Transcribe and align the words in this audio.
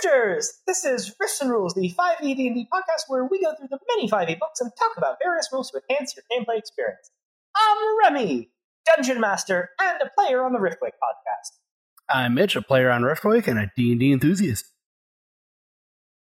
Good 0.00 0.08
evening, 0.08 0.22
Rifters! 0.22 0.46
This 0.66 0.84
is 0.84 1.14
Rifts 1.20 1.40
and 1.40 1.50
Rules, 1.50 1.74
the 1.74 1.92
5e 1.98 2.36
D&D 2.36 2.68
podcast 2.72 3.04
where 3.08 3.24
we 3.24 3.42
go 3.42 3.54
through 3.54 3.68
the 3.70 3.78
many 3.96 4.08
5e 4.08 4.38
books 4.38 4.60
and 4.60 4.70
talk 4.78 4.96
about 4.96 5.16
various 5.22 5.48
rules 5.52 5.70
to 5.70 5.80
enhance 5.88 6.14
your 6.16 6.24
gameplay 6.30 6.58
experience. 6.58 7.10
I'm 7.56 7.98
Remy, 8.04 8.50
Dungeon 8.86 9.20
Master 9.20 9.70
and 9.80 10.02
a 10.02 10.10
player 10.16 10.44
on 10.44 10.52
the 10.52 10.58
Riftwake 10.58 10.96
podcast. 11.02 11.58
I'm 12.08 12.34
Mitch, 12.34 12.56
a 12.56 12.62
player 12.62 12.90
on 12.90 13.02
Riftwake 13.02 13.48
and 13.48 13.58
a 13.58 13.70
D&D 13.76 14.12
enthusiast. 14.12 14.66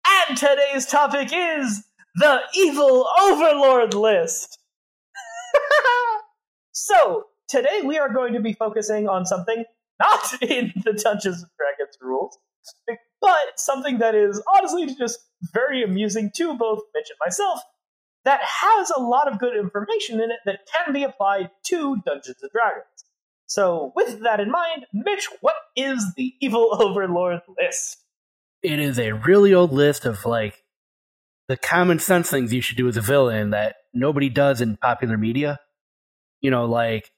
And 0.07 0.37
today's 0.37 0.85
topic 0.85 1.29
is 1.33 1.83
the 2.15 2.41
Evil 2.55 3.07
Overlord 3.21 3.93
list. 3.93 4.59
so, 6.71 7.25
today 7.47 7.81
we 7.83 7.97
are 7.97 8.11
going 8.11 8.33
to 8.33 8.39
be 8.39 8.53
focusing 8.53 9.07
on 9.07 9.25
something 9.25 9.63
not 9.99 10.33
in 10.41 10.73
the 10.83 10.93
Dungeons 10.93 11.43
and 11.43 11.51
Dragons 11.57 11.97
rules, 12.01 12.37
but 13.21 13.37
something 13.57 13.99
that 13.99 14.15
is 14.15 14.41
honestly 14.55 14.93
just 14.95 15.19
very 15.53 15.83
amusing 15.83 16.31
to 16.35 16.55
both 16.57 16.79
Mitch 16.93 17.09
and 17.09 17.17
myself 17.25 17.61
that 18.25 18.41
has 18.43 18.91
a 18.95 19.01
lot 19.01 19.31
of 19.31 19.39
good 19.39 19.55
information 19.55 20.21
in 20.21 20.29
it 20.31 20.39
that 20.45 20.59
can 20.75 20.93
be 20.93 21.03
applied 21.03 21.49
to 21.63 21.97
Dungeons 22.05 22.37
and 22.41 22.51
Dragons. 22.51 23.05
So, 23.47 23.93
with 23.95 24.21
that 24.21 24.39
in 24.39 24.51
mind, 24.51 24.85
Mitch, 24.93 25.27
what 25.41 25.55
is 25.75 26.13
the 26.15 26.33
Evil 26.39 26.69
Overlord 26.79 27.41
list? 27.57 27.97
It 28.61 28.79
is 28.79 28.99
a 28.99 29.13
really 29.13 29.53
old 29.53 29.71
list 29.71 30.05
of 30.05 30.25
like 30.25 30.63
the 31.47 31.57
common 31.57 31.97
sense 31.97 32.29
things 32.29 32.53
you 32.53 32.61
should 32.61 32.77
do 32.77 32.87
as 32.87 32.97
a 32.97 33.01
villain 33.01 33.51
that 33.51 33.77
nobody 33.93 34.29
does 34.29 34.61
in 34.61 34.77
popular 34.77 35.17
media. 35.17 35.59
You 36.41 36.51
know, 36.51 36.65
like 36.65 37.09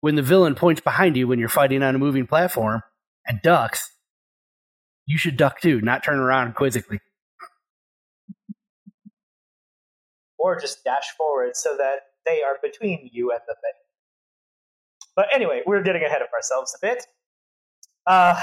when 0.00 0.16
the 0.16 0.22
villain 0.22 0.54
points 0.54 0.82
behind 0.82 1.16
you 1.16 1.26
when 1.26 1.38
you're 1.38 1.48
fighting 1.48 1.82
on 1.82 1.94
a 1.94 1.98
moving 1.98 2.26
platform 2.26 2.82
and 3.26 3.40
ducks, 3.42 3.90
you 5.06 5.18
should 5.18 5.36
duck 5.36 5.60
too, 5.60 5.80
not 5.80 6.04
turn 6.04 6.18
around 6.18 6.54
quizzically. 6.54 7.00
Or 10.38 10.58
just 10.60 10.84
dash 10.84 11.08
forward 11.16 11.56
so 11.56 11.76
that 11.76 12.00
they 12.26 12.42
are 12.42 12.56
between 12.62 13.08
you 13.12 13.30
and 13.30 13.40
the 13.46 13.54
thing. 13.54 13.72
But 15.16 15.26
anyway, 15.32 15.62
we're 15.66 15.82
getting 15.82 16.02
ahead 16.02 16.22
of 16.22 16.28
ourselves 16.34 16.76
a 16.76 16.86
bit. 16.86 17.06
Uh, 18.06 18.38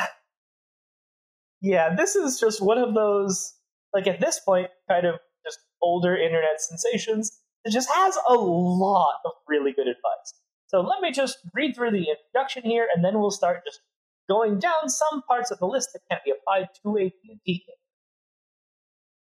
yeah, 1.61 1.93
this 1.95 2.15
is 2.15 2.39
just 2.39 2.61
one 2.61 2.77
of 2.77 2.93
those, 2.93 3.53
like 3.93 4.07
at 4.07 4.19
this 4.19 4.39
point, 4.39 4.69
kind 4.89 5.05
of 5.05 5.15
just 5.45 5.59
older 5.81 6.15
internet 6.15 6.59
sensations 6.59 7.39
that 7.63 7.71
just 7.71 7.89
has 7.89 8.17
a 8.27 8.33
lot 8.33 9.15
of 9.25 9.31
really 9.47 9.71
good 9.71 9.87
advice. 9.87 10.33
So 10.67 10.81
let 10.81 11.01
me 11.01 11.11
just 11.11 11.37
read 11.53 11.75
through 11.75 11.91
the 11.91 12.07
introduction 12.09 12.63
here, 12.63 12.87
and 12.93 13.03
then 13.03 13.19
we'll 13.19 13.31
start 13.31 13.61
just 13.65 13.81
going 14.31 14.59
down 14.59 14.87
some 14.87 15.21
parts 15.23 15.51
of 15.51 15.59
the 15.59 15.67
list 15.67 15.89
that 15.91 15.99
can't 16.09 16.23
be 16.23 16.31
applied 16.31 16.69
to 16.81 16.97
a 16.97 17.13
game. 17.45 17.59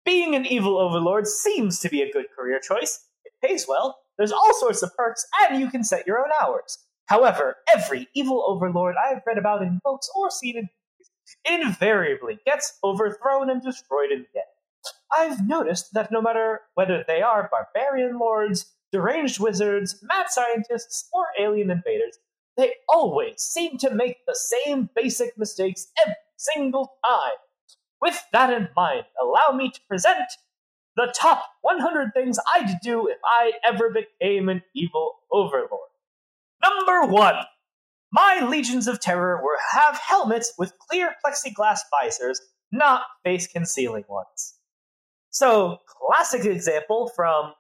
Being 0.06 0.36
an 0.36 0.46
evil 0.46 0.78
overlord 0.78 1.26
seems 1.26 1.80
to 1.80 1.90
be 1.90 2.04
a 2.04 2.12
good 2.12 2.26
career 2.38 2.60
choice. 2.60 3.08
It 3.26 3.34
pays 3.44 3.66
well, 3.68 3.98
there's 4.20 4.32
all 4.32 4.54
sorts 4.60 4.84
of 4.84 4.96
perks, 4.96 5.26
and 5.42 5.60
you 5.60 5.72
can 5.72 5.84
set 5.84 6.06
your 6.06 6.20
own 6.20 6.30
hours. 6.40 6.78
However, 7.08 7.56
every 7.76 8.08
evil 8.14 8.44
overlord 8.48 8.96
I 9.04 9.10
have 9.10 9.24
read 9.26 9.40
about 9.40 9.64
in 9.64 9.80
books 9.84 10.08
or 10.16 10.30
seen 10.30 10.58
in 10.58 10.70
movies 10.70 11.66
invariably 11.66 12.38
gets 12.46 12.78
overthrown 12.84 13.50
and 13.50 13.64
destroyed 13.64 14.12
in 14.12 14.20
the 14.20 14.40
end. 14.40 14.46
I've 15.12 15.48
noticed 15.48 15.94
that 15.94 16.12
no 16.12 16.22
matter 16.22 16.62
whether 16.76 17.04
they 17.08 17.24
are 17.24 17.50
barbarian 17.52 18.20
lords, 18.20 18.72
deranged 18.92 19.40
wizards, 19.40 20.04
mad 20.04 20.28
scientists, 20.30 21.10
or 21.14 21.26
alien 21.40 21.72
invaders, 21.72 22.20
they 22.60 22.74
always 22.90 23.42
seem 23.42 23.78
to 23.78 23.90
make 23.90 24.18
the 24.28 24.36
same 24.36 24.90
basic 24.94 25.38
mistakes 25.38 25.88
every 26.06 26.16
single 26.36 26.98
time. 27.08 27.38
With 28.02 28.22
that 28.34 28.52
in 28.52 28.68
mind, 28.76 29.06
allow 29.22 29.56
me 29.56 29.72
to 29.72 29.80
present 29.88 30.30
the 30.98 31.14
top 31.16 31.46
100 31.62 32.12
things 32.14 32.38
I'd 32.54 32.80
do 32.84 33.08
if 33.08 33.18
I 33.24 33.54
ever 33.68 33.90
became 33.90 34.50
an 34.50 34.62
evil 34.76 35.20
overlord. 35.32 35.90
Number 36.62 37.06
one, 37.06 37.36
my 38.12 38.46
legions 38.46 38.88
of 38.88 39.00
terror 39.00 39.42
were 39.42 39.58
have 39.72 39.98
helmets 39.98 40.54
with 40.58 40.78
clear 40.80 41.16
plexiglass 41.26 41.80
visors, 42.02 42.42
not 42.72 43.04
face 43.24 43.48
concealing 43.48 44.04
ones. 44.10 44.56
So, 45.30 45.78
classic 45.88 46.44
example 46.44 47.12
from 47.16 47.54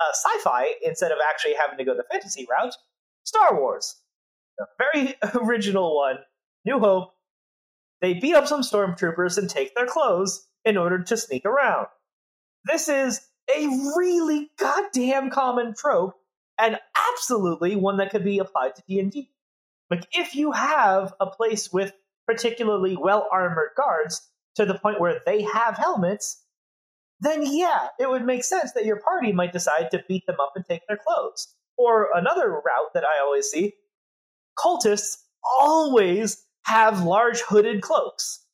uh, 0.00 0.12
sci-fi 0.12 0.74
instead 0.82 1.12
of 1.12 1.18
actually 1.30 1.54
having 1.54 1.78
to 1.78 1.84
go 1.84 1.96
the 1.96 2.04
fantasy 2.10 2.46
route. 2.50 2.74
Star 3.24 3.58
Wars, 3.58 3.99
very 4.78 5.14
original 5.34 5.96
one, 5.96 6.18
New 6.64 6.78
Hope. 6.78 7.14
They 8.00 8.14
beat 8.14 8.34
up 8.34 8.46
some 8.46 8.62
stormtroopers 8.62 9.36
and 9.36 9.48
take 9.48 9.74
their 9.74 9.86
clothes 9.86 10.46
in 10.64 10.76
order 10.76 11.02
to 11.02 11.16
sneak 11.16 11.44
around. 11.44 11.86
This 12.64 12.88
is 12.88 13.20
a 13.54 13.66
really 13.96 14.50
goddamn 14.58 15.30
common 15.30 15.74
trope 15.74 16.14
and 16.58 16.78
absolutely 17.12 17.76
one 17.76 17.98
that 17.98 18.10
could 18.10 18.24
be 18.24 18.38
applied 18.38 18.76
to 18.76 18.82
D&D. 18.86 19.30
Like 19.90 20.06
if 20.12 20.34
you 20.34 20.52
have 20.52 21.14
a 21.20 21.26
place 21.26 21.72
with 21.72 21.92
particularly 22.26 22.96
well 22.96 23.26
armored 23.30 23.70
guards 23.76 24.22
to 24.56 24.64
the 24.64 24.78
point 24.78 25.00
where 25.00 25.20
they 25.26 25.42
have 25.42 25.76
helmets, 25.76 26.42
then 27.20 27.44
yeah, 27.44 27.88
it 27.98 28.08
would 28.08 28.24
make 28.24 28.44
sense 28.44 28.72
that 28.72 28.84
your 28.84 29.00
party 29.00 29.32
might 29.32 29.52
decide 29.52 29.90
to 29.90 30.04
beat 30.08 30.26
them 30.26 30.36
up 30.40 30.52
and 30.54 30.64
take 30.64 30.86
their 30.86 30.98
clothes. 30.98 31.54
Or 31.76 32.08
another 32.14 32.50
route 32.50 32.92
that 32.94 33.04
I 33.04 33.20
always 33.22 33.48
see 33.48 33.74
cultists 34.58 35.16
always 35.60 36.44
have 36.64 37.04
large 37.04 37.40
hooded 37.40 37.82
cloaks. 37.82 38.44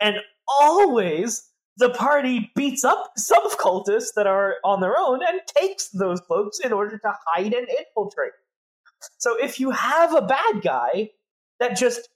And 0.00 0.16
always 0.60 1.48
the 1.78 1.90
party 1.90 2.50
beats 2.56 2.84
up 2.84 3.12
some 3.16 3.48
cultists 3.50 4.14
that 4.16 4.26
are 4.26 4.56
on 4.64 4.80
their 4.80 4.96
own 4.98 5.20
and 5.26 5.40
takes 5.46 5.88
those 5.90 6.20
cloaks 6.20 6.58
in 6.58 6.72
order 6.72 6.98
to 6.98 7.12
hide 7.26 7.54
and 7.54 7.68
infiltrate. 7.68 8.32
So 9.18 9.36
if 9.40 9.60
you 9.60 9.70
have 9.70 10.14
a 10.14 10.22
bad 10.22 10.62
guy 10.62 11.10
that 11.60 11.76
just 11.76 12.08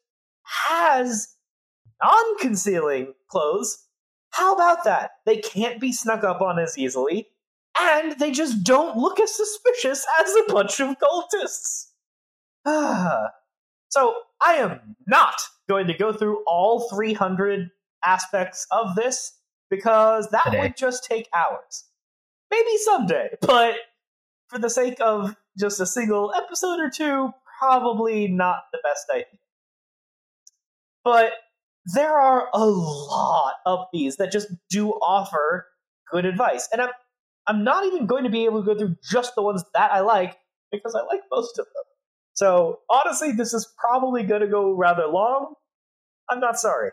has 0.45 1.37
non 2.03 2.39
concealing 2.39 3.15
clothes, 3.28 3.87
how 4.31 4.55
about 4.55 4.84
that? 4.84 5.12
They 5.27 5.37
can't 5.37 5.81
be 5.81 5.93
snuck 5.93 6.25
up 6.25 6.41
on 6.41 6.59
as 6.59 6.77
easily, 6.77 7.28
and 7.78 8.19
they 8.19 8.33
just 8.33 8.65
don't 8.65 8.97
look 8.97 9.21
as 9.21 9.34
suspicious 9.34 10.05
as 10.21 10.34
a 10.34 10.53
bunch 10.53 10.81
of 10.81 10.97
cultists. 10.99 11.91
so 13.89 14.15
I 14.45 14.55
am 14.55 14.97
not 15.06 15.34
going 15.69 15.87
to 15.89 15.95
go 15.95 16.12
through 16.12 16.43
all 16.47 16.89
300 16.91 17.71
aspects 18.05 18.67
of 18.71 18.95
this 18.95 19.33
because 19.71 20.28
that 20.31 20.45
Today. 20.45 20.61
would 20.61 20.77
just 20.77 21.05
take 21.05 21.28
hours. 21.34 21.84
Maybe 22.51 22.77
someday, 22.84 23.31
but 23.41 23.77
for 24.49 24.59
the 24.59 24.69
sake 24.69 25.01
of 25.01 25.34
just 25.59 25.81
a 25.81 25.87
single 25.87 26.33
episode 26.37 26.78
or 26.78 26.91
two, 26.91 27.31
probably 27.59 28.28
not 28.28 28.65
the 28.72 28.78
best 28.83 29.06
idea. 29.11 29.39
But 31.05 31.33
there 31.95 32.21
are 32.21 32.49
a 32.53 32.67
lot 32.67 33.55
of 33.67 33.86
these 33.92 34.16
that 34.16 34.31
just 34.31 34.48
do 34.71 34.91
offer 34.91 35.66
good 36.10 36.27
advice. 36.27 36.69
And 36.72 36.83
I'm 36.83 36.91
I'm 37.48 37.65
not 37.65 37.84
even 37.86 38.07
going 38.07 38.25
to 38.25 38.31
be 38.31 38.45
able 38.45 38.63
to 38.63 38.66
go 38.66 38.78
through 38.78 38.97
just 39.10 39.34
the 39.34 39.42
ones 39.42 39.65
that 39.75 39.92
I 39.92 40.01
like 40.01 40.36
because 40.71 40.95
I 40.95 41.01
like 41.01 41.22
most 41.31 41.59
of 41.59 41.66
them. 41.66 41.84
So 42.34 42.81
honestly, 42.89 43.33
this 43.33 43.53
is 43.53 43.73
probably 43.79 44.23
going 44.23 44.41
to 44.41 44.49
go 44.49 44.73
rather 44.73 45.07
long. 45.07 45.55
I'm 46.29 46.41
not 46.41 46.59
sorry. 46.59 46.91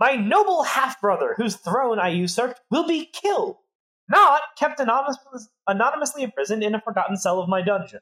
My 0.00 0.16
noble 0.16 0.62
half 0.62 1.00
brother, 1.00 1.34
whose 1.36 1.56
throne 1.56 1.98
I 1.98 2.08
usurped, 2.08 2.60
will 2.70 2.86
be 2.86 3.06
killed, 3.12 3.56
not 4.08 4.40
kept 4.58 4.80
anonymous, 4.80 5.18
anonymously 5.66 6.22
imprisoned 6.22 6.62
in 6.64 6.74
a 6.74 6.80
forgotten 6.80 7.16
cell 7.16 7.40
of 7.40 7.48
my 7.48 7.62
dungeon. 7.62 8.00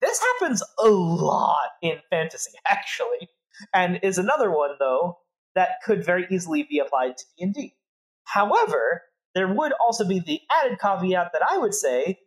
This 0.00 0.20
happens 0.20 0.62
a 0.82 0.88
lot 0.88 1.70
in 1.82 1.98
fantasy, 2.10 2.52
actually, 2.68 3.28
and 3.74 4.00
is 4.02 4.18
another 4.18 4.50
one 4.50 4.76
though 4.78 5.18
that 5.54 5.82
could 5.84 6.04
very 6.04 6.26
easily 6.30 6.62
be 6.62 6.78
applied 6.78 7.18
to 7.18 7.24
D&D. 7.38 7.74
However, 8.24 9.02
there 9.34 9.52
would 9.52 9.72
also 9.72 10.06
be 10.06 10.20
the 10.20 10.40
added 10.62 10.78
caveat 10.80 11.32
that 11.32 11.42
I 11.48 11.58
would 11.58 11.74
say, 11.74 12.18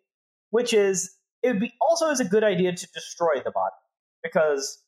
which 0.52 0.74
is 0.74 1.12
it 1.46 1.50
would 1.50 1.60
be 1.60 1.74
also 1.80 2.10
is 2.10 2.20
a 2.20 2.26
good 2.26 2.44
idea 2.44 2.74
to 2.74 2.88
destroy 2.94 3.36
the 3.44 3.52
body 3.52 3.76
because 4.24 4.82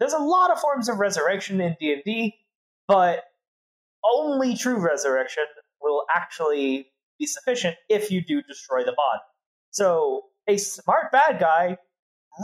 there's 0.00 0.12
a 0.12 0.18
lot 0.18 0.50
of 0.50 0.58
forms 0.58 0.88
of 0.88 0.98
resurrection 0.98 1.60
in 1.60 1.76
D&D 1.78 2.34
but 2.88 3.24
only 4.16 4.56
true 4.56 4.78
resurrection 4.78 5.44
will 5.80 6.02
actually 6.14 6.88
be 7.18 7.26
sufficient 7.26 7.76
if 7.88 8.10
you 8.10 8.20
do 8.24 8.42
destroy 8.42 8.80
the 8.80 8.92
body. 8.92 9.22
So 9.70 10.24
a 10.48 10.56
smart 10.56 11.12
bad 11.12 11.38
guy 11.38 11.78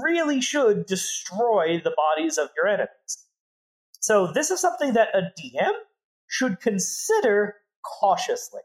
really 0.02 0.40
should 0.40 0.86
destroy 0.86 1.80
the 1.82 1.92
bodies 1.96 2.38
of 2.38 2.48
your 2.56 2.68
enemies. 2.68 3.26
So 4.00 4.32
this 4.32 4.50
is 4.50 4.60
something 4.60 4.94
that 4.94 5.08
a 5.12 5.32
DM 5.38 5.72
should 6.28 6.60
consider 6.60 7.56
cautiously. 7.84 8.62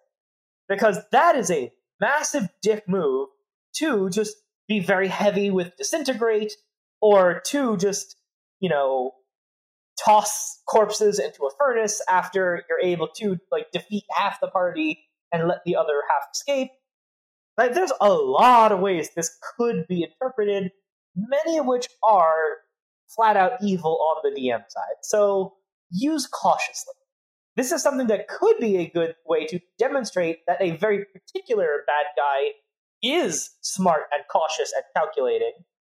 Because 0.69 0.99
that 1.11 1.35
is 1.35 1.51
a 1.51 1.71
massive 1.99 2.47
dick 2.61 2.87
move 2.87 3.29
to 3.77 4.09
just 4.09 4.35
be 4.67 4.79
very 4.79 5.07
heavy 5.07 5.51
with 5.51 5.75
disintegrate 5.77 6.53
or 7.01 7.41
to 7.47 7.77
just, 7.77 8.15
you 8.59 8.69
know, 8.69 9.11
toss 10.03 10.61
corpses 10.67 11.19
into 11.19 11.45
a 11.45 11.51
furnace 11.57 12.01
after 12.09 12.63
you're 12.69 12.81
able 12.81 13.07
to 13.07 13.37
like 13.51 13.67
defeat 13.71 14.03
half 14.11 14.39
the 14.41 14.47
party 14.47 14.99
and 15.31 15.47
let 15.47 15.59
the 15.65 15.75
other 15.75 16.01
half 16.09 16.23
escape. 16.33 16.69
Like 17.57 17.73
there's 17.73 17.93
a 18.01 18.13
lot 18.13 18.71
of 18.71 18.79
ways 18.79 19.09
this 19.15 19.37
could 19.57 19.85
be 19.87 20.03
interpreted, 20.03 20.71
many 21.15 21.57
of 21.57 21.65
which 21.65 21.87
are 22.03 22.57
flat 23.15 23.37
out 23.37 23.53
evil 23.61 23.97
on 24.01 24.21
the 24.23 24.39
DM 24.39 24.63
side. 24.67 24.97
So 25.03 25.53
use 25.91 26.27
cautiously. 26.27 26.93
This 27.55 27.71
is 27.71 27.81
something 27.81 28.07
that 28.07 28.27
could 28.27 28.57
be 28.59 28.77
a 28.77 28.89
good 28.89 29.15
way 29.25 29.45
to 29.47 29.59
demonstrate 29.79 30.39
that 30.45 30.61
a 30.61 30.75
very 30.75 31.05
particular 31.05 31.83
bad 31.87 32.05
guy 32.17 32.49
is 33.11 33.51
smart 33.61 34.03
and 34.11 34.23
cautious 34.31 34.73
and 34.73 34.83
calculating. 34.95 35.53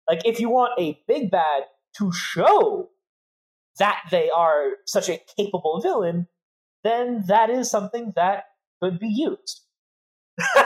Like, 0.08 0.22
if 0.26 0.40
you 0.40 0.50
want 0.50 0.80
a 0.80 1.00
big 1.08 1.32
bad 1.32 1.64
to 1.98 2.12
show 2.12 2.90
that 3.78 4.02
they 4.12 4.30
are 4.30 4.72
such 4.86 5.10
a 5.10 5.20
capable 5.38 5.80
villain, 5.82 6.28
then 6.84 7.24
that 7.28 7.50
is 7.50 7.70
something 7.70 8.14
that 8.16 8.46
could 8.82 9.00
be 9.00 9.08
used. 9.08 9.62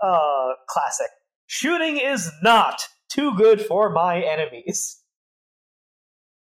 uh, 0.00 0.52
classic. 0.68 1.08
Shooting 1.46 1.98
is 1.98 2.30
not 2.42 2.82
too 3.08 3.34
good 3.36 3.60
for 3.60 3.90
my 3.90 4.20
enemies. 4.20 5.00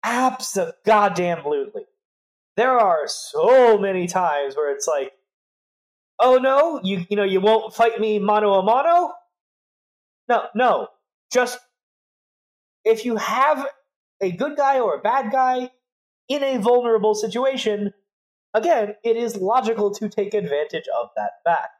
Absolutely. 0.04 1.83
There 2.56 2.77
are 2.77 3.07
so 3.07 3.77
many 3.77 4.07
times 4.07 4.56
where 4.56 4.74
it's 4.74 4.88
like, 4.88 5.13
oh 6.19 6.38
no, 6.38 6.80
you 6.83 7.06
you 7.10 7.18
know 7.18 7.24
you 7.24 7.42
won't 7.42 7.74
fight 7.74 8.00
me 8.00 8.19
mano 8.19 8.54
a 8.54 8.63
mano. 8.63 9.13
No, 10.30 10.45
no, 10.56 10.88
just 11.31 11.60
if 12.86 13.06
you 13.06 13.18
have 13.18 13.68
a 14.21 14.31
good 14.31 14.56
guy 14.56 14.80
or 14.80 14.95
a 14.95 15.01
bad 15.01 15.31
guy 15.31 15.71
in 16.30 16.44
a 16.44 16.57
vulnerable 16.57 17.15
situation, 17.15 17.94
again, 18.54 18.95
it 19.04 19.18
is 19.18 19.36
logical 19.36 19.94
to 19.95 20.10
take 20.10 20.33
advantage 20.33 20.86
of 21.00 21.10
that 21.15 21.31
fact. 21.44 21.71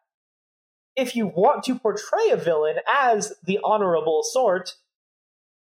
If 0.95 1.15
you 1.15 1.27
want 1.27 1.63
to 1.63 1.80
portray 1.80 2.30
a 2.31 2.38
villain 2.38 2.77
as 2.88 3.33
the 3.44 3.59
honorable 3.63 4.21
sort, 4.24 4.75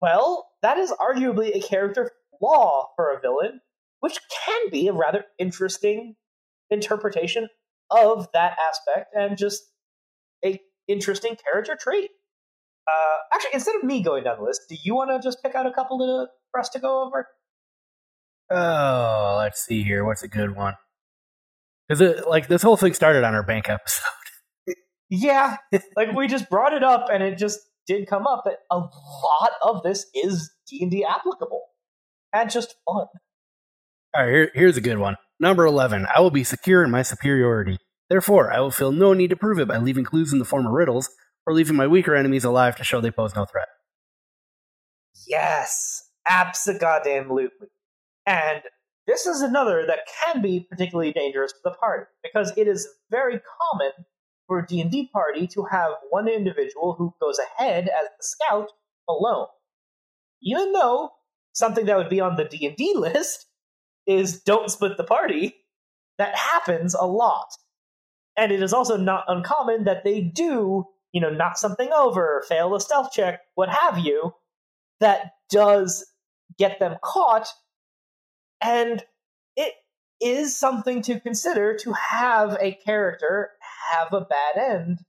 well, 0.02 0.50
that 0.62 0.78
is 0.78 0.92
arguably 0.92 1.56
a 1.56 1.62
character 1.62 2.12
flaw 2.40 2.90
for 2.96 3.12
a 3.12 3.22
villain, 3.22 3.62
which 4.02 4.20
can 4.46 4.70
be 4.70 4.88
a 4.88 4.94
rather 4.94 5.26
interesting 5.40 6.16
interpretation 6.70 7.48
of 7.92 8.28
that 8.34 8.58
aspect 8.70 9.14
and 9.14 9.38
just 9.38 9.64
a 10.46 10.60
interesting 10.88 11.36
character 11.36 11.78
trait. 11.80 12.10
Uh, 12.88 13.18
actually, 13.34 13.52
instead 13.54 13.76
of 13.76 13.84
me 13.84 14.04
going 14.04 14.24
down 14.24 14.38
the 14.38 14.44
list, 14.44 14.62
do 14.70 14.76
you 14.84 14.94
want 14.96 15.10
to 15.10 15.26
just 15.26 15.42
pick 15.42 15.56
out 15.56 15.66
a 15.66 15.72
couple 15.72 16.00
to, 16.00 16.28
for 16.52 16.60
us 16.60 16.70
to 16.70 16.80
go 16.80 17.06
over? 17.06 17.28
Oh, 18.50 19.38
let's 19.40 19.62
see 19.62 19.84
here. 19.84 20.04
What's 20.04 20.24
a 20.24 20.28
good 20.28 20.56
one? 20.56 20.76
Because 21.88 22.02
it 22.02 22.28
like 22.28 22.48
this 22.48 22.62
whole 22.62 22.78
thing 22.78 22.94
started 22.94 23.24
on 23.24 23.34
our 23.34 23.44
bank 23.44 23.70
episode. 23.70 24.04
yeah, 25.10 25.58
like 25.96 26.14
we 26.14 26.28
just 26.28 26.50
brought 26.50 26.74
it 26.74 26.84
up, 26.84 27.08
and 27.12 27.24
it 27.24 27.38
just 27.38 27.60
did 27.88 28.08
come 28.08 28.28
up 28.28 28.44
that 28.46 28.60
a 28.72 28.78
lot 28.78 29.52
of 29.62 29.84
this 29.84 30.06
is 30.14 30.52
D 30.70 30.80
and 30.82 30.92
D 30.92 31.06
applicable 31.06 31.62
and 32.34 32.50
just 32.50 32.76
fun. 32.86 33.08
All 34.16 34.24
right, 34.24 34.30
here, 34.30 34.52
here's 34.54 34.78
a 34.78 34.82
good 34.82 34.98
one. 35.00 35.16
Number 35.44 35.66
11. 35.66 36.08
I 36.16 36.22
will 36.22 36.32
be 36.32 36.46
secure 36.46 36.86
in 36.86 36.90
my 36.90 37.02
superiority. 37.02 37.78
Therefore, 38.10 38.54
I 38.54 38.62
will 38.62 38.72
feel 38.72 38.94
no 38.94 39.12
need 39.12 39.30
to 39.32 39.36
prove 39.36 39.60
it 39.60 39.68
by 39.68 39.78
leaving 39.78 40.06
clues 40.06 40.32
in 40.32 40.40
the 40.40 40.46
form 40.46 40.66
of 40.66 40.72
riddles 40.72 41.10
or 41.46 41.54
leaving 41.54 41.76
my 41.76 41.86
weaker 41.86 42.16
enemies 42.16 42.46
alive 42.46 42.78
to 42.78 42.86
show 42.86 43.02
they 43.02 43.12
pose 43.12 43.36
no 43.36 43.44
threat. 43.44 43.68
Yes, 45.28 46.02
absolutely. 46.26 47.50
And 48.26 48.62
this 49.06 49.26
is 49.26 49.42
another 49.42 49.86
that 49.86 50.08
can 50.24 50.42
be 50.42 50.66
particularly 50.72 51.12
dangerous 51.12 51.52
for 51.52 51.72
the 51.72 51.76
party 51.76 52.06
because 52.24 52.54
it 52.56 52.70
is 52.70 52.88
very 53.12 53.42
common 53.60 53.92
for 54.48 54.60
a 54.60 54.66
D&D 54.66 55.10
party 55.12 55.46
to 55.48 55.66
have 55.70 55.92
one 56.10 56.30
individual 56.30 56.96
who 56.98 57.14
goes 57.22 57.38
ahead 57.38 57.90
as 57.90 58.08
the 58.18 58.24
scout 58.24 58.70
alone. 59.10 59.48
Even 60.42 60.72
though 60.72 61.10
something 61.52 61.86
that 61.88 61.98
would 61.98 62.08
be 62.08 62.22
on 62.22 62.38
the 62.38 62.46
D&D 62.46 62.94
list 62.96 63.48
is 64.08 64.42
don't 64.42 64.70
split 64.70 64.98
the 64.98 65.04
party, 65.04 65.56
that 66.18 66.36
happens 66.36 66.94
a 66.94 67.06
lot. 67.06 67.48
And 68.38 68.52
it 68.52 68.62
is 68.62 68.74
also 68.74 68.98
not 68.98 69.26
uncommon 69.28 69.84
that 69.86 70.04
they 70.04 70.22
do, 70.22 70.86
you 71.12 71.22
know, 71.22 71.30
knock 71.30 71.58
something 71.58 71.92
over, 71.94 72.44
fail 72.48 72.76
a 72.76 72.82
stealth 72.82 73.12
check, 73.12 73.42
what 73.56 73.70
have 73.70 74.00
you, 74.00 74.34
that 75.00 75.32
does 75.50 76.06
get 76.58 76.80
them 76.80 76.98
caught. 77.04 77.48
And 78.62 79.04
it 79.56 79.74
is 80.22 80.58
something 80.58 81.02
to 81.04 81.20
consider 81.20 81.76
to 81.78 81.94
have 81.94 82.58
a 82.60 82.74
character 82.86 83.52
have 83.92 84.14
a 84.14 84.26
bad 84.26 84.58
end 84.58 85.00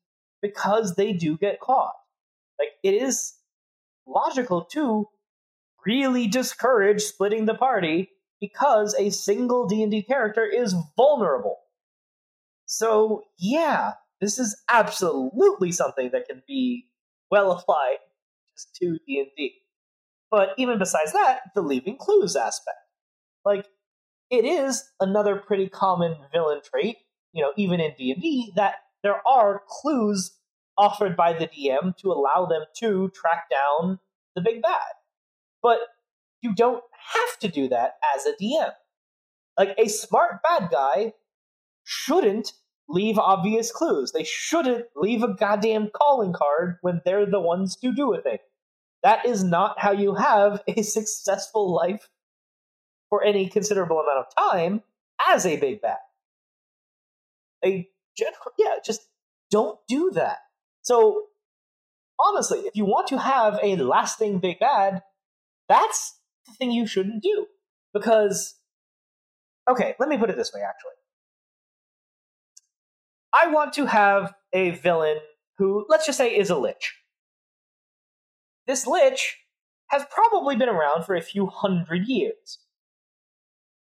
because 0.42 0.96
they 0.96 1.12
do 1.12 1.38
get 1.38 1.60
caught. 1.60 1.94
Like, 2.58 2.70
it 2.82 2.94
is 2.94 3.34
logical 4.06 4.64
to 4.72 5.08
really 5.86 6.26
discourage 6.26 7.02
splitting 7.02 7.46
the 7.46 7.54
party 7.54 8.10
because 8.40 8.94
a 8.98 9.10
single 9.10 9.66
D&D 9.66 10.02
character 10.02 10.44
is 10.44 10.74
vulnerable. 10.96 11.58
So, 12.66 13.24
yeah, 13.38 13.92
this 14.20 14.38
is 14.38 14.56
absolutely 14.70 15.72
something 15.72 16.10
that 16.12 16.26
can 16.26 16.42
be 16.46 16.86
well 17.30 17.52
applied 17.52 17.98
just 18.56 18.74
to 18.76 18.98
D&D. 19.06 19.54
But 20.30 20.50
even 20.58 20.78
besides 20.78 21.12
that, 21.12 21.40
the 21.54 21.62
leaving 21.62 21.96
clues 21.96 22.36
aspect. 22.36 22.78
Like 23.44 23.66
it 24.30 24.44
is 24.44 24.84
another 25.00 25.36
pretty 25.36 25.68
common 25.68 26.16
villain 26.32 26.60
trait, 26.64 26.96
you 27.32 27.42
know, 27.42 27.52
even 27.56 27.80
in 27.80 27.92
D&D 27.96 28.52
that 28.56 28.76
there 29.02 29.20
are 29.26 29.62
clues 29.68 30.36
offered 30.76 31.16
by 31.16 31.32
the 31.32 31.46
DM 31.46 31.96
to 31.98 32.10
allow 32.10 32.46
them 32.46 32.62
to 32.78 33.10
track 33.10 33.44
down 33.50 33.98
the 34.34 34.40
big 34.40 34.62
bad. 34.62 34.80
But 35.62 35.78
you 36.44 36.54
don't 36.54 36.82
have 37.14 37.38
to 37.40 37.48
do 37.48 37.68
that 37.68 37.94
as 38.14 38.26
a 38.26 38.34
DM. 38.40 38.70
Like 39.58 39.74
a 39.78 39.88
smart 39.88 40.40
bad 40.42 40.70
guy 40.70 41.14
shouldn't 41.84 42.52
leave 42.88 43.18
obvious 43.18 43.72
clues. 43.72 44.12
They 44.12 44.24
shouldn't 44.24 44.86
leave 44.94 45.22
a 45.22 45.34
goddamn 45.34 45.90
calling 45.94 46.32
card 46.32 46.76
when 46.82 47.00
they're 47.04 47.26
the 47.26 47.40
ones 47.40 47.76
to 47.76 47.92
do 47.92 48.12
a 48.14 48.20
thing. 48.20 48.38
That 49.02 49.26
is 49.26 49.42
not 49.44 49.78
how 49.78 49.92
you 49.92 50.14
have 50.14 50.62
a 50.66 50.82
successful 50.82 51.74
life 51.74 52.08
for 53.08 53.22
any 53.22 53.48
considerable 53.48 54.00
amount 54.00 54.26
of 54.26 54.52
time 54.52 54.82
as 55.28 55.46
a 55.46 55.56
big 55.56 55.80
bad. 55.80 55.98
A 57.64 57.88
general, 58.16 58.52
yeah, 58.58 58.76
just 58.84 59.02
don't 59.50 59.78
do 59.88 60.10
that. 60.14 60.38
So 60.82 61.24
honestly, 62.20 62.60
if 62.60 62.76
you 62.76 62.84
want 62.84 63.08
to 63.08 63.18
have 63.18 63.58
a 63.62 63.76
lasting 63.76 64.38
big 64.38 64.58
bad, 64.58 65.02
that's 65.68 66.18
the 66.46 66.52
thing 66.52 66.70
you 66.70 66.86
shouldn't 66.86 67.22
do. 67.22 67.46
Because, 67.92 68.54
okay, 69.70 69.94
let 69.98 70.08
me 70.08 70.18
put 70.18 70.30
it 70.30 70.36
this 70.36 70.52
way 70.52 70.60
actually. 70.60 70.92
I 73.32 73.48
want 73.48 73.72
to 73.74 73.86
have 73.86 74.34
a 74.52 74.70
villain 74.70 75.18
who, 75.58 75.86
let's 75.88 76.06
just 76.06 76.18
say, 76.18 76.36
is 76.36 76.50
a 76.50 76.56
lich. 76.56 76.94
This 78.66 78.86
lich 78.86 79.38
has 79.88 80.04
probably 80.10 80.56
been 80.56 80.68
around 80.68 81.04
for 81.04 81.14
a 81.14 81.22
few 81.22 81.46
hundred 81.46 82.06
years. 82.06 82.58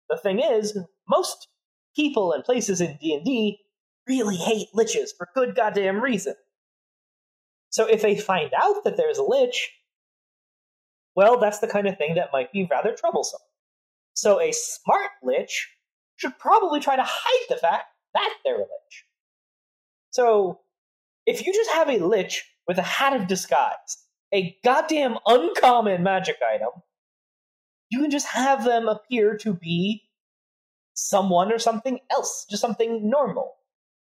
The 0.09 0.17
thing 0.17 0.39
is, 0.39 0.77
most 1.07 1.47
people 1.95 2.33
and 2.33 2.43
places 2.43 2.81
in 2.81 2.97
D&D 2.99 3.59
really 4.07 4.35
hate 4.35 4.67
liches 4.75 5.09
for 5.17 5.29
good 5.33 5.55
goddamn 5.55 6.01
reason. 6.01 6.35
So 7.69 7.87
if 7.87 8.01
they 8.01 8.17
find 8.17 8.51
out 8.59 8.83
that 8.83 8.97
there's 8.97 9.17
a 9.17 9.23
lich, 9.23 9.71
well, 11.15 11.39
that's 11.39 11.59
the 11.59 11.67
kind 11.67 11.87
of 11.87 11.97
thing 11.97 12.15
that 12.15 12.29
might 12.31 12.51
be 12.51 12.67
rather 12.69 12.93
troublesome. 12.93 13.39
So 14.13 14.39
a 14.39 14.51
smart 14.51 15.11
lich 15.23 15.69
should 16.17 16.37
probably 16.37 16.79
try 16.79 16.95
to 16.95 17.03
hide 17.05 17.45
the 17.49 17.57
fact 17.57 17.85
that 18.13 18.33
they're 18.43 18.55
a 18.55 18.59
lich. 18.59 19.05
So 20.11 20.59
if 21.25 21.45
you 21.45 21.53
just 21.53 21.71
have 21.71 21.89
a 21.89 21.97
lich 21.97 22.43
with 22.67 22.77
a 22.77 22.83
hat 22.83 23.13
of 23.13 23.27
disguise, 23.27 23.97
a 24.33 24.55
goddamn 24.63 25.17
uncommon 25.25 26.03
magic 26.03 26.37
item, 26.53 26.69
you 27.89 28.01
can 28.01 28.11
just 28.11 28.27
have 28.27 28.63
them 28.63 28.87
appear 28.87 29.37
to 29.37 29.53
be 29.53 30.03
someone 30.93 31.51
or 31.51 31.59
something 31.59 31.99
else, 32.11 32.45
just 32.49 32.61
something 32.61 33.09
normal. 33.09 33.53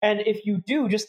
And 0.02 0.20
if 0.20 0.44
you 0.44 0.62
do 0.66 0.88
just 0.88 1.08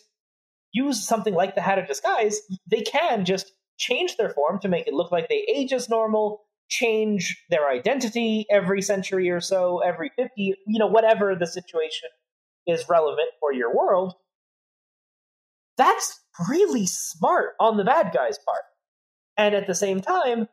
use 0.72 1.06
something 1.06 1.34
like 1.34 1.56
the 1.56 1.62
Hat 1.62 1.80
of 1.80 1.88
Disguise, 1.88 2.40
they 2.68 2.82
can 2.82 3.26
just 3.26 3.52
change 3.78 4.18
their 4.18 4.30
form 4.30 4.60
to 4.60 4.68
make 4.68 4.88
it 4.88 4.94
look 4.94 5.12
like 5.12 5.28
they 5.30 5.46
age 5.54 5.74
as 5.74 5.90
normal, 5.90 6.42
change 6.70 7.44
their 7.50 7.70
identity 7.70 8.46
every 8.50 8.82
century 8.82 9.30
or 9.30 9.42
so, 9.42 9.80
every 9.80 10.12
50, 10.18 10.32
you 10.38 10.80
know, 10.80 10.88
whatever 10.88 11.36
the 11.36 11.48
situation 11.48 12.10
is 12.68 12.90
relevant 12.90 13.30
for 13.40 13.54
your 13.54 13.76
world. 13.76 14.14
That's 15.78 16.20
really 16.50 16.86
smart 16.86 17.54
on 17.60 17.78
the 17.78 17.84
bad 17.84 18.14
guy's 18.14 18.38
part. 18.40 18.64
And 19.38 19.54
at 19.54 19.68
the 19.68 19.76
same 19.76 20.02
time, 20.02 20.48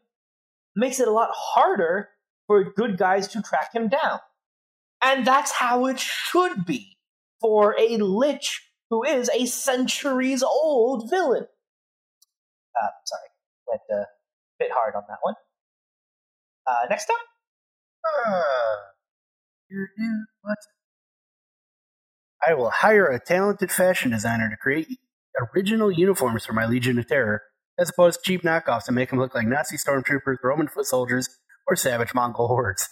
makes 0.74 1.00
it 1.00 1.08
a 1.08 1.12
lot 1.12 1.30
harder 1.32 2.08
for 2.46 2.72
good 2.72 2.98
guys 2.98 3.28
to 3.28 3.42
track 3.42 3.74
him 3.74 3.88
down. 3.88 4.18
And 5.02 5.26
that's 5.26 5.52
how 5.52 5.86
it 5.86 5.98
should 5.98 6.64
be 6.66 6.96
for 7.40 7.74
a 7.78 7.96
lich 7.96 8.62
who 8.90 9.04
is 9.04 9.30
a 9.34 9.46
centuries 9.46 10.42
old 10.42 11.08
villain. 11.10 11.46
Uh, 12.76 12.88
sorry, 13.04 13.28
went 13.66 13.82
a 13.90 14.06
bit 14.58 14.70
hard 14.72 14.94
on 14.94 15.02
that 15.08 15.18
one. 15.22 15.34
Uh, 16.66 16.86
next 16.88 17.10
up. 17.10 17.16
Uh, 18.04 18.74
what? 20.42 20.58
I 22.46 22.54
will 22.54 22.70
hire 22.70 23.06
a 23.06 23.20
talented 23.20 23.70
fashion 23.70 24.10
designer 24.10 24.50
to 24.50 24.56
create 24.56 24.98
original 25.54 25.90
uniforms 25.90 26.44
for 26.44 26.52
my 26.52 26.66
Legion 26.66 26.98
of 26.98 27.06
Terror, 27.06 27.42
as 27.78 27.90
opposed 27.90 28.20
to 28.22 28.28
cheap 28.30 28.42
knockoffs 28.42 28.84
that 28.86 28.92
make 28.92 29.10
them 29.10 29.18
look 29.18 29.34
like 29.34 29.46
Nazi 29.46 29.76
stormtroopers, 29.76 30.36
Roman 30.42 30.68
foot 30.68 30.86
soldiers, 30.86 31.28
or 31.66 31.76
savage 31.76 32.14
Mongol 32.14 32.48
hordes. 32.48 32.88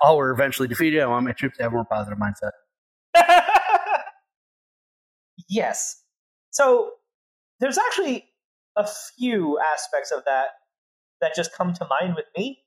All 0.00 0.16
were 0.16 0.30
eventually 0.30 0.68
defeated. 0.68 1.00
I 1.00 1.06
want 1.06 1.24
my 1.24 1.32
troops 1.32 1.56
to 1.56 1.64
have 1.64 1.72
a 1.72 1.74
more 1.74 1.84
positive 1.84 2.18
mindset. 2.18 2.52
yes. 5.48 6.02
So 6.50 6.90
there's 7.60 7.78
actually 7.78 8.26
a 8.76 8.86
few 8.86 9.58
aspects 9.72 10.10
of 10.10 10.24
that 10.24 10.46
that 11.20 11.34
just 11.34 11.54
come 11.54 11.72
to 11.74 11.86
mind 12.00 12.14
with 12.16 12.26
me. 12.36 12.62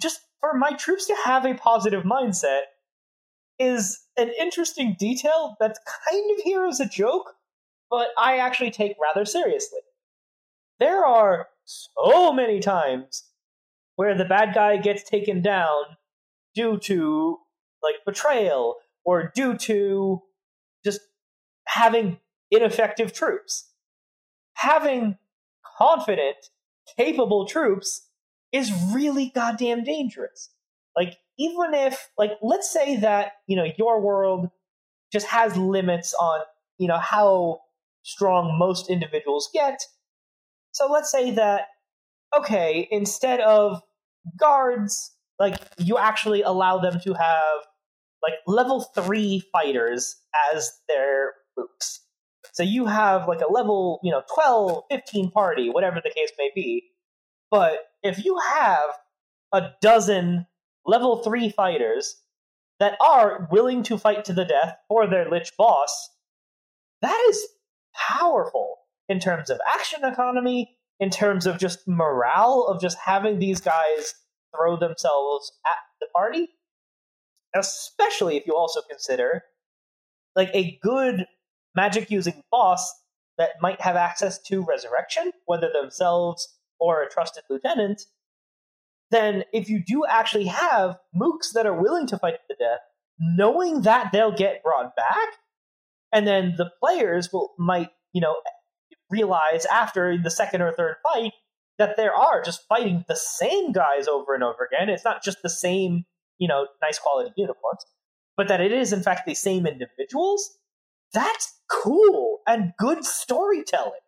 Just 0.00 0.20
for 0.40 0.54
my 0.54 0.72
troops 0.72 1.06
to 1.06 1.16
have 1.24 1.44
a 1.44 1.54
positive 1.54 2.04
mindset 2.04 2.62
is 3.58 4.00
an 4.16 4.32
interesting 4.40 4.96
detail 4.98 5.56
that's 5.60 5.78
kind 6.08 6.30
of 6.38 6.42
here 6.42 6.64
as 6.64 6.80
a 6.80 6.88
joke, 6.88 7.34
but 7.90 8.08
I 8.16 8.38
actually 8.38 8.70
take 8.70 8.96
rather 9.00 9.26
seriously. 9.26 9.80
There 10.78 11.04
are 11.04 11.48
so 11.64 12.32
many 12.32 12.60
times 12.60 13.24
where 13.96 14.16
the 14.16 14.24
bad 14.24 14.54
guy 14.54 14.78
gets 14.78 15.02
taken 15.02 15.42
down 15.42 15.82
due 16.54 16.78
to 16.78 17.38
like 17.82 17.96
betrayal 18.06 18.76
or 19.04 19.30
due 19.34 19.56
to 19.58 20.22
just 20.84 21.00
having 21.66 22.18
ineffective 22.50 23.12
troops. 23.12 23.69
Having 24.54 25.16
confident, 25.78 26.36
capable 26.96 27.46
troops 27.46 28.06
is 28.52 28.72
really 28.92 29.32
goddamn 29.34 29.84
dangerous. 29.84 30.50
Like, 30.96 31.16
even 31.38 31.72
if, 31.72 32.10
like, 32.18 32.32
let's 32.42 32.70
say 32.70 32.96
that, 32.96 33.32
you 33.46 33.56
know, 33.56 33.66
your 33.78 34.00
world 34.00 34.48
just 35.12 35.26
has 35.26 35.56
limits 35.56 36.12
on, 36.14 36.40
you 36.78 36.88
know, 36.88 36.98
how 36.98 37.60
strong 38.02 38.58
most 38.58 38.90
individuals 38.90 39.48
get. 39.52 39.80
So 40.72 40.90
let's 40.90 41.10
say 41.10 41.30
that, 41.32 41.68
okay, 42.36 42.86
instead 42.90 43.40
of 43.40 43.82
guards, 44.38 45.12
like, 45.38 45.56
you 45.78 45.96
actually 45.96 46.42
allow 46.42 46.78
them 46.78 47.00
to 47.00 47.14
have, 47.14 47.58
like, 48.22 48.34
level 48.46 48.82
three 48.94 49.42
fighters 49.52 50.16
as 50.54 50.70
their 50.88 51.32
mooks. 51.58 52.00
So 52.52 52.62
you 52.62 52.86
have 52.86 53.28
like 53.28 53.40
a 53.40 53.52
level, 53.52 54.00
you 54.02 54.10
know, 54.10 54.22
12, 54.34 54.84
15 54.90 55.30
party, 55.30 55.70
whatever 55.70 56.00
the 56.02 56.10
case 56.10 56.30
may 56.38 56.50
be. 56.54 56.84
But 57.50 57.78
if 58.02 58.24
you 58.24 58.38
have 58.54 58.90
a 59.52 59.70
dozen 59.80 60.46
level 60.86 61.22
3 61.22 61.50
fighters 61.50 62.16
that 62.78 62.96
are 63.00 63.48
willing 63.50 63.82
to 63.84 63.98
fight 63.98 64.24
to 64.24 64.32
the 64.32 64.44
death 64.44 64.76
for 64.88 65.06
their 65.06 65.28
lich 65.28 65.52
boss, 65.56 66.10
that 67.02 67.26
is 67.28 67.46
powerful 67.94 68.76
in 69.08 69.20
terms 69.20 69.50
of 69.50 69.60
action 69.74 70.04
economy, 70.04 70.76
in 70.98 71.10
terms 71.10 71.46
of 71.46 71.58
just 71.58 71.86
morale 71.86 72.66
of 72.68 72.80
just 72.80 72.98
having 72.98 73.38
these 73.38 73.60
guys 73.60 74.14
throw 74.54 74.76
themselves 74.76 75.52
at 75.66 75.78
the 76.00 76.06
party. 76.14 76.48
Especially 77.54 78.36
if 78.36 78.46
you 78.46 78.54
also 78.56 78.80
consider 78.88 79.42
like 80.36 80.50
a 80.54 80.78
good 80.82 81.26
magic 81.74 82.10
using 82.10 82.42
boss 82.50 82.92
that 83.38 83.50
might 83.60 83.80
have 83.80 83.96
access 83.96 84.40
to 84.42 84.64
resurrection, 84.64 85.32
whether 85.46 85.70
themselves 85.72 86.46
or 86.78 87.02
a 87.02 87.08
trusted 87.08 87.44
lieutenant, 87.48 88.02
then 89.10 89.44
if 89.52 89.68
you 89.68 89.82
do 89.84 90.04
actually 90.08 90.46
have 90.46 90.98
mooks 91.14 91.52
that 91.54 91.66
are 91.66 91.80
willing 91.80 92.06
to 92.06 92.18
fight 92.18 92.34
to 92.34 92.40
the 92.48 92.54
death, 92.58 92.80
knowing 93.18 93.82
that 93.82 94.10
they'll 94.12 94.34
get 94.34 94.62
brought 94.62 94.94
back, 94.96 95.28
and 96.12 96.26
then 96.26 96.54
the 96.56 96.70
players 96.82 97.32
will 97.32 97.54
might, 97.58 97.90
you 98.12 98.20
know, 98.20 98.36
realize 99.10 99.66
after 99.66 100.16
the 100.22 100.30
second 100.30 100.62
or 100.62 100.72
third 100.72 100.96
fight 101.12 101.32
that 101.78 101.96
there 101.96 102.14
are 102.14 102.42
just 102.42 102.66
fighting 102.68 103.04
the 103.08 103.16
same 103.16 103.72
guys 103.72 104.06
over 104.06 104.34
and 104.34 104.44
over 104.44 104.68
again. 104.70 104.88
It's 104.88 105.04
not 105.04 105.22
just 105.22 105.38
the 105.42 105.48
same, 105.48 106.04
you 106.38 106.46
know, 106.46 106.66
nice 106.82 106.98
quality 106.98 107.32
uniforms, 107.36 107.84
but 108.36 108.48
that 108.48 108.60
it 108.60 108.72
is 108.72 108.92
in 108.92 109.02
fact 109.02 109.26
the 109.26 109.34
same 109.34 109.66
individuals 109.66 110.58
that's 111.12 111.60
cool 111.70 112.40
and 112.46 112.72
good 112.78 113.04
storytelling. 113.04 114.00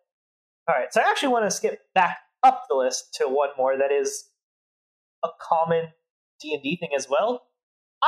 All 0.67 0.75
right, 0.75 0.91
so 0.91 1.01
I 1.01 1.09
actually 1.09 1.29
want 1.29 1.45
to 1.45 1.51
skip 1.51 1.79
back 1.93 2.17
up 2.43 2.63
the 2.69 2.75
list 2.75 3.13
to 3.15 3.25
one 3.25 3.49
more 3.57 3.77
that 3.77 3.91
is 3.91 4.29
a 5.23 5.29
common 5.41 5.87
D&D 6.41 6.77
thing 6.77 6.91
as 6.95 7.07
well. 7.09 7.43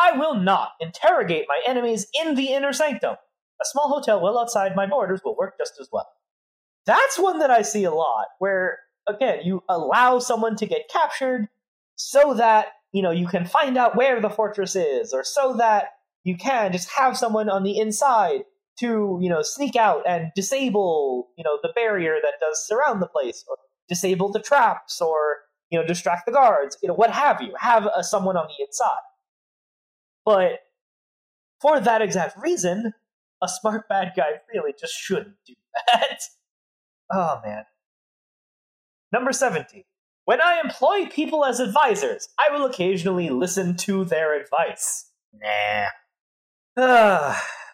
I 0.01 0.17
will 0.17 0.35
not 0.35 0.71
interrogate 0.79 1.45
my 1.47 1.59
enemies 1.67 2.07
in 2.21 2.35
the 2.35 2.53
inner 2.53 2.73
sanctum. 2.73 3.15
A 3.61 3.65
small 3.65 3.87
hotel 3.87 4.21
well 4.21 4.37
outside 4.37 4.75
my 4.75 4.85
borders 4.85 5.21
will 5.23 5.37
work 5.37 5.55
just 5.57 5.73
as 5.79 5.87
well. 5.91 6.07
That's 6.85 7.17
one 7.17 7.39
that 7.39 7.49
I 7.49 7.61
see 7.61 7.85
a 7.85 7.91
lot 7.91 8.27
where 8.39 8.79
again, 9.07 9.39
you 9.43 9.63
allow 9.69 10.19
someone 10.19 10.55
to 10.57 10.65
get 10.65 10.89
captured 10.91 11.47
so 11.95 12.33
that, 12.35 12.67
you 12.91 13.01
know, 13.01 13.11
you 13.11 13.27
can 13.27 13.45
find 13.45 13.77
out 13.77 13.95
where 13.95 14.19
the 14.21 14.29
fortress 14.29 14.75
is 14.75 15.13
or 15.13 15.23
so 15.23 15.55
that 15.57 15.89
you 16.23 16.37
can 16.37 16.71
just 16.71 16.89
have 16.91 17.17
someone 17.17 17.49
on 17.49 17.63
the 17.63 17.77
inside 17.77 18.41
to 18.79 19.17
you 19.21 19.29
know 19.29 19.41
sneak 19.41 19.75
out 19.75 20.03
and 20.07 20.31
disable 20.35 21.29
you 21.37 21.43
know 21.43 21.57
the 21.61 21.71
barrier 21.75 22.15
that 22.21 22.33
does 22.39 22.65
surround 22.67 23.01
the 23.01 23.07
place 23.07 23.43
or 23.47 23.57
disable 23.87 24.31
the 24.31 24.39
traps 24.39 24.99
or 25.01 25.37
you 25.69 25.79
know 25.79 25.85
distract 25.85 26.25
the 26.25 26.31
guards 26.31 26.77
you 26.81 26.87
know 26.87 26.95
what 26.95 27.11
have 27.11 27.41
you. 27.41 27.53
Have 27.59 27.87
a, 27.95 28.03
someone 28.03 28.37
on 28.37 28.47
the 28.47 28.65
inside. 28.65 28.89
But 30.25 30.59
for 31.61 31.79
that 31.79 32.01
exact 32.01 32.37
reason 32.41 32.93
a 33.41 33.47
smart 33.47 33.87
bad 33.89 34.13
guy 34.15 34.41
really 34.53 34.73
just 34.79 34.93
shouldn't 34.93 35.35
do 35.45 35.53
that. 35.87 36.19
Oh 37.13 37.39
man. 37.45 37.65
Number 39.11 39.31
70 39.31 39.85
when 40.25 40.41
i 40.41 40.59
employ 40.59 41.05
people 41.05 41.45
as 41.45 41.59
advisors 41.59 42.27
i 42.39 42.51
will 42.51 42.65
occasionally 42.65 43.29
listen 43.29 43.77
to 43.77 44.03
their 44.05 44.33
advice. 44.41 45.11
Nah 45.31 45.85
ah. 46.79 47.64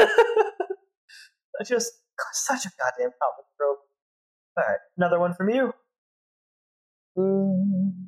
Ah 0.00 1.64
just 1.64 1.92
such 2.32 2.66
a 2.66 2.70
goddamn 2.78 3.10
comic 3.20 3.46
trope. 3.56 3.78
All 4.56 4.64
right, 4.68 4.78
another 4.96 5.18
one 5.18 5.34
from 5.34 5.50
you. 5.50 5.72
No 7.16 8.00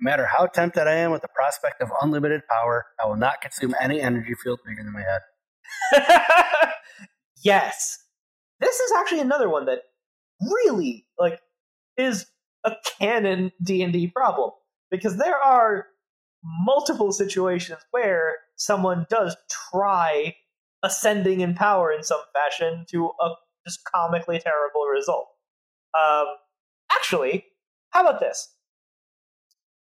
matter 0.00 0.26
how 0.26 0.46
tempted 0.46 0.86
I 0.86 0.94
am 0.94 1.10
with 1.10 1.22
the 1.22 1.28
prospect 1.28 1.82
of 1.82 1.90
unlimited 2.00 2.42
power, 2.48 2.86
I 3.02 3.06
will 3.06 3.16
not 3.16 3.40
consume 3.40 3.74
any 3.80 4.00
energy 4.00 4.34
field 4.42 4.60
bigger 4.64 4.82
than 4.82 4.92
my 4.92 5.02
head. 5.02 5.20
yes, 7.44 7.98
this 8.60 8.78
is 8.78 8.92
actually 8.98 9.20
another 9.20 9.48
one 9.48 9.66
that 9.66 9.80
really 10.40 11.06
like 11.18 11.40
is 11.96 12.26
a 12.64 12.72
canon 12.98 13.52
D 13.62 13.82
and 13.82 13.92
D 13.92 14.08
problem 14.08 14.50
because 14.90 15.16
there 15.16 15.36
are 15.36 15.86
multiple 16.44 17.12
situations 17.12 17.80
where 17.90 18.36
someone 18.56 19.06
does 19.10 19.36
try 19.70 20.34
ascending 20.82 21.40
in 21.40 21.54
power 21.54 21.92
in 21.92 22.02
some 22.02 22.20
fashion 22.32 22.84
to 22.90 23.10
a 23.20 23.30
just 23.66 23.80
comically 23.84 24.38
terrible 24.38 24.86
result. 24.92 25.26
Um, 25.98 26.26
actually, 26.92 27.44
how 27.90 28.02
about 28.06 28.20
this? 28.20 28.54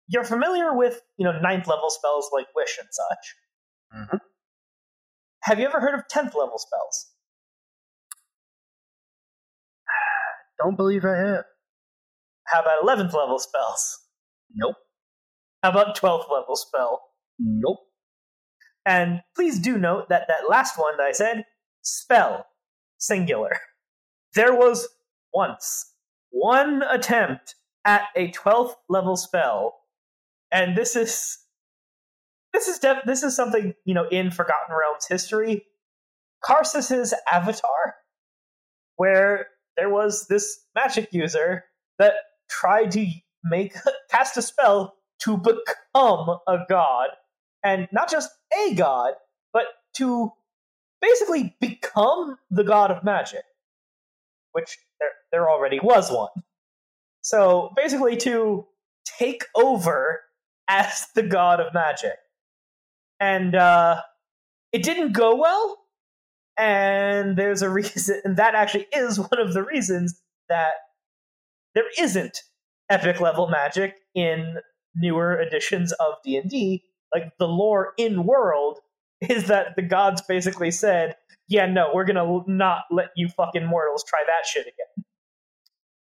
You're 0.07 0.25
familiar 0.25 0.77
with 0.77 1.01
you 1.17 1.25
know 1.25 1.39
ninth 1.41 1.67
level 1.67 1.89
spells 1.91 2.31
like 2.33 2.47
Wish 2.55 2.79
and 2.79 2.89
such. 2.91 3.35
Mm-hmm. 3.97 4.17
Have 5.45 5.59
you 5.59 5.67
ever 5.67 5.81
heard 5.81 5.95
of 5.95 6.07
tenth 6.09 6.35
level 6.35 6.59
spells? 6.59 7.11
Don't 10.63 10.77
believe 10.77 11.05
I 11.05 11.17
have. 11.17 11.45
How 12.47 12.61
about 12.61 12.83
eleventh 12.83 13.15
level 13.15 13.39
spells? 13.39 14.01
Nope. 14.55 14.77
How 15.65 15.71
about 15.71 15.97
12th 15.97 16.31
level 16.31 16.57
spell? 16.57 17.01
Nope. 17.39 17.79
And 18.85 19.23
please 19.35 19.59
do 19.59 19.79
note 19.79 20.11
that 20.11 20.29
that 20.29 20.47
last 20.47 20.79
one 20.79 20.99
that 20.99 21.05
I 21.05 21.13
said, 21.13 21.47
spell, 21.81 22.45
singular. 22.99 23.51
There 24.35 24.55
was 24.55 24.87
once 25.33 25.95
one 26.29 26.83
attempt 26.83 27.55
at 27.87 28.03
a 28.15 28.31
12th 28.33 28.75
level 28.91 29.17
spell, 29.17 29.77
and 30.53 30.77
this 30.77 30.97
is 30.97 31.39
this 32.53 32.69
is 32.69 32.79
def- 32.79 33.07
this 33.07 33.23
is 33.23 33.35
something 33.35 33.73
you 33.87 33.95
know 33.95 34.07
in 34.11 34.31
Forgotten 34.31 34.77
Realms 34.79 35.07
history. 35.09 35.65
Karsus's 36.45 37.15
avatar, 37.33 37.95
where 38.97 39.47
there 39.79 39.89
was 39.89 40.27
this 40.29 40.59
magic 40.75 41.09
user 41.11 41.65
that 41.99 42.13
tried 42.51 42.91
to 42.91 43.07
make 43.45 43.75
cast 44.11 44.37
a 44.37 44.43
spell 44.43 44.97
to 45.25 45.37
become 45.37 46.39
a 46.47 46.59
god, 46.69 47.09
and 47.65 47.89
not 47.93 48.11
just 48.11 48.31
a 48.67 48.75
god, 48.75 49.15
but 49.53 49.65
to 49.97 50.33
basically 51.01 51.57
become 51.61 52.37
the 52.51 52.65
god 52.65 52.91
of 52.91 53.05
magic, 53.05 53.45
which 54.53 54.79
there 55.01 55.11
there 55.33 55.51
already 55.51 55.81
was 55.81 56.11
one. 56.11 56.31
So 57.23 57.73
basically, 57.77 58.17
to 58.19 58.67
take 59.19 59.45
over 59.55 60.21
as 60.69 61.07
the 61.15 61.23
god 61.23 61.61
of 61.61 61.73
magic, 61.75 62.17
and 63.21 63.55
uh, 63.55 64.01
it 64.73 64.83
didn't 64.83 65.13
go 65.13 65.37
well. 65.37 65.79
And 66.57 67.37
there's 67.37 67.63
a 67.63 67.69
reason, 67.69 68.21
and 68.25 68.37
that 68.37 68.55
actually 68.55 68.87
is 68.93 69.19
one 69.19 69.41
of 69.41 69.55
the 69.55 69.65
reasons 69.65 70.21
that 70.49 70.75
there 71.75 71.85
isn't 71.99 72.43
epic 72.91 73.21
level 73.21 73.49
magic 73.49 73.95
in 74.15 74.57
newer 74.95 75.41
editions 75.41 75.93
of 75.93 76.15
D&D. 76.25 76.85
Like 77.13 77.33
the 77.39 77.49
lore 77.49 77.93
in 77.97 78.25
world 78.25 78.81
is 79.21 79.47
that 79.49 79.77
the 79.77 79.83
gods 79.83 80.23
basically 80.23 80.71
said, 80.71 81.17
"Yeah, 81.49 81.67
no, 81.67 81.91
we're 81.95 82.05
going 82.05 82.17
to 82.17 82.51
not 82.51 82.83
let 82.91 83.09
you 83.17 83.29
fucking 83.29 83.65
mortals 83.65 84.05
try 84.07 84.21
that 84.27 84.47
shit 84.47 84.63
again." 84.63 85.05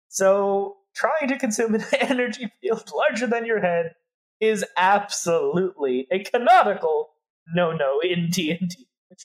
So, 0.08 0.78
trying 0.96 1.28
to 1.30 1.38
consume 1.38 1.76
an 1.76 1.86
energy 2.00 2.52
field 2.62 2.92
larger 2.96 3.28
than 3.28 3.46
your 3.46 3.62
head 3.62 3.96
is 4.40 4.66
absolutely 4.76 6.08
a 6.12 6.24
canonical 6.24 7.10
no-no 7.54 8.00
in 8.00 8.30
D&D, 8.30 8.88
which 9.08 9.24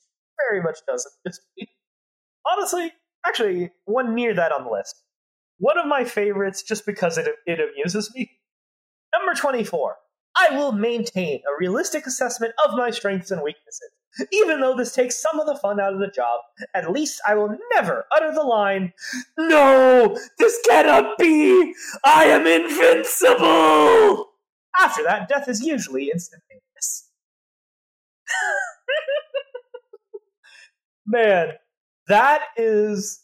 very 0.48 0.62
much 0.62 0.78
doesn't 0.86 1.12
Honestly, 2.46 2.92
actually, 3.26 3.70
one 3.86 4.14
near 4.14 4.34
that 4.34 4.52
on 4.52 4.64
the 4.64 4.70
list. 4.70 5.02
One 5.58 5.78
of 5.78 5.86
my 5.86 6.04
favorites, 6.04 6.62
just 6.62 6.86
because 6.86 7.18
it, 7.18 7.34
it 7.46 7.58
amuses 7.58 8.12
me. 8.14 8.30
Number 9.18 9.34
24. 9.34 9.96
I 10.36 10.56
will 10.56 10.72
maintain 10.72 11.40
a 11.40 11.58
realistic 11.58 12.06
assessment 12.06 12.52
of 12.64 12.76
my 12.76 12.90
strengths 12.90 13.30
and 13.30 13.42
weaknesses. 13.42 13.90
Even 14.32 14.60
though 14.60 14.76
this 14.76 14.94
takes 14.94 15.20
some 15.20 15.40
of 15.40 15.46
the 15.46 15.56
fun 15.56 15.80
out 15.80 15.92
of 15.92 16.00
the 16.00 16.08
job, 16.08 16.40
at 16.74 16.90
least 16.90 17.20
I 17.26 17.34
will 17.34 17.56
never 17.74 18.06
utter 18.14 18.32
the 18.32 18.42
line, 18.42 18.92
No, 19.38 20.16
this 20.38 20.58
cannot 20.66 21.18
be! 21.18 21.74
I 22.04 22.24
am 22.24 22.46
invincible! 22.46 24.26
After 24.80 25.02
that, 25.04 25.28
death 25.28 25.48
is 25.48 25.62
usually 25.62 26.10
instantaneous. 26.10 27.10
Man, 31.06 31.52
that 32.08 32.42
is. 32.56 33.22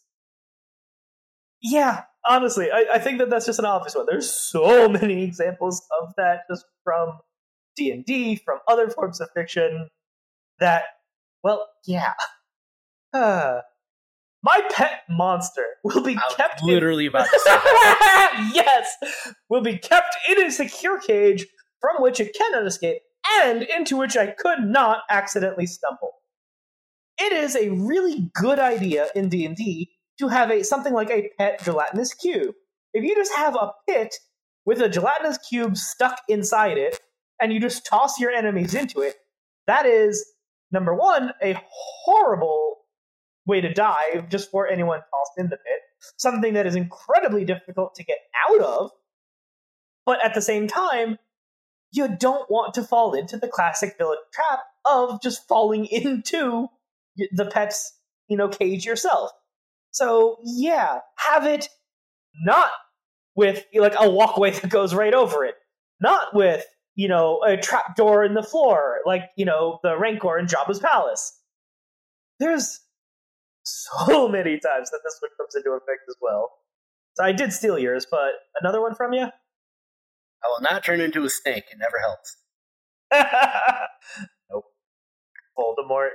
Yeah, 1.60 2.02
honestly, 2.26 2.70
I, 2.72 2.86
I 2.94 2.98
think 2.98 3.18
that 3.18 3.30
that's 3.30 3.46
just 3.46 3.58
an 3.58 3.64
obvious 3.64 3.94
one. 3.94 4.06
There's 4.08 4.30
so 4.30 4.88
many 4.88 5.22
examples 5.24 5.82
of 6.00 6.12
that 6.16 6.40
just 6.50 6.64
from 6.84 7.18
D 7.76 7.90
and 7.90 8.04
D, 8.04 8.36
from 8.36 8.58
other 8.68 8.88
forms 8.88 9.20
of 9.20 9.28
fiction. 9.34 9.88
That, 10.60 10.84
well, 11.42 11.68
yeah. 11.86 12.12
Uh, 13.12 13.60
my 14.42 14.60
pet 14.70 15.02
monster 15.08 15.64
will 15.84 16.02
be 16.02 16.16
I 16.16 16.34
kept 16.34 16.62
literally 16.62 17.06
in... 17.06 17.10
about 17.10 17.26
to 17.26 17.40
say 17.40 17.50
yes, 18.54 18.96
will 19.48 19.62
be 19.62 19.78
kept 19.78 20.16
in 20.28 20.42
a 20.42 20.50
secure 20.50 21.00
cage 21.00 21.46
from 21.80 22.02
which 22.02 22.20
it 22.20 22.34
cannot 22.34 22.66
escape, 22.66 23.02
and 23.42 23.62
into 23.62 23.96
which 23.96 24.16
I 24.16 24.28
could 24.28 24.60
not 24.60 25.02
accidentally 25.10 25.66
stumble. 25.66 26.12
It 27.18 27.32
is 27.32 27.56
a 27.56 27.70
really 27.70 28.30
good 28.34 28.58
idea 28.58 29.08
in 29.14 29.28
D 29.28 29.44
and 29.44 29.56
D 29.56 29.90
to 30.22 30.28
have 30.28 30.52
a 30.52 30.62
something 30.62 30.92
like 30.92 31.10
a 31.10 31.28
pet 31.36 31.62
gelatinous 31.64 32.14
cube. 32.14 32.54
If 32.94 33.02
you 33.02 33.16
just 33.16 33.34
have 33.34 33.56
a 33.56 33.72
pit 33.88 34.14
with 34.64 34.80
a 34.80 34.88
gelatinous 34.88 35.36
cube 35.38 35.76
stuck 35.76 36.20
inside 36.28 36.78
it, 36.78 37.00
and 37.40 37.52
you 37.52 37.58
just 37.58 37.84
toss 37.84 38.20
your 38.20 38.30
enemies 38.30 38.72
into 38.74 39.00
it, 39.00 39.16
that 39.66 39.84
is 39.84 40.24
number 40.70 40.94
one 40.94 41.32
a 41.42 41.60
horrible 42.04 42.76
way 43.46 43.60
to 43.60 43.74
die 43.74 44.24
just 44.30 44.50
for 44.52 44.68
anyone 44.68 45.00
tossed 45.00 45.32
in 45.38 45.46
the 45.46 45.56
pit. 45.56 45.80
Something 46.18 46.54
that 46.54 46.66
is 46.66 46.76
incredibly 46.76 47.44
difficult 47.44 47.96
to 47.96 48.04
get 48.04 48.18
out 48.48 48.60
of, 48.60 48.90
but 50.06 50.24
at 50.24 50.34
the 50.34 50.40
same 50.40 50.68
time, 50.68 51.18
you 51.90 52.08
don't 52.16 52.48
want 52.48 52.74
to 52.74 52.84
fall 52.84 53.12
into 53.14 53.36
the 53.36 53.48
classic 53.48 53.96
villain 53.98 54.18
trap 54.32 54.60
of 54.88 55.20
just 55.20 55.48
falling 55.48 55.86
into 55.90 56.68
the 57.32 57.46
pet's, 57.46 57.98
you 58.28 58.36
know, 58.36 58.48
cage 58.48 58.86
yourself. 58.86 59.32
So 59.92 60.38
yeah, 60.42 60.98
have 61.16 61.46
it 61.46 61.68
not 62.44 62.70
with 63.34 63.64
like 63.74 63.94
a 63.98 64.10
walkway 64.10 64.50
that 64.60 64.70
goes 64.70 64.94
right 64.94 65.14
over 65.14 65.44
it, 65.44 65.54
not 66.00 66.34
with 66.34 66.64
you 66.94 67.08
know 67.08 67.40
a 67.46 67.56
trap 67.56 67.96
door 67.96 68.24
in 68.24 68.34
the 68.34 68.42
floor 68.42 68.98
like 69.06 69.22
you 69.36 69.46
know 69.46 69.78
the 69.82 69.96
Rancor 69.96 70.38
in 70.38 70.46
Jabba's 70.46 70.80
palace. 70.80 71.38
There's 72.40 72.80
so 73.64 74.28
many 74.28 74.58
times 74.58 74.90
that 74.90 75.00
this 75.04 75.18
one 75.20 75.30
comes 75.38 75.54
into 75.54 75.70
effect 75.70 76.02
as 76.08 76.16
well. 76.20 76.50
So 77.14 77.24
I 77.24 77.32
did 77.32 77.52
steal 77.52 77.78
yours, 77.78 78.06
but 78.10 78.32
another 78.60 78.80
one 78.80 78.94
from 78.94 79.12
you. 79.12 79.24
I 79.24 80.48
will 80.48 80.62
not 80.62 80.84
turn 80.84 81.00
into 81.00 81.24
a 81.24 81.30
snake. 81.30 81.64
It 81.70 81.78
never 81.78 81.98
helps. 82.00 82.36
nope. 84.50 84.64
Voldemort. 85.56 86.10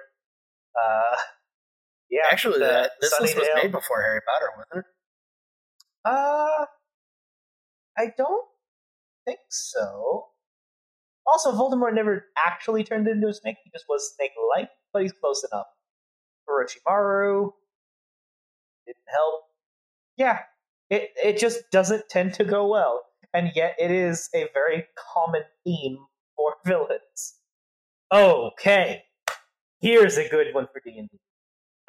Uh, 0.75 1.15
yeah. 2.09 2.21
Actually, 2.31 2.59
that, 2.59 2.91
this 3.01 3.13
list 3.19 3.35
was 3.37 3.47
made 3.61 3.71
before 3.71 4.01
Harry 4.01 4.21
Potter, 4.21 4.51
wasn't 4.57 4.85
it? 4.85 4.91
Uh, 6.05 6.65
I 7.97 8.13
don't 8.17 8.45
think 9.25 9.39
so. 9.49 10.27
Also, 11.25 11.51
Voldemort 11.51 11.93
never 11.93 12.25
actually 12.45 12.83
turned 12.83 13.07
into 13.07 13.27
a 13.27 13.33
snake. 13.33 13.57
He 13.63 13.69
just 13.71 13.85
was 13.89 14.13
snake-like, 14.15 14.69
but 14.93 15.01
he's 15.01 15.11
close 15.11 15.45
enough. 15.51 15.67
Orochimaru 16.49 17.51
didn't 18.85 18.97
help. 19.07 19.43
Yeah, 20.15 20.39
it 20.89 21.09
it 21.21 21.37
just 21.37 21.69
doesn't 21.71 22.07
tend 22.09 22.33
to 22.35 22.45
go 22.45 22.67
well, 22.67 23.01
and 23.33 23.51
yet 23.55 23.75
it 23.77 23.91
is 23.91 24.29
a 24.33 24.47
very 24.53 24.85
common 25.13 25.43
theme 25.65 25.97
for 26.35 26.55
villains. 26.65 27.35
Okay, 28.13 29.03
here's 29.81 30.17
a 30.17 30.29
good 30.29 30.53
one 30.53 30.67
for 30.71 30.81
D&D. 30.83 31.09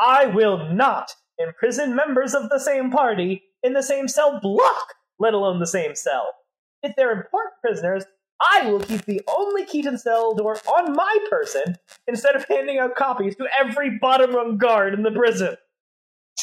I 0.00 0.26
will 0.26 0.72
not 0.72 1.12
imprison 1.38 1.94
members 1.94 2.34
of 2.34 2.48
the 2.48 2.58
same 2.58 2.90
party 2.90 3.42
in 3.62 3.72
the 3.72 3.82
same 3.82 4.08
cell 4.08 4.40
block, 4.40 4.94
let 5.18 5.34
alone 5.34 5.60
the 5.60 5.66
same 5.66 5.94
cell. 5.94 6.32
If 6.82 6.94
they're 6.96 7.12
important 7.12 7.54
prisoners, 7.60 8.04
I 8.40 8.70
will 8.70 8.80
keep 8.80 9.04
the 9.04 9.20
only 9.36 9.64
key 9.64 9.82
to 9.82 9.90
the 9.90 9.98
cell 9.98 10.34
door 10.34 10.58
on 10.76 10.94
my 10.94 11.18
person 11.28 11.76
instead 12.06 12.36
of 12.36 12.44
handing 12.48 12.78
out 12.78 12.94
copies 12.94 13.34
to 13.36 13.48
every 13.58 13.98
bottom 13.98 14.34
rung 14.34 14.58
guard 14.58 14.94
in 14.94 15.02
the 15.02 15.10
prison. 15.10 15.56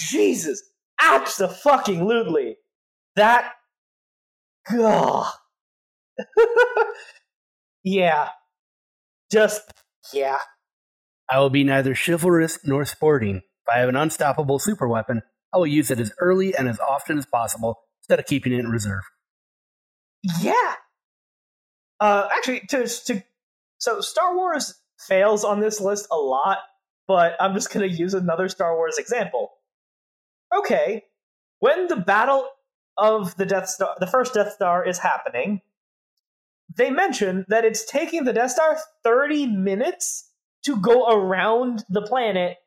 Jesus, 0.09 0.61
absolutely. 1.01 2.57
That, 3.15 3.53
gah. 4.69 5.31
yeah, 7.83 8.29
just 9.31 9.71
yeah. 10.13 10.37
I 11.29 11.39
will 11.39 11.49
be 11.49 11.63
neither 11.63 11.95
chivalrous 11.95 12.59
nor 12.63 12.85
sporting. 12.85 13.37
If 13.37 13.73
I 13.73 13.79
have 13.79 13.89
an 13.89 13.95
unstoppable 13.95 14.59
super 14.59 14.87
weapon, 14.87 15.21
I 15.53 15.57
will 15.57 15.67
use 15.67 15.89
it 15.89 15.99
as 15.99 16.11
early 16.19 16.55
and 16.55 16.67
as 16.67 16.79
often 16.79 17.17
as 17.17 17.25
possible 17.25 17.79
instead 18.01 18.19
of 18.19 18.25
keeping 18.25 18.53
it 18.53 18.59
in 18.59 18.69
reserve. 18.69 19.03
Yeah. 20.41 20.73
Uh, 21.99 22.27
actually, 22.31 22.61
to 22.69 22.87
to 22.87 23.23
so 23.77 24.01
Star 24.01 24.35
Wars 24.35 24.75
fails 24.99 25.43
on 25.43 25.59
this 25.59 25.79
list 25.79 26.07
a 26.11 26.17
lot, 26.17 26.59
but 27.07 27.35
I'm 27.39 27.53
just 27.53 27.73
going 27.73 27.89
to 27.89 27.95
use 27.95 28.13
another 28.13 28.49
Star 28.49 28.75
Wars 28.75 28.97
example. 28.97 29.51
Okay, 30.55 31.03
when 31.59 31.87
the 31.87 31.95
battle 31.95 32.47
of 32.97 33.35
the 33.37 33.45
Death 33.45 33.69
Star, 33.69 33.95
the 33.99 34.07
first 34.07 34.33
Death 34.33 34.53
Star, 34.53 34.85
is 34.85 34.99
happening, 34.99 35.61
they 36.73 36.89
mention 36.89 37.45
that 37.47 37.65
it's 37.65 37.85
taking 37.85 38.23
the 38.23 38.33
Death 38.33 38.51
Star 38.51 38.77
30 39.03 39.47
minutes 39.47 40.31
to 40.65 40.77
go 40.77 41.07
around 41.07 41.83
the 41.89 42.01
planet 42.01 42.57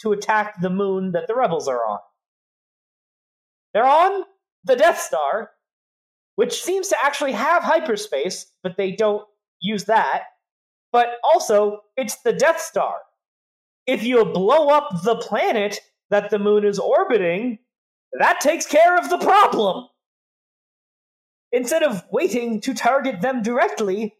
to 0.00 0.12
attack 0.12 0.60
the 0.60 0.70
moon 0.70 1.12
that 1.12 1.26
the 1.26 1.34
rebels 1.34 1.68
are 1.68 1.84
on. 1.86 1.98
They're 3.72 3.86
on 3.86 4.24
the 4.64 4.76
Death 4.76 5.00
Star, 5.00 5.50
which 6.36 6.62
seems 6.62 6.88
to 6.88 6.96
actually 7.02 7.32
have 7.32 7.62
hyperspace, 7.62 8.46
but 8.62 8.76
they 8.76 8.92
don't 8.92 9.26
use 9.60 9.84
that. 9.84 10.24
But 10.92 11.08
also, 11.22 11.80
it's 11.96 12.16
the 12.22 12.32
Death 12.32 12.60
Star. 12.60 12.94
If 13.86 14.02
you 14.02 14.24
blow 14.24 14.68
up 14.68 15.02
the 15.04 15.16
planet 15.16 15.78
that 16.10 16.30
the 16.30 16.38
moon 16.38 16.64
is 16.64 16.78
orbiting, 16.78 17.58
that 18.18 18.40
takes 18.40 18.66
care 18.66 18.98
of 18.98 19.08
the 19.08 19.18
problem. 19.18 19.86
Instead 21.52 21.82
of 21.82 22.02
waiting 22.10 22.60
to 22.62 22.74
target 22.74 23.20
them 23.20 23.42
directly, 23.42 24.14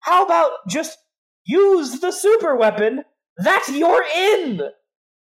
how 0.00 0.24
about 0.24 0.52
just 0.68 0.96
use 1.48 1.98
the 2.00 2.12
super 2.12 2.54
weapon 2.54 3.02
that 3.38 3.66
you're 3.72 4.04
in 4.14 4.60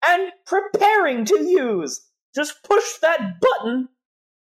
and 0.07 0.33
preparing 0.47 1.25
to 1.25 1.43
use? 1.43 2.01
Just 2.35 2.63
push 2.63 2.85
that 3.03 3.41
button 3.41 3.89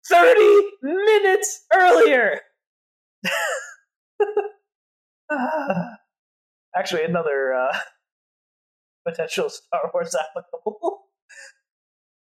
30 0.08 0.42
minutes 0.84 1.66
earlier. 1.74 2.42
Actually, 6.76 7.04
another 7.04 7.54
uh, 7.54 7.78
potential 9.08 9.50
Star 9.50 9.90
Wars 9.94 10.16
applicable. 10.16 11.02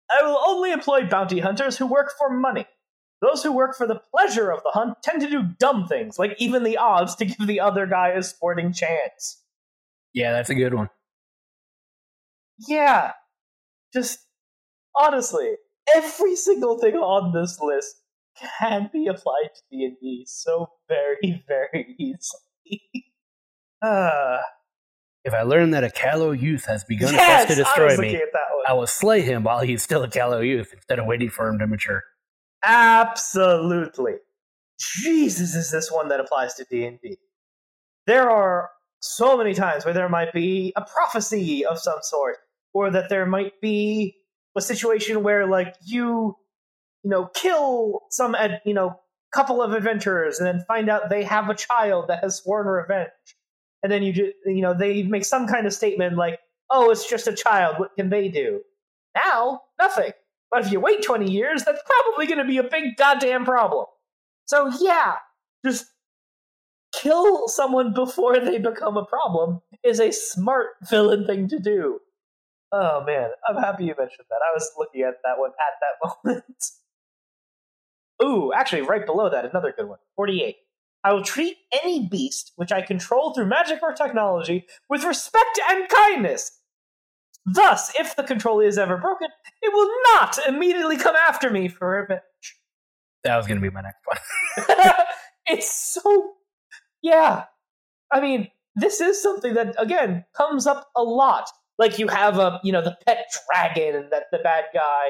I 0.11 0.23
will 0.25 0.39
only 0.45 0.71
employ 0.71 1.07
bounty 1.07 1.39
hunters 1.39 1.77
who 1.77 1.87
work 1.87 2.11
for 2.17 2.29
money. 2.29 2.65
Those 3.21 3.43
who 3.43 3.51
work 3.51 3.75
for 3.75 3.85
the 3.85 4.01
pleasure 4.13 4.51
of 4.51 4.63
the 4.63 4.71
hunt 4.71 4.97
tend 5.03 5.21
to 5.21 5.29
do 5.29 5.43
dumb 5.59 5.87
things, 5.87 6.17
like 6.17 6.35
even 6.39 6.63
the 6.63 6.77
odds 6.77 7.15
to 7.15 7.25
give 7.25 7.45
the 7.45 7.59
other 7.59 7.85
guy 7.85 8.09
a 8.09 8.23
sporting 8.23 8.73
chance. 8.73 9.43
Yeah, 10.13 10.31
that's 10.31 10.49
a 10.49 10.55
good 10.55 10.73
one. 10.73 10.89
Yeah, 12.67 13.11
just 13.93 14.19
honestly, 14.95 15.55
every 15.95 16.35
single 16.35 16.79
thing 16.79 16.95
on 16.95 17.33
this 17.33 17.59
list 17.61 18.01
can 18.59 18.89
be 18.91 19.07
applied 19.07 19.49
to 19.55 19.61
D&D 19.71 20.25
so 20.27 20.71
very, 20.87 21.43
very 21.47 21.95
easily. 21.99 23.03
uh, 23.81 24.37
If 25.23 25.35
I 25.35 25.43
learn 25.43 25.69
that 25.71 25.83
a 25.83 25.91
callow 25.91 26.31
youth 26.31 26.65
has 26.65 26.83
begun 26.83 27.13
yes, 27.13 27.47
to 27.47 27.53
destroy 27.53 27.95
me. 27.95 28.19
I 28.67 28.73
will 28.73 28.87
slay 28.87 29.21
him 29.21 29.43
while 29.43 29.59
he's 29.59 29.83
still 29.83 30.01
a 30.01 30.09
callow 30.09 30.39
youth 30.39 30.73
instead 30.73 30.97
of 30.97 31.05
waiting 31.05 31.29
for 31.29 31.47
him 31.47 31.59
to 31.59 31.67
mature. 31.67 32.01
Absolutely. 32.63 34.15
Jesus, 34.79 35.55
is 35.55 35.71
this 35.71 35.91
one 35.91 36.09
that 36.09 36.19
applies 36.19 36.55
to 36.55 36.65
D&D. 36.69 37.17
There 38.07 38.29
are 38.29 38.69
so 38.99 39.37
many 39.37 39.53
times 39.53 39.85
where 39.85 39.93
there 39.93 40.09
might 40.09 40.33
be 40.33 40.73
a 40.75 40.81
prophecy 40.81 41.65
of 41.65 41.79
some 41.79 41.99
sort, 42.01 42.37
or 42.73 42.89
that 42.91 43.09
there 43.09 43.25
might 43.25 43.59
be 43.61 44.15
a 44.57 44.61
situation 44.61 45.23
where, 45.23 45.47
like, 45.47 45.75
you, 45.83 46.35
you 47.03 47.09
know, 47.09 47.25
kill 47.25 48.01
some, 48.09 48.35
you 48.65 48.73
know, 48.73 48.99
couple 49.33 49.61
of 49.61 49.73
adventurers 49.73 50.39
and 50.39 50.47
then 50.47 50.65
find 50.67 50.89
out 50.89 51.09
they 51.09 51.23
have 51.23 51.49
a 51.49 51.55
child 51.55 52.09
that 52.09 52.21
has 52.21 52.37
sworn 52.37 52.67
revenge. 52.67 53.09
And 53.81 53.91
then 53.91 54.03
you 54.03 54.13
just, 54.13 54.33
you 54.45 54.61
know, 54.61 54.73
they 54.73 55.03
make 55.03 55.25
some 55.25 55.47
kind 55.47 55.65
of 55.65 55.73
statement 55.73 56.17
like, 56.17 56.39
oh, 56.69 56.91
it's 56.91 57.09
just 57.09 57.27
a 57.27 57.35
child, 57.35 57.77
what 57.79 57.95
can 57.95 58.09
they 58.09 58.27
do? 58.27 58.61
Now, 59.15 59.61
nothing. 59.79 60.11
But 60.51 60.65
if 60.65 60.71
you 60.71 60.79
wait 60.79 61.01
20 61.01 61.31
years, 61.31 61.63
that's 61.63 61.81
probably 61.85 62.27
going 62.27 62.39
to 62.39 62.45
be 62.45 62.57
a 62.57 62.63
big 62.63 62.97
goddamn 62.97 63.45
problem. 63.45 63.85
So, 64.45 64.69
yeah, 64.81 65.15
just 65.65 65.85
kill 66.93 67.47
someone 67.47 67.93
before 67.93 68.39
they 68.39 68.57
become 68.59 68.97
a 68.97 69.05
problem 69.05 69.61
is 69.83 69.99
a 69.99 70.11
smart 70.11 70.67
villain 70.89 71.25
thing 71.25 71.47
to 71.47 71.59
do. 71.59 71.99
Oh 72.73 73.03
man, 73.05 73.29
I'm 73.47 73.61
happy 73.61 73.85
you 73.85 73.95
mentioned 73.97 74.27
that. 74.29 74.39
I 74.47 74.53
was 74.53 74.71
looking 74.77 75.01
at 75.01 75.15
that 75.23 75.37
one 75.37 75.51
at 75.51 75.79
that 75.81 76.25
moment. 76.25 76.65
Ooh, 78.23 78.53
actually, 78.53 78.81
right 78.81 79.05
below 79.05 79.29
that, 79.29 79.45
another 79.45 79.73
good 79.75 79.87
one 79.87 79.99
48. 80.15 80.55
I 81.03 81.13
will 81.13 81.23
treat 81.23 81.57
any 81.83 82.07
beast 82.07 82.51
which 82.55 82.71
I 82.71 82.81
control 82.81 83.33
through 83.33 83.47
magic 83.47 83.79
or 83.81 83.93
technology 83.93 84.67
with 84.89 85.03
respect 85.03 85.59
and 85.69 85.89
kindness. 85.89 86.51
Thus, 87.45 87.91
if 87.99 88.15
the 88.15 88.23
control 88.23 88.59
is 88.59 88.77
ever 88.77 88.97
broken, 88.97 89.27
it 89.61 89.73
will 89.73 89.89
not 90.13 90.37
immediately 90.47 90.97
come 90.97 91.15
after 91.15 91.49
me 91.49 91.67
for 91.67 91.89
revenge. 91.89 92.21
That 93.23 93.37
was 93.37 93.47
going 93.47 93.59
to 93.59 93.61
be 93.61 93.73
my 93.73 93.81
next 93.81 93.99
one. 94.05 94.95
it's 95.47 95.93
so 95.93 96.33
yeah 97.01 97.45
i 98.11 98.21
mean 98.21 98.47
this 98.75 99.01
is 99.01 99.21
something 99.21 99.53
that 99.53 99.75
again 99.77 100.23
comes 100.35 100.67
up 100.67 100.89
a 100.95 101.03
lot 101.03 101.49
like 101.77 101.99
you 101.99 102.07
have 102.07 102.37
a 102.37 102.59
you 102.63 102.71
know 102.71 102.81
the 102.81 102.97
pet 103.05 103.25
dragon 103.49 104.07
that 104.11 104.23
the 104.31 104.39
bad 104.39 104.65
guy 104.73 105.09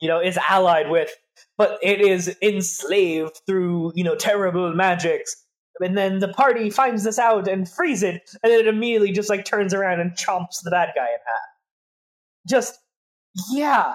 you 0.00 0.08
know 0.08 0.20
is 0.20 0.38
allied 0.48 0.90
with 0.90 1.10
but 1.56 1.78
it 1.82 2.00
is 2.00 2.36
enslaved 2.42 3.40
through 3.46 3.92
you 3.94 4.04
know 4.04 4.14
terrible 4.14 4.74
magics 4.74 5.44
and 5.80 5.96
then 5.96 6.18
the 6.18 6.28
party 6.28 6.70
finds 6.70 7.04
this 7.04 7.18
out 7.18 7.48
and 7.48 7.68
frees 7.68 8.02
it 8.02 8.30
and 8.42 8.52
then 8.52 8.60
it 8.60 8.66
immediately 8.66 9.12
just 9.12 9.30
like 9.30 9.44
turns 9.44 9.72
around 9.72 10.00
and 10.00 10.12
chomps 10.12 10.62
the 10.62 10.70
bad 10.70 10.90
guy 10.94 11.06
in 11.06 11.18
half 11.26 12.48
just 12.48 12.78
yeah 13.52 13.94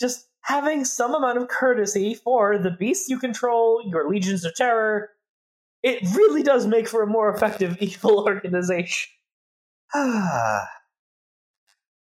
just 0.00 0.26
having 0.44 0.84
some 0.84 1.14
amount 1.14 1.38
of 1.38 1.48
courtesy 1.48 2.14
for 2.14 2.58
the 2.58 2.70
beasts 2.70 3.08
you 3.08 3.18
control, 3.18 3.82
your 3.86 4.08
legions 4.08 4.44
of 4.44 4.54
terror, 4.54 5.10
it 5.82 6.02
really 6.14 6.42
does 6.42 6.66
make 6.66 6.86
for 6.86 7.02
a 7.02 7.06
more 7.06 7.34
effective 7.34 7.76
evil 7.80 8.24
organization. 8.26 9.10
Ah. 9.96 10.66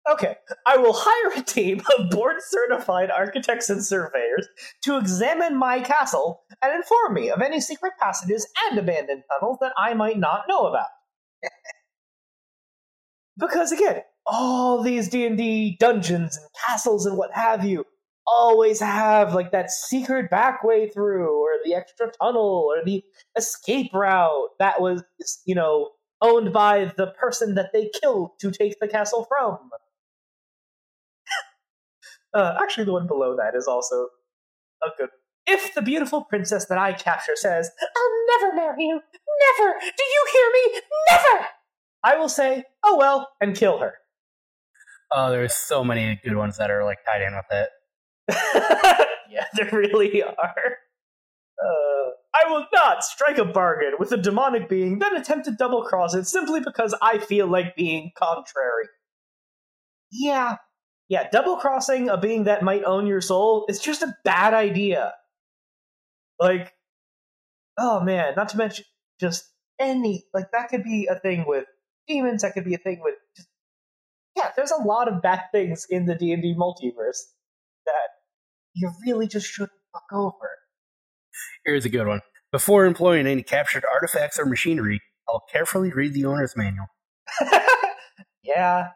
Okay, 0.09 0.35
I 0.65 0.77
will 0.77 0.93
hire 0.95 1.39
a 1.39 1.43
team 1.43 1.81
of 1.97 2.09
board 2.09 2.37
certified 2.39 3.11
architects 3.11 3.69
and 3.69 3.83
surveyors 3.83 4.47
to 4.83 4.97
examine 4.97 5.57
my 5.57 5.81
castle 5.81 6.41
and 6.63 6.73
inform 6.75 7.13
me 7.13 7.29
of 7.29 7.41
any 7.41 7.61
secret 7.61 7.93
passages 7.99 8.47
and 8.69 8.79
abandoned 8.79 9.23
tunnels 9.31 9.57
that 9.61 9.73
I 9.77 9.93
might 9.93 10.17
not 10.17 10.45
know 10.47 10.65
about. 10.67 10.87
because 13.37 13.71
again, 13.71 14.01
all 14.25 14.81
these 14.81 15.09
D&D 15.09 15.77
dungeons 15.79 16.37
and 16.37 16.47
castles 16.67 17.05
and 17.05 17.17
what 17.17 17.33
have 17.33 17.65
you 17.65 17.85
always 18.27 18.79
have 18.79 19.33
like 19.33 19.51
that 19.51 19.71
secret 19.71 20.29
back 20.29 20.63
way 20.63 20.87
through 20.87 21.41
or 21.41 21.49
the 21.65 21.73
extra 21.73 22.11
tunnel 22.21 22.71
or 22.71 22.85
the 22.85 23.03
escape 23.35 23.91
route 23.93 24.49
that 24.59 24.79
was 24.79 25.03
you 25.45 25.55
know 25.55 25.89
owned 26.21 26.53
by 26.53 26.93
the 26.97 27.07
person 27.07 27.55
that 27.55 27.71
they 27.73 27.89
killed 27.99 28.29
to 28.39 28.51
take 28.51 28.79
the 28.79 28.87
castle 28.87 29.25
from 29.27 29.57
uh, 32.33 32.57
actually 32.61 32.85
the 32.85 32.93
one 32.93 33.07
below 33.07 33.35
that 33.35 33.55
is 33.55 33.67
also 33.67 34.07
a 34.83 34.87
good 34.97 35.09
if 35.47 35.73
the 35.73 35.81
beautiful 35.81 36.23
princess 36.23 36.65
that 36.65 36.77
i 36.77 36.93
capture 36.93 37.35
says 37.35 37.69
i'll 37.81 38.39
never 38.39 38.55
marry 38.55 38.83
you 38.83 39.01
never 39.59 39.73
do 39.79 40.03
you 40.03 40.27
hear 40.33 40.51
me 40.53 40.81
never 41.11 41.45
i 42.03 42.15
will 42.15 42.29
say 42.29 42.63
oh 42.83 42.97
well 42.97 43.29
and 43.41 43.55
kill 43.55 43.79
her 43.79 43.95
Oh, 45.13 45.29
there's 45.29 45.53
so 45.53 45.83
many 45.83 46.19
good 46.23 46.35
ones 46.37 46.57
that 46.57 46.71
are 46.71 46.85
like 46.85 46.99
tied 47.05 47.21
in 47.21 47.35
with 47.35 47.45
it. 47.51 47.69
yeah, 49.29 49.45
there 49.55 49.69
really 49.73 50.23
are. 50.23 50.77
Uh, 51.61 52.09
I 52.33 52.49
will 52.49 52.65
not 52.73 53.03
strike 53.03 53.37
a 53.37 53.43
bargain 53.43 53.93
with 53.99 54.13
a 54.13 54.17
demonic 54.17 54.69
being, 54.69 54.99
then 54.99 55.17
attempt 55.17 55.45
to 55.45 55.51
double 55.51 55.83
cross 55.83 56.13
it 56.13 56.25
simply 56.25 56.61
because 56.61 56.95
I 57.01 57.17
feel 57.17 57.47
like 57.47 57.75
being 57.75 58.11
contrary. 58.17 58.85
Yeah. 60.11 60.57
Yeah, 61.11 61.27
double 61.29 61.57
crossing 61.57 62.07
a 62.07 62.15
being 62.15 62.45
that 62.45 62.63
might 62.63 62.85
own 62.85 63.05
your 63.05 63.19
soul 63.19 63.65
is 63.67 63.81
just 63.81 64.01
a 64.01 64.15
bad 64.23 64.53
idea. 64.53 65.13
Like, 66.39 66.73
oh 67.77 67.99
man, 67.99 68.33
not 68.37 68.47
to 68.49 68.57
mention 68.57 68.85
just 69.19 69.43
any, 69.77 70.23
like, 70.33 70.51
that 70.53 70.69
could 70.69 70.85
be 70.85 71.07
a 71.07 71.19
thing 71.19 71.43
with 71.45 71.65
demons, 72.07 72.43
that 72.43 72.53
could 72.53 72.63
be 72.63 72.75
a 72.75 72.77
thing 72.77 73.01
with 73.03 73.15
just, 73.35 73.49
yeah, 74.37 74.51
there's 74.55 74.71
a 74.71 74.81
lot 74.81 75.09
of 75.09 75.21
bad 75.21 75.41
things 75.51 75.85
in 75.89 76.05
the 76.05 76.15
D&D 76.15 76.55
multiverse 76.57 77.23
that 77.85 78.07
you 78.73 78.89
really 79.05 79.27
just 79.27 79.47
shouldn't 79.47 79.71
fuck 79.91 80.13
over. 80.13 80.49
Here's 81.65 81.83
a 81.83 81.89
good 81.89 82.07
one. 82.07 82.21
Before 82.53 82.85
employing 82.85 83.27
any 83.27 83.43
captured 83.43 83.83
artifacts 83.93 84.39
or 84.39 84.45
machinery, 84.45 85.01
I'll 85.27 85.43
carefully 85.51 85.91
read 85.91 86.13
the 86.13 86.23
owner's 86.23 86.55
manual. 86.55 86.87
yeah, 88.43 88.91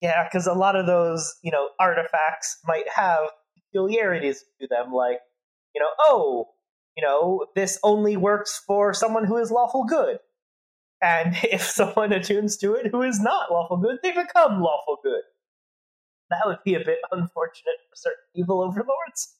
yeah, 0.00 0.24
because 0.24 0.46
a 0.46 0.52
lot 0.52 0.76
of 0.76 0.86
those, 0.86 1.34
you 1.42 1.50
know, 1.50 1.70
artifacts 1.80 2.58
might 2.66 2.88
have 2.94 3.30
peculiarities 3.56 4.44
to 4.60 4.68
them, 4.68 4.92
like, 4.92 5.18
you 5.74 5.80
know, 5.80 5.90
oh, 6.00 6.46
you 6.96 7.04
know, 7.04 7.46
this 7.54 7.78
only 7.82 8.16
works 8.16 8.62
for 8.66 8.92
someone 8.94 9.24
who 9.24 9.36
is 9.36 9.50
lawful 9.50 9.84
good. 9.84 10.18
And 11.00 11.36
if 11.44 11.62
someone 11.62 12.12
attunes 12.12 12.56
to 12.58 12.74
it 12.74 12.88
who 12.90 13.02
is 13.02 13.20
not 13.20 13.50
lawful 13.50 13.76
good, 13.76 13.98
they 14.02 14.12
become 14.12 14.60
lawful 14.60 14.98
good. 15.02 15.22
That 16.30 16.46
would 16.46 16.58
be 16.64 16.74
a 16.74 16.80
bit 16.80 16.98
unfortunate 17.10 17.78
for 17.88 17.96
certain 17.96 18.24
evil 18.34 18.60
overlords. 18.62 19.34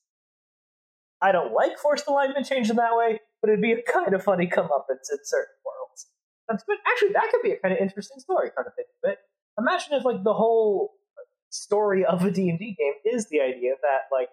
I 1.20 1.32
don't 1.32 1.52
like 1.52 1.78
forced 1.78 2.06
alignment 2.06 2.46
change 2.46 2.70
in 2.70 2.76
that 2.76 2.96
way, 2.96 3.20
but 3.42 3.50
it'd 3.50 3.60
be 3.60 3.72
a 3.72 3.82
kind 3.82 4.14
of 4.14 4.22
funny 4.22 4.46
comeuppance 4.46 5.10
in 5.10 5.18
certain 5.24 5.54
worlds. 5.66 6.06
But 6.46 6.78
actually, 6.86 7.12
that 7.12 7.28
could 7.30 7.42
be 7.42 7.52
a 7.52 7.58
kind 7.58 7.74
of 7.74 7.80
interesting 7.80 8.20
story, 8.20 8.50
kind 8.56 8.66
of 8.66 8.74
think 8.74 8.88
of 9.02 9.10
it. 9.10 9.18
Imagine 9.58 9.94
if, 9.94 10.04
like, 10.04 10.22
the 10.22 10.34
whole 10.34 10.92
story 11.50 12.04
of 12.04 12.24
a 12.24 12.30
D&D 12.30 12.76
game 12.78 12.92
is 13.04 13.28
the 13.28 13.40
idea 13.40 13.72
that, 13.82 14.02
like, 14.12 14.28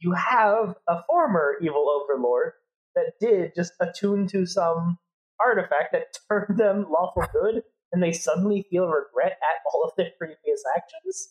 you 0.00 0.12
have 0.12 0.76
a 0.88 1.02
former 1.08 1.56
evil 1.60 1.86
overlord 1.90 2.52
that 2.94 3.12
did 3.20 3.52
just 3.54 3.72
attune 3.80 4.26
to 4.28 4.46
some 4.46 4.98
artifact 5.38 5.92
that 5.92 6.06
turned 6.28 6.58
them 6.58 6.86
lawful 6.90 7.24
good, 7.32 7.62
and 7.92 8.02
they 8.02 8.12
suddenly 8.12 8.66
feel 8.70 8.86
regret 8.86 9.32
at 9.32 9.60
all 9.72 9.84
of 9.84 9.92
their 9.96 10.10
previous 10.18 10.62
actions. 10.76 11.30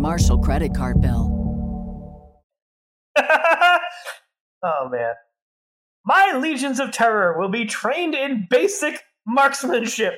Marshall 0.00 0.38
credit 0.38 0.74
card 0.74 1.00
bill. 1.00 1.36
oh 3.18 4.88
man. 4.90 5.14
My 6.04 6.38
legions 6.40 6.80
of 6.80 6.90
terror 6.90 7.38
will 7.38 7.50
be 7.50 7.66
trained 7.66 8.14
in 8.14 8.46
basic 8.48 9.02
marksmanship. 9.26 10.14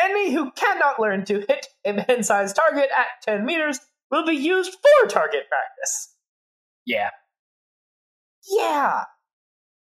Any 0.00 0.32
who 0.32 0.52
cannot 0.52 1.00
learn 1.00 1.24
to 1.26 1.44
hit 1.48 1.66
a 1.84 1.92
man-sized 1.92 2.54
target 2.54 2.88
at 2.96 3.06
10 3.22 3.44
meters 3.44 3.80
will 4.10 4.24
be 4.24 4.34
used 4.34 4.72
for 4.72 5.08
target 5.08 5.42
practice. 5.48 6.14
Yeah. 6.86 7.10
Yeah. 8.48 9.04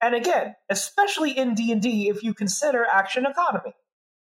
And 0.01 0.15
again, 0.15 0.55
especially 0.71 1.37
in 1.37 1.55
D&D 1.55 2.09
if 2.09 2.23
you 2.23 2.33
consider 2.33 2.87
action 2.91 3.27
economy. 3.27 3.75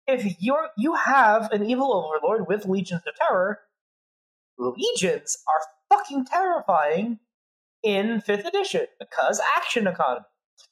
If 0.06 0.40
you're 0.40 0.68
you 0.76 0.94
have 0.94 1.52
an 1.52 1.64
evil 1.64 1.92
overlord 1.94 2.48
with 2.48 2.66
legions 2.66 3.02
of 3.06 3.14
terror, 3.14 3.60
legions 4.58 5.36
are 5.48 5.96
fucking 5.96 6.26
terrifying 6.26 7.18
in 7.82 8.22
5th 8.26 8.46
edition 8.46 8.86
because 8.98 9.40
action 9.56 9.86
economy. 9.86 10.24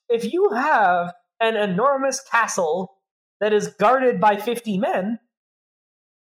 If 0.09 0.33
you 0.33 0.51
have 0.51 1.13
an 1.41 1.57
enormous 1.57 2.21
castle 2.21 2.97
that 3.41 3.53
is 3.53 3.69
guarded 3.69 4.21
by 4.21 4.37
50 4.37 4.79
men, 4.79 5.19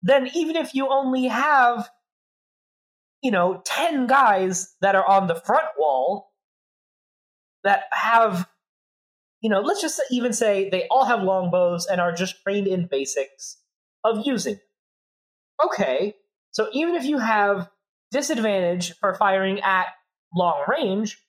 then 0.02 0.30
even 0.34 0.56
if 0.56 0.74
you 0.74 0.90
only 0.90 1.26
have, 1.26 1.90
you 3.22 3.32
know, 3.32 3.62
10 3.66 4.08
guys 4.08 4.76
that 4.82 4.96
are 4.96 5.08
on 5.08 5.28
the 5.28 5.36
front 5.36 5.68
wall 5.78 6.32
that 7.64 7.84
have, 7.92 8.48
you 9.42 9.50
know, 9.50 9.62
let's 9.62 9.82
just 9.82 10.02
even 10.12 10.34
say 10.34 10.70
they 10.70 10.88
all 10.90 11.06
have 11.06 11.22
longbows 11.22 11.86
and 11.86 12.02
are 12.02 12.12
just 12.12 12.42
trained 12.44 12.68
in 12.68 12.88
basics 12.88 13.58
of 14.04 14.26
using. 14.26 14.60
Okay, 15.64 16.16
so 16.54 16.70
even 16.72 16.96
if 16.96 17.04
you 17.04 17.18
have 17.18 17.70
disadvantage 18.12 18.94
for 19.00 19.16
firing 19.16 19.60
at 19.62 19.88
long 20.34 20.64
range, 20.68 21.20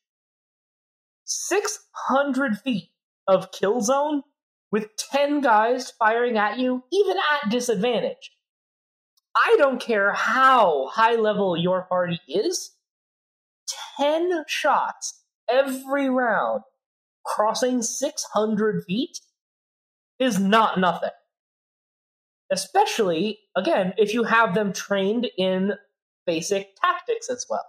600 1.24 2.58
feet 2.58 2.90
of 3.26 3.50
kill 3.50 3.80
zone 3.80 4.22
with 4.70 4.94
10 4.96 5.40
guys 5.40 5.92
firing 5.98 6.36
at 6.36 6.58
you, 6.58 6.84
even 6.92 7.16
at 7.32 7.50
disadvantage. 7.50 8.32
I 9.34 9.56
don't 9.58 9.80
care 9.80 10.12
how 10.12 10.90
high 10.92 11.16
level 11.16 11.56
your 11.56 11.82
party 11.82 12.20
is, 12.28 12.72
10 13.96 14.44
shots 14.46 15.22
every 15.50 16.08
round 16.10 16.62
crossing 17.24 17.80
600 17.80 18.84
feet 18.84 19.18
is 20.18 20.38
not 20.38 20.78
nothing. 20.78 21.10
Especially, 22.54 23.40
again, 23.56 23.92
if 23.98 24.14
you 24.14 24.22
have 24.22 24.54
them 24.54 24.72
trained 24.72 25.28
in 25.36 25.72
basic 26.26 26.76
tactics 26.80 27.28
as 27.28 27.44
well 27.50 27.64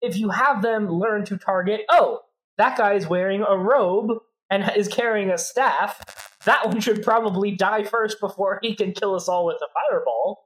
if 0.00 0.16
you 0.18 0.30
have 0.30 0.62
them 0.62 0.88
learn 0.88 1.24
to 1.26 1.36
target, 1.36 1.82
oh, 1.90 2.20
that 2.58 2.78
guy 2.78 2.94
is 2.94 3.08
wearing 3.08 3.44
a 3.46 3.56
robe 3.56 4.18
and 4.50 4.70
is 4.76 4.88
carrying 4.88 5.30
a 5.30 5.38
staff, 5.38 6.38
that 6.44 6.66
one 6.66 6.80
should 6.80 7.02
probably 7.02 7.50
die 7.50 7.84
first 7.84 8.20
before 8.20 8.58
he 8.62 8.74
can 8.74 8.92
kill 8.92 9.14
us 9.14 9.28
all 9.28 9.46
with 9.46 9.56
a 9.56 9.68
fireball. 9.74 10.44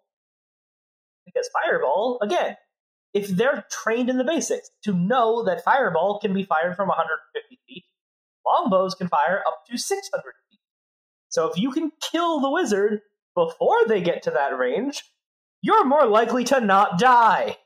Because 1.26 1.48
fireball, 1.62 2.18
again, 2.22 2.56
if 3.12 3.28
they're 3.28 3.64
trained 3.70 4.08
in 4.08 4.18
the 4.18 4.24
basics 4.24 4.70
to 4.84 4.92
know 4.92 5.44
that 5.44 5.64
fireball 5.64 6.18
can 6.20 6.32
be 6.32 6.44
fired 6.44 6.76
from 6.76 6.88
150 6.88 7.60
feet, 7.68 7.84
longbows 8.46 8.94
can 8.94 9.08
fire 9.08 9.42
up 9.46 9.64
to 9.68 9.76
600 9.76 10.22
feet. 10.50 10.60
So 11.28 11.48
if 11.50 11.58
you 11.58 11.70
can 11.70 11.92
kill 12.00 12.40
the 12.40 12.50
wizard 12.50 13.00
before 13.46 13.86
they 13.86 14.00
get 14.00 14.22
to 14.24 14.30
that 14.32 14.56
range, 14.58 15.04
you're 15.62 15.84
more 15.84 16.06
likely 16.06 16.44
to 16.44 16.60
not 16.60 16.98
die 16.98 17.56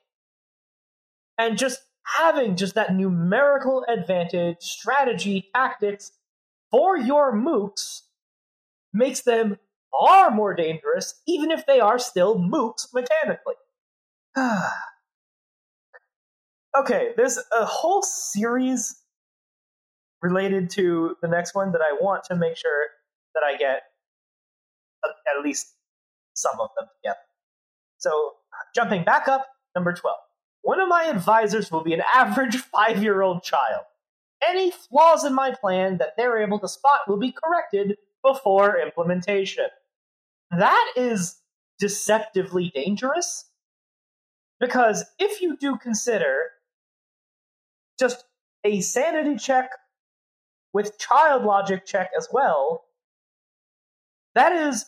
and 1.38 1.58
just 1.58 1.80
having 2.18 2.56
just 2.56 2.74
that 2.74 2.94
numerical 2.94 3.84
advantage, 3.88 4.58
strategy, 4.60 5.48
tactics 5.54 6.12
for 6.70 6.96
your 6.96 7.32
mooks 7.34 8.02
makes 8.92 9.22
them 9.22 9.58
far 9.90 10.30
more 10.30 10.54
dangerous, 10.54 11.20
even 11.26 11.50
if 11.50 11.66
they 11.66 11.80
are 11.80 11.98
still 11.98 12.36
mooks 12.38 12.86
mechanically. 12.92 13.54
okay, 16.78 17.10
there's 17.16 17.38
a 17.38 17.64
whole 17.64 18.02
series 18.02 19.00
related 20.22 20.70
to 20.70 21.16
the 21.22 21.28
next 21.28 21.54
one 21.54 21.72
that 21.72 21.80
I 21.80 21.96
want 22.00 22.24
to 22.24 22.36
make 22.36 22.56
sure 22.56 22.86
that 23.34 23.42
I 23.44 23.56
get 23.56 23.82
at 25.10 25.44
least 25.44 25.74
some 26.34 26.58
of 26.60 26.70
them 26.78 26.88
together. 26.96 27.18
So, 27.98 28.34
jumping 28.74 29.04
back 29.04 29.28
up, 29.28 29.46
number 29.74 29.92
12. 29.92 30.16
One 30.62 30.80
of 30.80 30.88
my 30.88 31.04
advisors 31.04 31.70
will 31.70 31.82
be 31.82 31.92
an 31.92 32.02
average 32.14 32.56
five 32.56 33.02
year 33.02 33.22
old 33.22 33.42
child. 33.42 33.84
Any 34.46 34.70
flaws 34.70 35.24
in 35.24 35.34
my 35.34 35.54
plan 35.54 35.98
that 35.98 36.14
they're 36.16 36.42
able 36.42 36.58
to 36.60 36.68
spot 36.68 37.00
will 37.06 37.18
be 37.18 37.32
corrected 37.32 37.96
before 38.22 38.78
implementation. 38.80 39.66
That 40.50 40.92
is 40.96 41.36
deceptively 41.78 42.70
dangerous 42.74 43.50
because 44.60 45.04
if 45.18 45.40
you 45.40 45.56
do 45.56 45.76
consider 45.76 46.50
just 47.98 48.24
a 48.64 48.80
sanity 48.80 49.36
check 49.36 49.70
with 50.72 50.98
child 50.98 51.44
logic 51.44 51.84
check 51.86 52.10
as 52.16 52.28
well, 52.32 52.84
that 54.34 54.52
is 54.52 54.86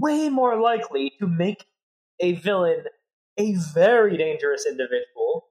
way 0.00 0.28
more 0.28 0.60
likely 0.60 1.12
to 1.20 1.26
make 1.26 1.66
a 2.20 2.32
villain 2.32 2.84
a 3.38 3.54
very 3.72 4.16
dangerous 4.16 4.66
individual 4.66 5.46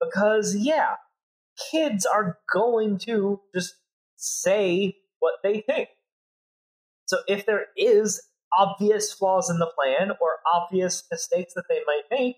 because, 0.00 0.54
yeah, 0.56 0.96
kids 1.70 2.04
are 2.06 2.38
going 2.52 2.98
to 2.98 3.40
just 3.54 3.74
say 4.16 4.96
what 5.20 5.34
they 5.42 5.60
think. 5.60 5.88
So 7.06 7.18
if 7.26 7.46
there 7.46 7.66
is 7.76 8.22
obvious 8.56 9.12
flaws 9.12 9.48
in 9.50 9.58
the 9.58 9.70
plan 9.74 10.10
or 10.20 10.38
obvious 10.52 11.04
mistakes 11.10 11.54
that 11.54 11.64
they 11.68 11.80
might 11.86 12.02
make, 12.10 12.36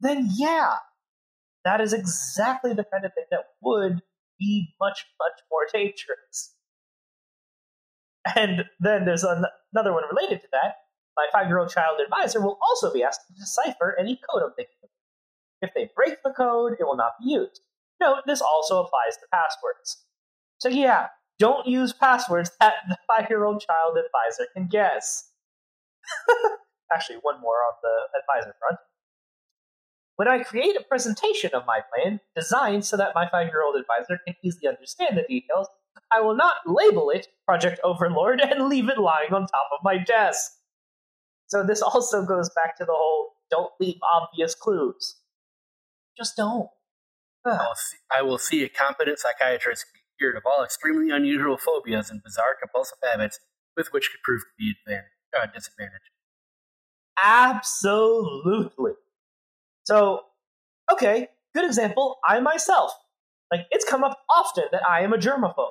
then 0.00 0.28
yeah, 0.36 0.76
that 1.64 1.80
is 1.80 1.92
exactly 1.92 2.72
the 2.72 2.84
kind 2.84 3.04
of 3.04 3.12
thing 3.14 3.26
that 3.30 3.44
would 3.62 4.00
be 4.38 4.74
much, 4.80 5.04
much 5.18 5.40
more 5.50 5.66
dangerous. 5.72 6.55
And 8.34 8.64
then 8.80 9.04
there's 9.04 9.22
an- 9.22 9.44
another 9.72 9.92
one 9.92 10.04
related 10.10 10.40
to 10.42 10.48
that, 10.52 10.76
my 11.16 11.26
five 11.32 11.48
year 11.48 11.58
old 11.58 11.70
child 11.70 12.00
advisor 12.00 12.40
will 12.40 12.58
also 12.60 12.92
be 12.92 13.02
asked 13.02 13.26
to 13.28 13.34
decipher 13.34 13.96
any 13.98 14.16
code 14.16 14.42
I'm 14.44 14.52
thinking 14.54 14.76
of 14.82 14.90
If 15.62 15.70
they 15.74 15.90
break 15.94 16.22
the 16.22 16.32
code, 16.32 16.74
it 16.78 16.84
will 16.84 16.96
not 16.96 17.12
be 17.20 17.30
used. 17.30 17.60
Note 18.00 18.22
this 18.26 18.42
also 18.42 18.80
applies 18.82 19.16
to 19.16 19.26
passwords. 19.32 20.04
So, 20.58 20.68
yeah, 20.68 21.08
don't 21.38 21.66
use 21.66 21.92
passwords 21.92 22.50
that 22.60 22.74
the 22.88 22.98
five 23.06 23.28
year 23.30 23.44
old 23.44 23.64
child 23.66 23.96
advisor 23.96 24.48
can 24.54 24.68
guess. 24.68 25.30
Actually, 26.92 27.18
one 27.22 27.40
more 27.40 27.56
on 27.68 27.74
the 27.82 28.18
advisor 28.20 28.54
front. 28.60 28.78
When 30.16 30.28
I 30.28 30.42
create 30.42 30.76
a 30.76 30.84
presentation 30.84 31.50
of 31.52 31.66
my 31.66 31.80
plan, 31.92 32.20
designed 32.34 32.84
so 32.84 32.96
that 32.96 33.14
my 33.14 33.28
five 33.28 33.48
year 33.48 33.62
old 33.62 33.76
advisor 33.76 34.20
can 34.24 34.34
easily 34.42 34.68
understand 34.68 35.16
the 35.16 35.24
details, 35.28 35.68
I 36.12 36.20
will 36.20 36.36
not 36.36 36.54
label 36.66 37.10
it 37.10 37.28
Project 37.44 37.80
Overlord 37.82 38.40
and 38.44 38.68
leave 38.68 38.88
it 38.88 38.98
lying 38.98 39.32
on 39.32 39.42
top 39.42 39.68
of 39.72 39.80
my 39.82 39.98
desk. 39.98 40.52
So 41.46 41.64
this 41.64 41.82
also 41.82 42.24
goes 42.24 42.50
back 42.50 42.76
to 42.78 42.84
the 42.84 42.92
whole 42.92 43.34
don't 43.50 43.72
leave 43.80 43.96
obvious 44.02 44.54
clues. 44.54 45.16
Just 46.16 46.36
don't. 46.36 46.68
I 47.44 47.50
will, 47.68 47.74
see, 47.76 47.96
I 48.18 48.22
will 48.22 48.38
see 48.38 48.64
a 48.64 48.68
competent 48.68 49.20
psychiatrist 49.20 49.86
cured 50.18 50.36
of 50.36 50.42
all 50.46 50.64
extremely 50.64 51.10
unusual 51.10 51.56
phobias 51.56 52.10
and 52.10 52.22
bizarre 52.22 52.56
compulsive 52.60 52.98
habits 53.04 53.38
with 53.76 53.92
which 53.92 54.10
could 54.10 54.22
prove 54.24 54.40
to 54.40 54.46
be 54.58 54.74
advantage, 54.80 55.12
uh, 55.40 55.46
disadvantage. 55.46 56.00
Absolutely. 57.22 58.92
So, 59.84 60.22
okay, 60.90 61.28
good 61.54 61.64
example. 61.64 62.18
I 62.26 62.40
myself, 62.40 62.92
like, 63.52 63.66
it's 63.70 63.84
come 63.84 64.02
up 64.02 64.18
often 64.34 64.64
that 64.72 64.82
I 64.88 65.02
am 65.02 65.12
a 65.12 65.18
germaphobe. 65.18 65.70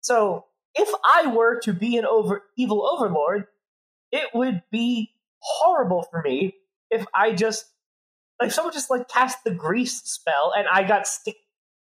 So, 0.00 0.46
if 0.74 0.88
I 1.04 1.26
were 1.26 1.60
to 1.60 1.72
be 1.72 1.96
an 1.96 2.04
over 2.04 2.42
evil 2.56 2.86
overlord, 2.86 3.46
it 4.12 4.28
would 4.34 4.62
be 4.70 5.10
horrible 5.40 6.02
for 6.10 6.22
me 6.22 6.54
if 6.90 7.04
I 7.14 7.32
just 7.32 7.66
like 8.40 8.52
someone 8.52 8.72
just 8.72 8.90
like 8.90 9.08
cast 9.08 9.44
the 9.44 9.50
grease 9.50 10.00
spell 10.02 10.52
and 10.56 10.66
I 10.72 10.86
got 10.86 11.06
stick 11.06 11.36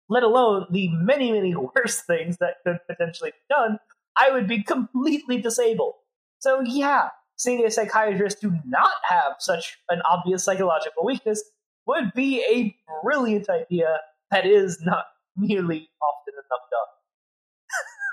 let 0.09 0.23
alone 0.23 0.67
the 0.71 0.89
many, 0.93 1.33
many 1.33 1.55
worse 1.77 2.03
things 2.03 2.37
that 2.39 2.57
could 2.65 2.79
potentially 2.89 3.31
be 3.31 3.55
done, 3.55 3.79
I 4.17 4.31
would 4.31 4.47
be 4.47 4.63
completely 4.63 5.41
disabled. 5.41 5.95
So 6.39 6.61
yeah, 6.61 7.09
seeing 7.37 7.65
a 7.65 7.71
psychiatrist 7.71 8.41
do 8.41 8.53
not 8.67 8.93
have 9.09 9.37
such 9.39 9.79
an 9.89 10.03
obvious 10.11 10.45
psychological 10.45 11.05
weakness 11.05 11.43
would 11.87 12.13
be 12.15 12.43
a 12.43 12.77
brilliant 13.03 13.49
idea 13.49 13.99
that 14.31 14.47
is 14.47 14.81
not 14.83 15.07
nearly 15.37 15.89
often 16.03 16.35
enough 16.35 16.71
done. 16.71 17.02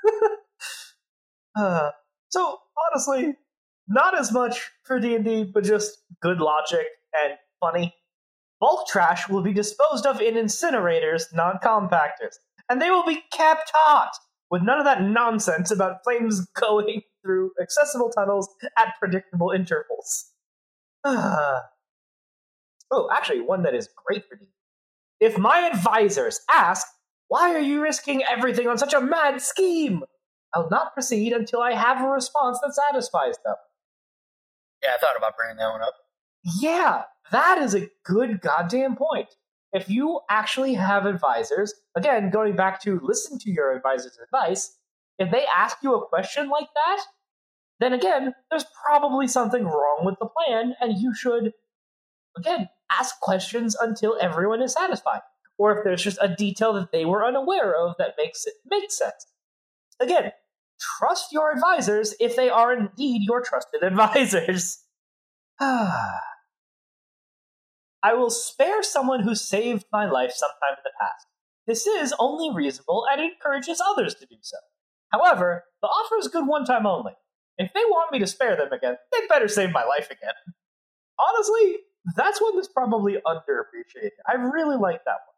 uh, 1.56 1.92
so 2.30 2.58
honestly, 2.92 3.36
not 3.88 4.18
as 4.18 4.32
much 4.32 4.70
for 4.84 5.00
D&D, 5.00 5.52
but 5.54 5.64
just 5.64 5.98
good 6.22 6.40
logic 6.40 6.86
and 7.24 7.34
funny. 7.60 7.96
Bulk 8.60 8.88
trash 8.88 9.30
will 9.30 9.42
be 9.42 9.54
disposed 9.54 10.06
of 10.06 10.22
in 10.22 10.36
incinerators, 10.36 11.34
not 11.34 11.62
compactors, 11.64 12.36
and 12.70 12.82
they 12.82 12.90
will 12.90 13.06
be 13.06 13.24
kept 13.32 13.72
hot 13.74 14.12
with 14.52 14.62
none 14.62 14.80
of 14.80 14.86
that 14.86 15.02
nonsense 15.02 15.72
about 15.72 16.04
flames 16.04 16.46
going 16.60 17.02
through 17.24 17.52
accessible 17.62 18.10
tunnels 18.10 18.50
at 18.78 18.94
predictable 19.00 19.52
intervals. 19.52 20.32
oh, 21.06 21.62
actually, 23.14 23.42
one 23.42 23.64
that 23.64 23.76
is 23.76 23.90
great 24.06 24.24
for 24.28 24.36
me. 24.36 24.48
If 25.20 25.38
my 25.38 25.70
advisors 25.72 26.42
ask, 26.54 26.88
why 27.30 27.56
are 27.56 27.60
you 27.60 27.82
risking 27.82 28.24
everything 28.24 28.68
on 28.68 28.78
such 28.78 28.94
a 28.94 29.00
mad 29.00 29.42
scheme? 29.42 30.04
I'll 30.54 30.70
not 30.70 30.94
proceed 30.94 31.32
until 31.32 31.62
I 31.62 31.74
have 31.74 32.04
a 32.04 32.10
response 32.10 32.60
that 32.62 32.74
satisfies 32.74 33.36
them. 33.46 33.56
Yeah, 34.84 34.90
I 34.96 34.98
thought 34.98 35.16
about 35.16 35.38
bringing 35.38 35.58
that 35.58 35.70
one 35.70 35.82
up. 35.82 35.94
Yeah, 36.60 37.04
that 37.32 37.60
is 37.60 37.76
a 37.76 37.88
good 38.04 38.42
goddamn 38.42 38.96
point. 38.96 39.28
If 39.72 39.90
you 39.90 40.22
actually 40.30 40.74
have 40.74 41.06
advisors, 41.06 41.74
again, 41.96 42.32
going 42.32 42.56
back 42.56 42.82
to 42.82 43.00
listen 43.04 43.38
to 43.40 43.52
your 43.52 43.76
advisor's 43.76 44.18
advice, 44.24 44.76
if 45.20 45.30
they 45.32 45.46
ask 45.56 45.78
you 45.84 45.94
a 45.94 46.08
question 46.08 46.50
like 46.50 46.70
that, 46.74 47.02
then 47.80 47.94
again, 47.94 48.34
there's 48.50 48.66
probably 48.86 49.28
something 49.28 49.66
wrong 49.66 50.02
with 50.04 50.16
the 50.20 50.28
plan, 50.28 50.74
and 50.82 50.98
you 50.98 51.14
should, 51.14 51.54
again, 52.36 52.70
ask 52.92 53.20
questions 53.20 53.76
until 53.76 54.18
everyone 54.20 54.64
is 54.64 54.74
satisfied. 54.74 55.22
Or 55.60 55.78
if 55.78 55.84
there's 55.84 56.04
just 56.04 56.18
a 56.22 56.34
detail 56.34 56.74
that 56.74 56.92
they 56.92 57.06
were 57.06 57.24
unaware 57.26 57.76
of 57.76 57.96
that 58.00 58.16
makes 58.18 58.48
it 58.48 58.56
make 58.66 58.92
sense. 58.92 59.28
Again, 60.00 60.32
trust 60.80 61.34
your 61.34 61.52
advisors 61.52 62.16
if 62.20 62.38
they 62.38 62.50
are 62.50 62.74
indeed 62.74 63.24
your 63.28 63.44
trusted 63.44 63.84
advisors. 63.92 64.84
I 65.62 66.22
will 68.14 68.30
spare 68.30 68.82
someone 68.82 69.24
who 69.24 69.36
saved 69.36 69.84
my 69.92 70.10
life 70.10 70.32
sometime 70.32 70.78
in 70.78 70.84
the 70.86 70.92
past. 71.00 71.28
This 71.68 71.86
is 71.86 72.14
only 72.18 72.56
reasonable 72.56 73.06
and 73.12 73.20
encourages 73.22 73.82
others 73.86 74.16
to 74.16 74.26
do 74.26 74.38
so. 74.42 74.56
However, 75.10 75.66
the 75.82 75.88
offer 75.88 76.16
is 76.18 76.30
good 76.30 76.48
one 76.48 76.64
time 76.64 76.86
only. 76.86 77.12
If 77.58 77.74
they 77.74 77.82
want 77.82 78.14
me 78.14 78.20
to 78.20 78.28
spare 78.28 78.56
them 78.56 78.72
again, 78.72 78.96
they 79.12 79.28
better 79.28 79.50
save 79.50 79.72
my 79.72 79.84
life 79.84 80.10
again. 80.10 80.32
Honestly, 81.20 81.80
that's 82.16 82.42
one 82.42 82.56
that's 82.56 82.70
probably 82.70 83.18
underappreciated. 83.26 84.12
I 84.26 84.36
really 84.36 84.78
like 84.78 85.04
that 85.04 85.18
one. 85.28 85.29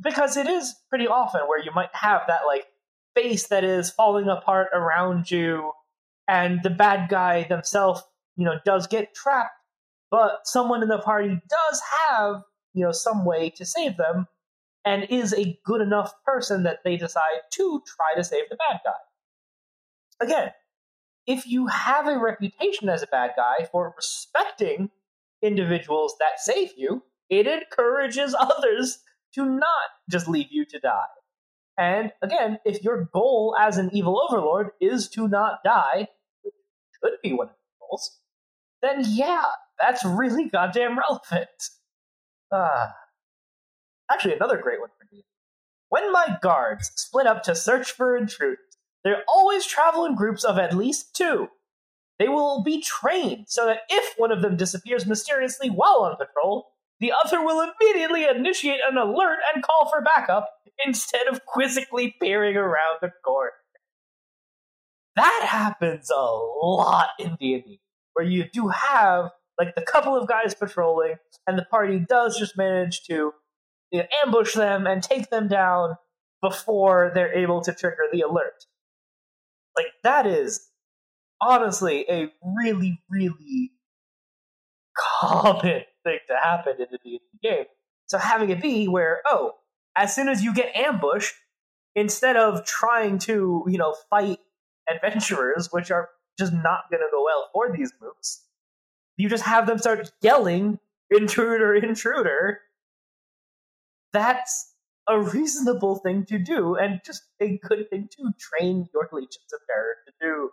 Because 0.00 0.36
it 0.36 0.46
is 0.46 0.74
pretty 0.88 1.06
often 1.06 1.42
where 1.42 1.62
you 1.62 1.70
might 1.74 1.94
have 1.94 2.22
that, 2.28 2.42
like, 2.46 2.66
face 3.14 3.48
that 3.48 3.64
is 3.64 3.90
falling 3.90 4.28
apart 4.28 4.68
around 4.72 5.30
you, 5.30 5.72
and 6.28 6.62
the 6.62 6.70
bad 6.70 7.08
guy 7.08 7.44
themselves, 7.44 8.02
you 8.36 8.44
know, 8.44 8.58
does 8.64 8.86
get 8.86 9.14
trapped, 9.14 9.52
but 10.10 10.40
someone 10.44 10.82
in 10.82 10.88
the 10.88 10.98
party 10.98 11.28
does 11.28 11.82
have, 12.08 12.42
you 12.72 12.84
know, 12.84 12.92
some 12.92 13.24
way 13.24 13.50
to 13.50 13.66
save 13.66 13.96
them, 13.96 14.26
and 14.84 15.06
is 15.10 15.34
a 15.34 15.58
good 15.64 15.80
enough 15.80 16.12
person 16.24 16.62
that 16.62 16.78
they 16.84 16.96
decide 16.96 17.40
to 17.52 17.82
try 17.86 18.14
to 18.16 18.24
save 18.24 18.48
the 18.50 18.56
bad 18.56 18.80
guy. 18.84 20.26
Again, 20.26 20.52
if 21.26 21.46
you 21.46 21.66
have 21.68 22.08
a 22.08 22.18
reputation 22.18 22.88
as 22.88 23.02
a 23.02 23.06
bad 23.06 23.32
guy 23.36 23.66
for 23.70 23.94
respecting 23.96 24.90
individuals 25.42 26.14
that 26.18 26.40
save 26.40 26.70
you, 26.76 27.02
it 27.28 27.46
encourages 27.46 28.34
others 28.40 28.98
to 29.34 29.44
not 29.44 29.90
just 30.10 30.28
leave 30.28 30.48
you 30.50 30.64
to 30.66 30.78
die. 30.78 31.06
And 31.78 32.12
again, 32.20 32.58
if 32.64 32.82
your 32.82 33.08
goal 33.12 33.56
as 33.58 33.78
an 33.78 33.90
evil 33.92 34.20
overlord 34.28 34.70
is 34.80 35.08
to 35.10 35.26
not 35.28 35.64
die, 35.64 36.08
which 36.42 36.54
should 37.02 37.12
be 37.22 37.32
one 37.32 37.48
of 37.48 37.54
your 37.54 37.88
goals, 37.88 38.18
then 38.82 39.04
yeah, 39.06 39.44
that's 39.80 40.04
really 40.04 40.48
goddamn 40.52 40.98
relevant. 40.98 41.48
Ah. 42.52 42.94
Actually, 44.10 44.34
another 44.34 44.58
great 44.58 44.80
one 44.80 44.90
for 44.98 45.06
me. 45.14 45.24
When 45.88 46.12
my 46.12 46.38
guards 46.42 46.90
split 46.96 47.26
up 47.26 47.42
to 47.44 47.54
search 47.54 47.92
for 47.92 48.16
intruders, 48.16 48.58
they 49.04 49.14
always 49.26 49.64
travel 49.64 50.04
in 50.04 50.14
groups 50.14 50.44
of 50.44 50.58
at 50.58 50.76
least 50.76 51.14
two. 51.16 51.48
They 52.18 52.28
will 52.28 52.62
be 52.62 52.80
trained 52.80 53.46
so 53.48 53.66
that 53.66 53.80
if 53.88 54.14
one 54.16 54.30
of 54.30 54.42
them 54.42 54.56
disappears 54.56 55.06
mysteriously 55.06 55.70
while 55.70 56.02
on 56.04 56.16
patrol, 56.16 56.71
the 57.02 57.12
other 57.24 57.44
will 57.44 57.68
immediately 57.80 58.24
initiate 58.24 58.78
an 58.88 58.96
alert 58.96 59.40
and 59.52 59.62
call 59.62 59.90
for 59.90 60.00
backup 60.00 60.48
instead 60.86 61.26
of 61.26 61.44
quizzically 61.44 62.14
peering 62.22 62.56
around 62.56 62.98
the 63.02 63.10
corner. 63.24 63.50
That 65.16 65.44
happens 65.46 66.10
a 66.10 66.20
lot 66.20 67.08
in 67.18 67.36
D&D, 67.40 67.80
where 68.14 68.24
you 68.24 68.44
do 68.52 68.68
have 68.68 69.30
like 69.58 69.74
the 69.74 69.82
couple 69.82 70.16
of 70.16 70.28
guys 70.28 70.54
patrolling, 70.54 71.16
and 71.46 71.58
the 71.58 71.64
party 71.64 71.98
does 72.08 72.38
just 72.38 72.56
manage 72.56 73.02
to 73.08 73.32
you 73.90 73.98
know, 73.98 74.06
ambush 74.24 74.54
them 74.54 74.86
and 74.86 75.02
take 75.02 75.28
them 75.28 75.48
down 75.48 75.96
before 76.40 77.10
they're 77.14 77.34
able 77.34 77.60
to 77.62 77.74
trigger 77.74 78.04
the 78.12 78.20
alert. 78.20 78.64
Like 79.76 79.88
that 80.04 80.24
is 80.24 80.68
honestly 81.40 82.06
a 82.08 82.32
really, 82.56 83.02
really 83.10 83.72
common 84.96 85.82
thing 86.04 86.18
to 86.28 86.36
happen 86.36 86.74
in 86.78 86.86
the 86.90 86.98
D&D 86.98 87.20
game. 87.42 87.64
So 88.06 88.18
having 88.18 88.50
it 88.50 88.60
be 88.60 88.88
where, 88.88 89.22
oh, 89.26 89.52
as 89.96 90.14
soon 90.14 90.28
as 90.28 90.42
you 90.42 90.54
get 90.54 90.76
ambushed, 90.76 91.34
instead 91.94 92.36
of 92.36 92.64
trying 92.64 93.18
to, 93.20 93.64
you 93.68 93.78
know, 93.78 93.94
fight 94.10 94.38
adventurers, 94.90 95.68
which 95.70 95.90
are 95.90 96.08
just 96.38 96.52
not 96.52 96.90
going 96.90 97.00
to 97.00 97.08
go 97.10 97.24
well 97.24 97.48
for 97.52 97.74
these 97.76 97.92
groups, 97.92 98.44
you 99.16 99.28
just 99.28 99.44
have 99.44 99.66
them 99.66 99.78
start 99.78 100.10
yelling, 100.22 100.78
intruder, 101.10 101.74
intruder. 101.74 102.60
That's 104.12 104.74
a 105.08 105.20
reasonable 105.20 105.96
thing 105.96 106.24
to 106.26 106.38
do, 106.38 106.76
and 106.76 107.00
just 107.04 107.22
a 107.40 107.58
good 107.68 107.90
thing 107.90 108.08
to 108.16 108.32
train 108.38 108.88
your 108.94 109.08
legions 109.12 109.52
of 109.52 109.60
terror 109.68 109.96
to 110.06 110.12
do. 110.20 110.50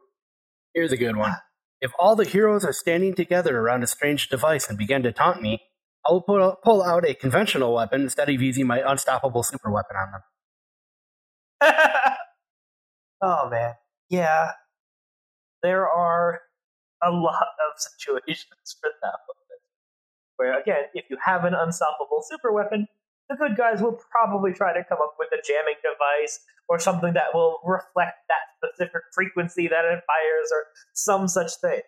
Here's 0.73 0.91
a 0.91 0.97
good 0.97 1.15
one. 1.15 1.33
If 1.81 1.91
all 1.97 2.15
the 2.15 2.25
heroes 2.25 2.65
are 2.65 2.73
standing 2.73 3.15
together 3.15 3.57
around 3.57 3.83
a 3.83 3.87
strange 3.87 4.29
device 4.29 4.67
and 4.67 4.77
begin 4.77 5.03
to 5.03 5.11
taunt 5.11 5.41
me, 5.41 5.61
I 6.05 6.11
will 6.11 6.21
pull 6.21 6.41
out, 6.41 6.61
pull 6.63 6.83
out 6.83 7.07
a 7.07 7.13
conventional 7.13 7.73
weapon 7.73 8.01
instead 8.01 8.29
of 8.29 8.41
using 8.41 8.67
my 8.67 8.81
unstoppable 8.85 9.43
super 9.43 9.71
weapon 9.71 9.95
on 9.95 10.11
them. 10.11 10.21
oh 13.21 13.49
man, 13.49 13.73
yeah. 14.09 14.51
There 15.61 15.87
are 15.89 16.41
a 17.03 17.11
lot 17.11 17.47
of 17.67 17.79
situations 17.79 18.75
for 18.79 18.89
that 19.01 19.15
weapon. 19.27 19.57
Where 20.37 20.59
again, 20.59 20.83
if 20.93 21.05
you 21.09 21.17
have 21.23 21.43
an 21.43 21.53
unstoppable 21.53 22.23
super 22.29 22.51
weapon, 22.51 22.87
the 23.29 23.35
good 23.35 23.55
guys 23.55 23.81
will 23.81 23.97
probably 24.11 24.51
try 24.51 24.73
to 24.73 24.83
come 24.83 24.97
up 25.01 25.15
with 25.19 25.29
a 25.31 25.41
jamming 25.45 25.75
device 25.83 26.39
or 26.67 26.79
something 26.79 27.13
that 27.13 27.33
will 27.33 27.59
reflect 27.63 28.17
that 28.27 28.49
specific 28.57 29.01
frequency 29.13 29.67
that 29.67 29.85
it 29.85 30.03
fires 30.05 30.49
or 30.51 30.65
some 30.93 31.27
such 31.27 31.51
thing. 31.61 31.81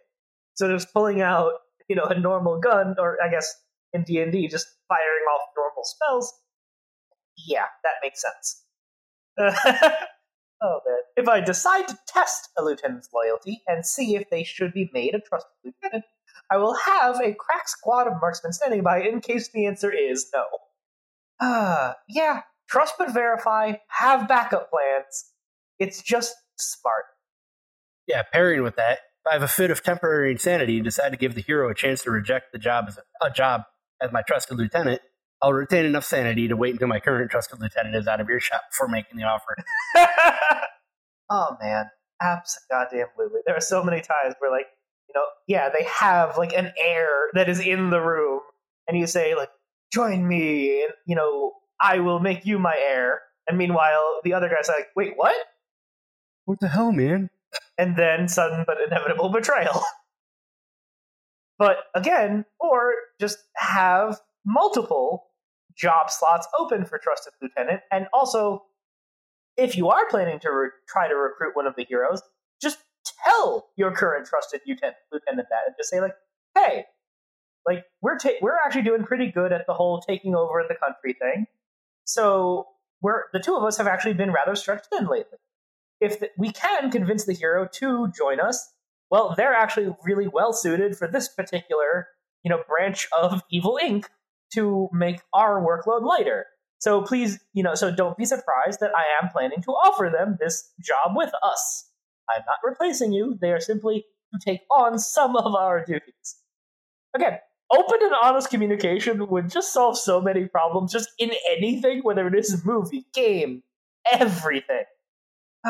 So 0.54 0.72
just 0.72 0.94
pulling 0.94 1.22
out, 1.22 1.54
you 1.90 1.96
know, 1.96 2.04
a 2.04 2.20
normal 2.20 2.60
gun, 2.60 2.96
or 3.00 3.18
I 3.24 3.30
guess 3.30 3.54
in 3.94 4.04
D 4.04 4.20
and 4.20 4.32
D, 4.32 4.48
just 4.48 4.68
firing 4.88 5.26
off 5.34 5.50
normal 5.58 5.84
spells. 5.84 6.32
Yeah, 7.48 7.66
that 7.84 7.94
makes 8.04 8.22
sense. 8.22 8.64
oh 10.62 10.80
man! 10.86 11.00
If 11.18 11.28
I 11.28 11.42
decide 11.42 11.88
to 11.88 11.98
test 12.08 12.50
a 12.58 12.64
lieutenant's 12.64 13.10
loyalty 13.14 13.62
and 13.68 13.86
see 13.86 14.16
if 14.16 14.30
they 14.30 14.44
should 14.44 14.74
be 14.74 14.92
made 14.94 15.16
a 15.16 15.22
trusted 15.22 15.52
lieutenant, 15.64 16.06
I 16.52 16.58
will 16.58 16.76
have 16.76 17.16
a 17.16 17.34
crack 17.34 17.68
squad 17.68 18.08
of 18.08 18.14
marksmen 18.22 18.54
standing 18.54 18.84
by 18.84 19.02
in 19.02 19.22
case 19.22 19.50
the 19.52 19.66
answer 19.66 19.92
is 19.92 20.30
no. 20.34 20.46
Uh, 21.42 21.94
yeah, 22.08 22.42
trust 22.70 22.96
but 22.98 23.14
verify, 23.14 23.74
have 23.88 24.28
backup 24.28 24.70
plans. 24.70 25.32
It's 25.80 26.02
just 26.02 26.36
smart. 26.58 27.06
Yeah, 28.08 28.24
pairing 28.24 28.64
with 28.64 28.76
that, 28.76 29.00
if 29.26 29.30
I 29.30 29.34
have 29.34 29.44
a 29.44 29.48
fit 29.48 29.72
of 29.72 29.84
temporary 29.84 30.32
insanity 30.32 30.78
and 30.78 30.84
decide 30.84 31.10
to 31.10 31.18
give 31.18 31.36
the 31.36 31.42
hero 31.42 31.70
a 31.70 31.76
chance 31.76 32.04
to 32.04 32.12
reject 32.12 32.52
the 32.52 32.60
job 32.60 32.86
as 32.88 32.98
a, 32.98 33.28
a 33.28 33.32
job 33.32 33.64
as 34.02 34.12
my 34.12 34.22
trusted 34.22 34.58
lieutenant, 34.58 35.02
I'll 35.42 35.54
retain 35.54 35.86
enough 35.86 36.06
sanity 36.06 36.48
to 36.48 36.56
wait 36.56 36.74
until 36.74 36.88
my 36.88 37.00
current 37.00 37.32
trusted 37.32 37.60
lieutenant 37.60 37.96
is 37.96 38.08
out 38.08 38.22
of 38.22 38.30
earshot 38.30 38.62
before 38.72 38.88
making 38.88 39.18
the 39.18 39.24
offer. 39.24 39.56
oh 41.32 41.58
man, 41.60 41.90
Absolutely. 42.22 43.42
There 43.46 43.58
are 43.58 43.62
so 43.62 43.84
many 43.84 43.98
times 43.98 44.36
where, 44.40 44.52
like, 44.52 44.68
you 45.08 45.14
know, 45.16 45.26
yeah, 45.48 45.70
they 45.70 45.84
have 45.86 46.38
like 46.38 46.54
an 46.54 46.72
heir 46.78 47.30
that 47.34 47.50
is 47.50 47.60
in 47.60 47.90
the 47.90 48.00
room, 48.00 48.42
and 48.88 48.98
you 48.98 49.08
say, 49.08 49.36
like, 49.36 49.50
join 49.92 50.28
me, 50.28 50.84
and, 50.84 50.94
you 51.06 51.16
know, 51.16 51.54
I 51.82 52.00
will 52.00 52.20
make 52.20 52.46
you 52.46 52.60
my 52.60 52.76
heir. 52.78 53.22
And 53.48 53.58
meanwhile, 53.58 54.22
the 54.24 54.34
other 54.34 54.50
guy's 54.50 54.70
are 54.70 54.78
like, 54.78 54.90
wait, 54.96 55.14
what? 55.16 55.36
What 56.46 56.60
the 56.60 56.68
hell, 56.68 56.92
man? 56.92 57.30
And 57.78 57.96
then 57.98 58.28
sudden 58.28 58.64
but 58.66 58.78
inevitable 58.86 59.30
betrayal. 59.30 59.82
but 61.58 61.78
again, 61.96 62.46
or 62.60 62.94
just 63.20 63.40
have 63.56 64.20
multiple 64.46 65.26
job 65.76 66.10
slots 66.10 66.48
open 66.58 66.86
for 66.86 66.98
trusted 66.98 67.34
lieutenant, 67.42 67.82
and 67.92 68.08
also 68.14 68.64
if 69.58 69.76
you 69.76 69.90
are 69.90 70.08
planning 70.10 70.40
to 70.40 70.50
re- 70.50 70.70
try 70.88 71.08
to 71.08 71.16
recruit 71.16 71.56
one 71.56 71.68
of 71.68 71.76
the 71.76 71.84
heroes, 71.84 72.22
just 72.62 72.80
tell 73.24 73.70
your 73.76 73.92
current 73.92 74.26
trusted 74.26 74.62
lieutenant, 74.66 74.96
lieutenant 75.12 75.48
that 75.50 75.62
and 75.68 75.76
just 75.78 75.90
say 75.90 76.00
like, 76.00 76.16
"Hey, 76.56 76.86
like 77.68 77.84
we're 78.02 78.18
ta- 78.18 78.40
we're 78.42 78.58
actually 78.66 78.84
doing 78.84 79.04
pretty 79.04 79.32
good 79.32 79.52
at 79.52 79.66
the 79.68 79.74
whole 79.74 80.02
taking 80.02 80.36
over 80.36 80.64
the 80.68 80.76
country 80.76 81.14
thing. 81.14 81.46
So 82.06 82.68
we're 83.02 83.24
the 83.34 83.40
two 83.40 83.56
of 83.56 83.64
us 83.64 83.78
have 83.78 83.88
actually 83.88 84.14
been 84.14 84.32
rather 84.32 84.56
stretched 84.56 84.88
thin 84.88 85.08
lately. 85.08 85.38
If 86.00 86.20
the, 86.20 86.30
we 86.38 86.52
can 86.52 86.90
convince 86.90 87.26
the 87.26 87.34
hero 87.34 87.68
to 87.74 88.12
join 88.18 88.40
us, 88.40 88.74
well, 89.12 89.36
they're 89.38 89.54
actually 89.54 89.96
really 90.04 90.28
well 90.28 90.54
suited 90.54 90.98
for 90.98 91.08
this 91.08 91.30
particular 91.30 92.08
you 92.44 92.50
know 92.50 92.64
branch 92.68 93.08
of 93.20 93.42
Evil 93.52 93.80
Inc. 93.82 94.06
to 94.54 94.90
make 94.92 95.22
our 95.34 95.62
workload 95.62 96.04
lighter. 96.04 96.46
So 96.80 97.04
please, 97.04 97.40
you 97.54 97.62
know, 97.62 97.76
so 97.76 97.94
don't 97.94 98.18
be 98.18 98.26
surprised 98.26 98.80
that 98.80 98.92
I 98.96 99.04
am 99.22 99.30
planning 99.30 99.62
to 99.62 99.72
offer 99.72 100.12
them 100.12 100.38
this 100.40 100.68
job 100.82 101.16
with 101.16 101.32
us. 101.44 101.88
I'm 102.28 102.42
not 102.48 102.58
replacing 102.68 103.14
you. 103.14 103.38
They 103.40 103.52
are 103.52 103.60
simply 103.60 104.06
to 104.34 104.40
take 104.44 104.62
on 104.76 104.98
some 104.98 105.36
of 105.36 105.54
our 105.54 105.86
duties. 105.86 106.38
Again, 107.16 107.38
open 107.74 108.00
and 108.02 108.14
honest 108.22 108.50
communication 108.50 109.28
would 109.28 109.50
just 109.50 109.74
solve 109.74 109.98
so 109.98 110.22
many 110.22 110.46
problems, 110.48 110.92
just 110.92 111.10
in 111.20 111.32
anything, 111.50 112.00
whether 112.04 112.28
it 112.28 112.36
is 112.36 112.54
a 112.54 112.66
movie, 112.68 113.06
game, 113.14 113.64
everything. 114.12 114.84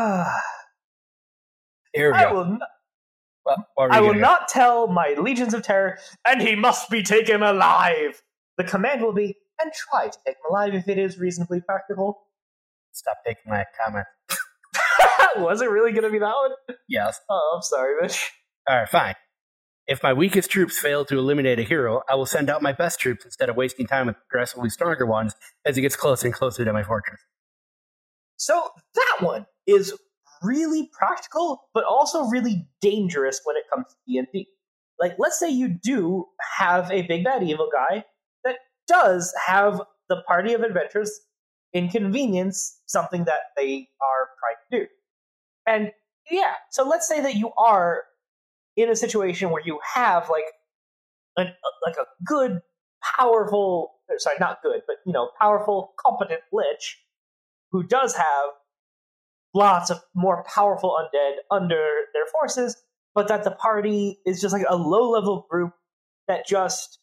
Here 1.93 2.11
we 2.13 2.17
I 2.17 2.23
go. 2.29 2.33
will, 2.33 2.43
n- 2.45 2.59
Well, 3.45 3.67
I 3.91 3.99
will 3.99 4.13
not 4.13 4.47
tell 4.47 4.87
my 4.87 5.15
legions 5.19 5.53
of 5.53 5.63
terror, 5.63 5.97
and 6.27 6.41
he 6.41 6.55
must 6.55 6.89
be 6.89 7.03
taken 7.03 7.43
alive. 7.43 8.21
The 8.57 8.63
command 8.63 9.01
will 9.01 9.13
be, 9.13 9.35
and 9.61 9.71
try 9.73 10.07
to 10.07 10.17
take 10.25 10.35
him 10.35 10.41
alive 10.49 10.73
if 10.73 10.87
it 10.87 10.97
is 10.97 11.17
reasonably 11.19 11.61
practical. 11.61 12.21
Stop 12.93 13.17
taking 13.25 13.49
my 13.51 13.65
comment. 13.83 14.05
Was 15.37 15.61
it 15.61 15.69
really 15.69 15.91
going 15.91 16.03
to 16.03 16.09
be 16.09 16.19
that 16.19 16.33
one? 16.33 16.51
Yes. 16.89 17.19
Oh, 17.29 17.53
I'm 17.55 17.61
sorry, 17.61 17.95
Mitch. 18.01 18.31
All 18.67 18.77
right, 18.77 18.89
fine. 18.89 19.15
If 19.87 20.03
my 20.03 20.13
weakest 20.13 20.49
troops 20.49 20.79
fail 20.79 21.05
to 21.05 21.17
eliminate 21.17 21.59
a 21.59 21.63
hero, 21.63 22.01
I 22.09 22.15
will 22.15 22.25
send 22.25 22.49
out 22.49 22.61
my 22.61 22.71
best 22.71 22.99
troops 22.99 23.25
instead 23.25 23.49
of 23.49 23.55
wasting 23.55 23.87
time 23.87 24.07
with 24.07 24.15
progressively 24.29 24.69
stronger 24.69 25.05
ones 25.05 25.35
as 25.65 25.77
it 25.77 25.81
gets 25.81 25.95
closer 25.95 26.27
and 26.27 26.33
closer 26.33 26.63
to 26.63 26.71
my 26.71 26.83
fortress. 26.83 27.19
So 28.37 28.69
that 28.95 29.17
one 29.19 29.45
is 29.67 29.93
really 30.43 30.89
practical, 30.97 31.69
but 31.73 31.83
also 31.83 32.25
really 32.25 32.67
dangerous 32.81 33.41
when 33.43 33.55
it 33.55 33.63
comes 33.73 33.85
to 33.89 33.95
D&D. 34.07 34.47
Like, 34.99 35.15
let's 35.17 35.39
say 35.39 35.49
you 35.49 35.67
do 35.67 36.25
have 36.57 36.89
a 36.91 37.01
big 37.03 37.23
bad 37.23 37.43
evil 37.43 37.69
guy 37.71 38.05
that 38.43 38.57
does 38.87 39.33
have 39.45 39.81
the 40.09 40.21
party 40.27 40.53
of 40.53 40.61
adventurers 40.61 41.19
inconvenience 41.73 42.79
something 42.85 43.25
that 43.25 43.39
they 43.57 43.87
are 44.01 44.29
trying 44.39 44.55
to 44.71 44.79
do. 44.79 44.87
And 45.65 45.91
yeah, 46.29 46.53
so 46.69 46.87
let's 46.87 47.07
say 47.07 47.21
that 47.21 47.35
you 47.35 47.51
are 47.57 48.03
in 48.77 48.89
a 48.89 48.95
situation 48.95 49.49
where 49.49 49.61
you 49.63 49.79
have 49.95 50.29
like 50.29 50.43
an 51.37 51.47
uh, 51.47 51.87
like 51.87 51.95
a 51.97 52.05
good, 52.25 52.61
powerful 53.17 53.93
uh, 54.09 54.17
sorry, 54.17 54.37
not 54.39 54.61
good, 54.63 54.81
but 54.87 54.97
you 55.05 55.13
know, 55.13 55.29
powerful, 55.39 55.93
competent 55.99 56.41
lich 56.51 56.99
who 57.71 57.83
does 57.83 58.15
have 58.15 58.49
lots 59.53 59.89
of 59.89 60.01
more 60.15 60.43
powerful 60.43 60.97
undead 60.99 61.35
under 61.49 61.87
their 62.13 62.25
forces, 62.31 62.75
but 63.13 63.27
that 63.27 63.43
the 63.43 63.51
party 63.51 64.19
is 64.25 64.41
just 64.41 64.53
like 64.53 64.65
a 64.69 64.75
low 64.75 65.09
level 65.09 65.45
group 65.49 65.73
that 66.27 66.47
just 66.47 66.99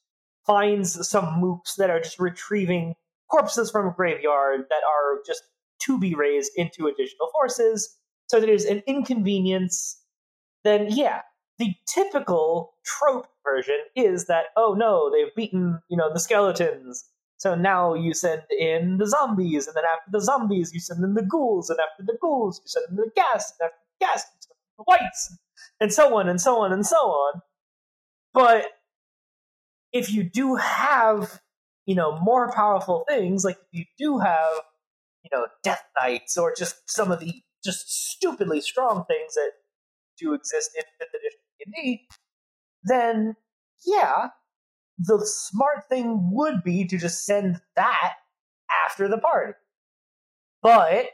finds 0.46 1.08
some 1.08 1.24
mooks 1.42 1.76
that 1.76 1.90
are 1.90 2.00
just 2.00 2.18
retrieving 2.18 2.94
corpses 3.30 3.70
from 3.70 3.86
a 3.86 3.92
graveyard 3.92 4.62
that 4.70 4.82
are 4.84 5.18
just 5.26 5.42
to 5.82 5.98
be 5.98 6.14
raised 6.14 6.50
into 6.56 6.86
additional 6.86 7.28
forces. 7.32 7.96
So 8.28 8.40
there's 8.40 8.64
an 8.64 8.82
inconvenience. 8.86 10.02
Then, 10.64 10.88
yeah, 10.90 11.22
the 11.58 11.74
typical 11.86 12.74
trope 12.84 13.26
version 13.44 13.78
is 13.96 14.26
that, 14.26 14.46
oh 14.56 14.74
no, 14.74 15.10
they've 15.10 15.34
beaten, 15.34 15.80
you 15.88 15.96
know, 15.96 16.12
the 16.12 16.20
skeletons. 16.20 17.04
So 17.36 17.54
now 17.54 17.94
you 17.94 18.14
send 18.14 18.42
in 18.58 18.98
the 18.98 19.06
zombies, 19.06 19.66
and 19.66 19.76
then 19.76 19.84
after 19.84 20.10
the 20.10 20.20
zombies, 20.20 20.72
you 20.74 20.80
send 20.80 21.04
in 21.04 21.14
the 21.14 21.22
ghouls, 21.22 21.70
and 21.70 21.78
after 21.78 22.02
the 22.04 22.18
ghouls, 22.20 22.60
you 22.64 22.68
send 22.68 22.86
in 22.90 22.96
the 22.96 23.10
ghasts, 23.16 23.52
and 23.60 23.66
after 23.66 23.78
the 24.00 24.06
ghasts, 24.06 24.30
you 24.34 24.40
send 24.40 24.56
in 24.56 24.76
the 24.78 24.84
wights, 24.88 25.38
and 25.80 25.92
so 25.92 26.16
on 26.16 26.28
and 26.28 26.40
so 26.40 26.60
on 26.60 26.72
and 26.72 26.84
so 26.84 26.96
on. 26.96 27.42
But 28.34 28.66
if 29.92 30.12
you 30.12 30.24
do 30.24 30.56
have, 30.56 31.40
you 31.86 31.94
know, 31.94 32.18
more 32.20 32.52
powerful 32.52 33.04
things, 33.08 33.44
like 33.44 33.58
if 33.72 33.78
you 33.78 33.84
do 33.96 34.18
have, 34.18 34.52
you 35.22 35.30
know, 35.32 35.46
death 35.62 35.84
knights 36.00 36.36
or 36.36 36.54
just 36.56 36.90
some 36.90 37.12
of 37.12 37.20
the 37.20 37.42
just 37.64 38.10
stupidly 38.10 38.60
strong 38.60 39.04
things 39.06 39.34
that 39.34 39.52
do 40.18 40.34
exist 40.34 40.70
in 40.76 40.82
fifth 40.98 41.14
edition 41.14 41.40
D&D, 41.58 42.06
then 42.84 43.34
yeah, 43.86 44.28
the 44.98 45.20
smart 45.24 45.88
thing 45.88 46.30
would 46.32 46.62
be 46.62 46.86
to 46.86 46.98
just 46.98 47.24
send 47.24 47.60
that 47.76 48.14
after 48.86 49.08
the 49.08 49.18
party. 49.18 49.52
But 50.62 51.06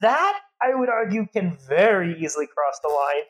that, 0.00 0.40
I 0.62 0.74
would 0.74 0.88
argue, 0.88 1.26
can 1.26 1.58
very 1.68 2.18
easily 2.18 2.46
cross 2.46 2.80
the 2.82 2.88
line 2.88 3.24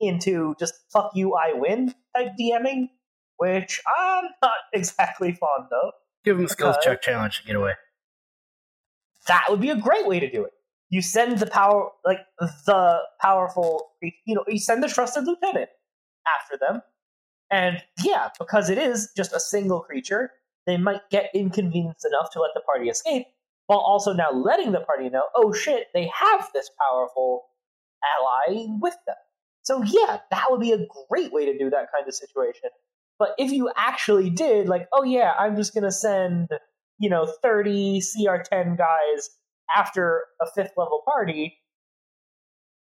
into 0.00 0.54
just 0.58 0.74
fuck 0.92 1.12
you, 1.14 1.34
I 1.34 1.52
win 1.54 1.94
type 2.14 2.32
DMing, 2.38 2.88
which 3.38 3.80
I'm 3.98 4.24
not 4.42 4.52
exactly 4.72 5.32
fond 5.32 5.68
of. 5.72 5.92
Give 6.24 6.36
them 6.36 6.46
a 6.46 6.48
skills 6.48 6.76
check 6.82 7.00
challenge 7.00 7.40
to 7.40 7.46
get 7.46 7.56
away. 7.56 7.74
That 9.28 9.46
would 9.48 9.60
be 9.60 9.70
a 9.70 9.76
great 9.76 10.06
way 10.06 10.20
to 10.20 10.30
do 10.30 10.44
it. 10.44 10.52
You 10.90 11.02
send 11.02 11.38
the 11.38 11.46
power, 11.46 11.90
like 12.04 12.20
the 12.40 13.00
powerful, 13.20 13.90
you 14.00 14.34
know, 14.34 14.44
you 14.48 14.58
send 14.58 14.82
the 14.82 14.88
trusted 14.88 15.26
lieutenant 15.26 15.68
after 16.26 16.58
them. 16.58 16.82
And 17.50 17.82
yeah, 18.04 18.28
because 18.38 18.70
it 18.70 18.78
is 18.78 19.10
just 19.16 19.32
a 19.32 19.40
single 19.40 19.80
creature, 19.80 20.30
they 20.66 20.76
might 20.76 21.08
get 21.10 21.30
inconvenienced 21.34 22.06
enough 22.06 22.30
to 22.32 22.40
let 22.40 22.50
the 22.54 22.60
party 22.60 22.88
escape, 22.88 23.26
while 23.66 23.80
also 23.80 24.12
now 24.12 24.30
letting 24.30 24.72
the 24.72 24.80
party 24.80 25.08
know, 25.08 25.24
oh 25.34 25.52
shit, 25.52 25.86
they 25.94 26.10
have 26.14 26.48
this 26.54 26.70
powerful 26.78 27.44
ally 28.20 28.66
with 28.80 28.96
them. 29.06 29.16
So 29.62 29.82
yeah, 29.82 30.20
that 30.30 30.46
would 30.50 30.60
be 30.60 30.72
a 30.72 30.86
great 31.10 31.32
way 31.32 31.44
to 31.46 31.58
do 31.58 31.70
that 31.70 31.88
kind 31.94 32.06
of 32.06 32.14
situation. 32.14 32.70
But 33.18 33.30
if 33.38 33.50
you 33.50 33.70
actually 33.76 34.30
did, 34.30 34.68
like, 34.68 34.88
oh 34.92 35.04
yeah, 35.04 35.32
I'm 35.38 35.56
just 35.56 35.74
gonna 35.74 35.90
send, 35.90 36.48
you 36.98 37.10
know, 37.10 37.26
30 37.42 38.00
CR10 38.00 38.78
guys 38.78 39.30
after 39.74 40.24
a 40.40 40.46
fifth 40.54 40.72
level 40.76 41.02
party, 41.06 41.58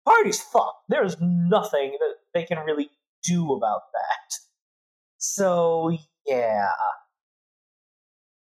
party's 0.04 0.40
fucked. 0.40 0.84
There's 0.88 1.16
nothing 1.20 1.96
that 1.98 2.14
they 2.34 2.44
can 2.44 2.58
really 2.58 2.90
do 3.22 3.52
about 3.52 3.82
that. 3.92 4.36
So 5.18 5.96
yeah. 6.26 6.68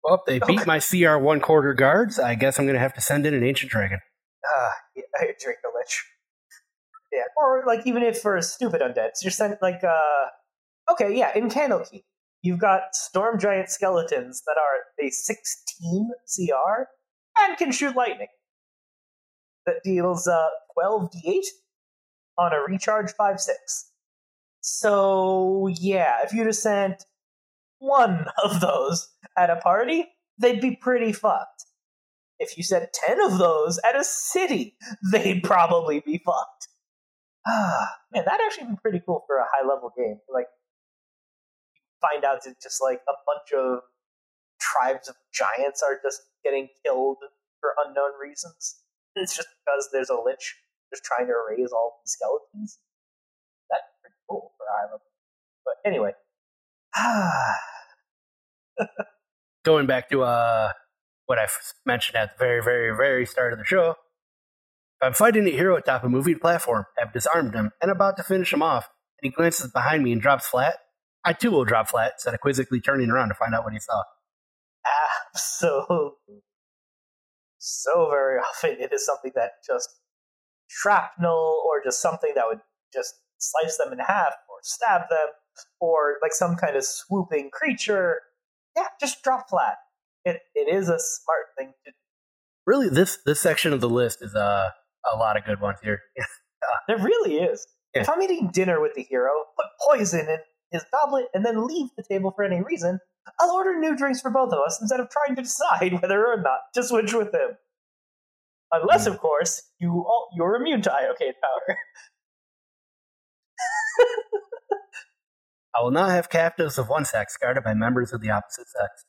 Well, 0.04 0.24
they 0.28 0.40
beat 0.40 0.68
my 0.68 0.80
CR 0.80 1.18
one 1.18 1.40
quarter 1.40 1.74
guards. 1.74 2.20
I 2.20 2.36
guess 2.36 2.60
I'm 2.60 2.66
going 2.66 2.76
to 2.76 2.80
have 2.80 2.94
to 2.94 3.02
send 3.02 3.26
in 3.26 3.34
an 3.34 3.44
ancient 3.44 3.72
dragon. 3.72 4.00
Ah, 4.46 4.72
yeah, 4.96 5.04
Dracolich. 5.20 5.96
Yeah, 7.12 7.22
or 7.38 7.64
like 7.66 7.88
even 7.88 8.04
if 8.04 8.20
for 8.20 8.40
stupid 8.42 8.82
undeads, 8.82 9.24
you're 9.24 9.32
sent 9.32 9.62
like 9.62 9.84
uh 9.84 10.92
okay, 10.92 11.18
yeah, 11.18 11.32
in 11.36 11.50
Candlekeep, 11.50 12.04
you've 12.42 12.60
got 12.60 12.94
storm 12.94 13.40
giant 13.40 13.70
skeletons 13.70 14.44
that 14.46 14.58
are 14.58 15.06
a 15.06 15.10
16 15.10 16.12
CR 16.28 16.88
and 17.40 17.58
can 17.58 17.72
shoot 17.72 17.96
lightning. 17.96 18.28
That 19.66 19.84
deals 19.84 20.28
uh 20.28 20.48
12d8 20.78 21.42
on 22.38 22.54
a 22.54 22.60
recharge 22.60 23.12
5 23.12 23.40
6. 23.40 23.92
So 24.62 25.68
yeah, 25.80 26.18
if 26.24 26.34
you'd 26.34 26.48
have 26.48 26.56
sent 26.56 27.06
one 27.80 28.26
of 28.44 28.62
those 28.62 29.10
at 29.38 29.50
a 29.50 29.58
party, 29.58 30.06
they'd 30.38 30.62
be 30.62 30.76
pretty 30.76 31.12
fucked. 31.12 31.66
If 32.40 32.58
you 32.58 32.64
sent 32.64 32.92
10 32.92 33.22
of 33.22 33.38
those 33.38 33.80
at 33.86 33.96
a 33.96 34.04
city, 34.04 34.76
they'd 35.12 35.44
probably 35.44 36.02
be 36.06 36.22
fucked. 36.26 36.68
Ah, 37.48 37.98
man, 38.14 38.26
that'd 38.26 38.46
actually 38.46 38.68
be 38.68 38.78
pretty 38.82 39.02
cool 39.06 39.24
for 39.28 39.38
a 39.38 39.46
high 39.46 39.68
level 39.68 39.94
game. 39.96 40.20
Like, 40.34 40.48
find 42.02 42.26
out 42.26 42.44
that 42.44 42.56
just 42.62 42.82
like 42.82 43.00
a 43.08 43.14
bunch 43.26 43.64
of 43.64 43.80
tribes 44.60 45.08
of 45.08 45.16
giants 45.34 45.84
are 45.84 46.00
just 46.04 46.22
getting 46.46 46.70
killed 46.86 47.18
for 47.60 47.74
unknown 47.86 48.12
reasons. 48.22 48.78
It's 49.18 49.34
just 49.34 49.48
because 49.64 49.88
there's 49.94 50.10
a 50.10 50.16
lich 50.16 50.56
just 50.94 51.06
trying 51.06 51.28
to 51.28 51.32
erase 51.32 51.72
all 51.72 52.02
the 52.04 52.10
skeletons. 52.10 52.80
That's 53.70 53.84
pretty 54.02 54.16
cool 54.30 54.52
for 54.58 54.66
Island. 54.84 55.02
But 55.64 55.76
anyway. 55.86 56.12
Going 59.64 59.88
back 59.88 60.10
to 60.10 60.24
uh, 60.24 60.74
what 61.28 61.40
I 61.40 61.48
mentioned 61.86 62.18
at 62.18 62.38
the 62.38 62.44
very, 62.44 62.62
very, 62.62 62.96
very 62.96 63.26
start 63.26 63.54
of 63.54 63.60
the 63.60 63.66
show. 63.66 63.92
If 65.02 65.08
I'm 65.08 65.14
fighting 65.14 65.48
a 65.48 65.52
hero 65.52 65.76
atop 65.76 66.04
a 66.04 66.10
moving 66.10 66.40
platform, 66.40 66.86
have 66.98 67.14
disarmed 67.14 67.54
him, 67.54 67.72
and 67.82 67.90
about 67.90 68.18
to 68.18 68.24
finish 68.24 68.54
him 68.54 68.62
off, 68.62 68.90
and 69.22 69.32
he 69.32 69.36
glances 69.36 69.72
behind 69.72 70.04
me 70.04 70.12
and 70.12 70.22
drops 70.22 70.48
flat, 70.48 70.76
I 71.26 71.34
too 71.34 71.52
will 71.52 71.66
drop 71.66 71.88
flat 71.88 72.14
instead 72.16 72.34
of 72.34 72.40
quizzically 72.40 72.80
turning 72.80 73.10
around 73.10 73.30
to 73.30 73.36
find 73.36 73.56
out 73.56 73.64
what 73.64 73.74
he 73.74 73.80
saw. 73.80 74.04
Absolutely. 75.34 76.44
So 77.58 78.10
very 78.10 78.40
often 78.40 78.78
it 78.80 78.94
is 78.94 79.06
something 79.06 79.32
that 79.36 79.52
just 79.66 79.90
shrapnel 80.68 81.64
or 81.66 81.84
just 81.84 82.02
something 82.02 82.32
that 82.36 82.46
would 82.48 82.60
just 82.94 83.16
slice 83.38 83.78
them 83.78 83.92
in 83.92 84.00
half 84.00 84.34
or 84.50 84.58
stab 84.62 85.02
them 85.10 85.28
or 85.80 86.18
like 86.22 86.34
some 86.34 86.56
kind 86.56 86.76
of 86.76 86.86
swooping 86.86 87.50
creature. 87.52 88.22
Yeah, 88.76 88.88
just 89.00 89.24
drop 89.24 89.50
flat. 89.50 89.78
It 90.26 90.42
it 90.54 90.74
is 90.74 90.90
a 90.90 91.00
smart 91.00 91.48
thing 91.58 91.74
to 91.86 91.92
do. 91.92 91.96
Really, 92.66 92.90
this 92.90 93.18
this 93.26 93.42
section 93.42 93.74
of 93.74 93.82
the 93.82 93.90
list 93.90 94.22
is 94.22 94.36
uh, 94.36 94.70
a 95.12 95.18
lot 95.18 95.38
of 95.38 95.46
good 95.46 95.62
ones 95.62 95.80
here. 95.82 96.02
There 96.88 96.98
really 96.98 97.38
is. 97.38 97.66
Yeah. 97.94 98.02
If 98.02 98.10
I'm 98.10 98.22
eating 98.24 98.50
dinner 98.52 98.82
with 98.82 98.96
the 98.96 99.04
hero, 99.04 99.30
put 99.56 99.68
poison 99.88 100.22
in 100.22 100.40
his 100.76 100.86
goblet 100.92 101.26
and 101.34 101.46
then 101.46 101.66
leave 101.68 101.88
the 101.98 102.04
table 102.04 102.32
for 102.32 102.44
any 102.44 102.62
reason, 102.62 103.00
I'll 103.40 103.52
order 103.52 103.80
new 103.80 103.96
drinks 103.96 104.22
for 104.22 104.30
both 104.30 104.54
of 104.54 104.60
us 104.60 104.80
instead 104.82 105.00
of 105.00 105.10
trying 105.10 105.36
to 105.36 105.42
decide 105.42 105.94
whether 106.02 106.26
or 106.26 106.38
not 106.42 106.60
to 106.74 106.84
switch 106.84 107.14
with 107.14 107.34
him. 107.34 107.58
Unless, 108.72 109.06
hmm. 109.06 109.14
of 109.14 109.20
course, 109.20 109.62
you 109.80 109.92
all, 109.92 110.30
you're 110.36 110.56
immune 110.56 110.82
to 110.84 110.90
iocane 110.90 111.34
powder. 111.42 111.78
I 115.78 115.82
will 115.82 115.92
not 115.92 116.12
have 116.12 116.30
captives 116.30 116.78
of 116.78 116.90
one 116.90 117.06
sex 117.06 117.38
guarded 117.38 117.64
by 117.64 117.74
members 117.74 118.14
of 118.14 118.22
the 118.22 118.30
opposite 118.30 118.68
sex. 118.68 119.06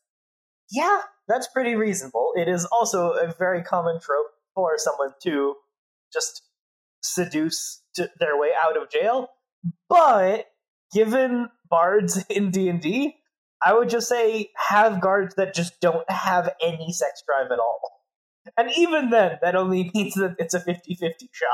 yeah, 0.71 1.03
that's 1.29 1.49
pretty 1.49 1.77
reasonable. 1.77 2.33
It 2.35 2.49
is 2.49 2.65
also 2.67 3.13
a 3.13 3.33
very 3.33 3.63
common 3.63 4.01
trope 4.01 4.27
for 4.55 4.75
someone 4.77 5.11
to 5.23 5.55
just 6.13 6.43
seduce 7.03 7.83
to 7.95 8.11
their 8.19 8.39
way 8.39 8.51
out 8.61 8.77
of 8.81 8.91
jail. 8.91 9.29
But 9.89 10.47
given 10.93 11.49
bards 11.69 12.25
in 12.31 12.51
D&D, 12.51 13.17
I 13.65 13.75
would 13.75 13.89
just 13.89 14.09
say 14.09 14.51
have 14.57 15.01
guards 15.01 15.35
that 15.37 15.55
just 15.55 15.81
don't 15.81 16.09
have 16.11 16.55
any 16.63 16.93
sex 16.93 17.23
drive 17.27 17.51
at 17.51 17.59
all. 17.59 17.81
And 18.57 18.71
even 18.77 19.11
then, 19.11 19.39
that 19.43 19.57
only 19.57 19.91
means 19.95 20.15
that 20.15 20.37
it's 20.39 20.55
a 20.55 20.61
50-50 20.61 21.13
shot. 21.33 21.49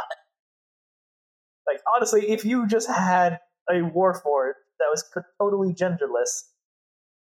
Like, 1.66 1.80
honestly, 1.96 2.30
if 2.30 2.44
you 2.44 2.66
just 2.66 2.88
had 2.88 3.38
a 3.70 3.74
warforged 3.74 4.54
that 4.78 4.90
was 4.90 5.04
totally 5.40 5.72
genderless, 5.72 6.42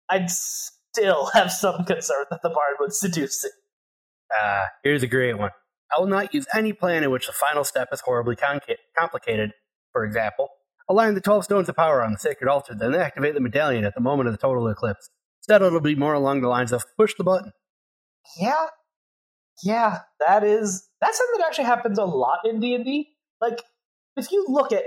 I'd 0.08 0.30
still 0.30 1.26
have 1.34 1.52
some 1.52 1.86
concern 1.86 2.26
that 2.30 2.42
the 2.42 2.50
bard 2.50 2.78
would 2.80 2.94
seduce 2.94 3.44
it. 3.44 3.52
Uh, 4.42 4.66
here's 4.84 5.04
a 5.04 5.08
great 5.08 5.38
one. 5.38 5.52
I 5.92 6.00
will 6.00 6.08
not 6.08 6.34
use 6.36 6.46
any 6.54 6.72
plan 6.72 7.04
in 7.04 7.10
which 7.10 7.26
the 7.26 7.34
final 7.34 7.64
step 7.64 7.90
is 7.92 8.02
horribly 8.02 8.36
conca- 8.36 8.78
complicated. 8.98 9.54
For 9.92 10.06
example, 10.06 10.50
align 10.90 11.14
the 11.14 11.22
12 11.22 11.46
stones 11.46 11.70
of 11.70 11.76
power 11.76 12.04
on 12.04 12.12
the 12.12 12.18
sacred 12.18 12.50
altar, 12.50 12.76
then 12.78 12.96
activate 12.96 13.36
the 13.36 13.40
medallion 13.40 13.86
at 13.86 13.94
the 13.94 14.02
moment 14.02 14.28
of 14.28 14.34
the 14.34 14.40
total 14.40 14.68
eclipse. 14.68 15.10
Instead, 15.42 15.62
it'll 15.62 15.80
be 15.80 15.96
more 15.96 16.14
along 16.14 16.42
the 16.42 16.48
lines 16.48 16.74
of 16.74 16.84
push 16.98 17.14
the 17.18 17.24
button. 17.24 17.54
Yeah, 18.40 18.68
yeah, 19.64 20.00
that 20.26 20.44
is 20.44 20.88
that's 21.02 21.18
something 21.18 21.40
that 21.40 21.48
actually 21.48 21.66
happens 21.66 21.98
a 21.98 22.06
lot 22.06 22.40
in 22.46 22.60
D 22.60 22.76
and 22.76 22.84
D. 22.84 23.10
Like, 23.42 23.62
if 24.18 24.32
you 24.32 24.46
look 24.50 24.72
at 24.72 24.84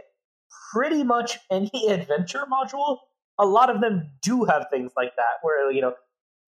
pretty 0.73 1.05
much 1.05 1.39
any 1.51 1.71
adventure 1.89 2.45
module, 2.53 2.99
a 3.39 3.47
lot 3.47 3.71
of 3.71 3.81
them 3.81 4.11
do 4.23 4.45
have 4.45 4.67
things 4.71 4.93
like 4.97 5.15
that, 5.17 5.39
where 5.43 5.71
you 5.71 5.81
know, 5.81 5.95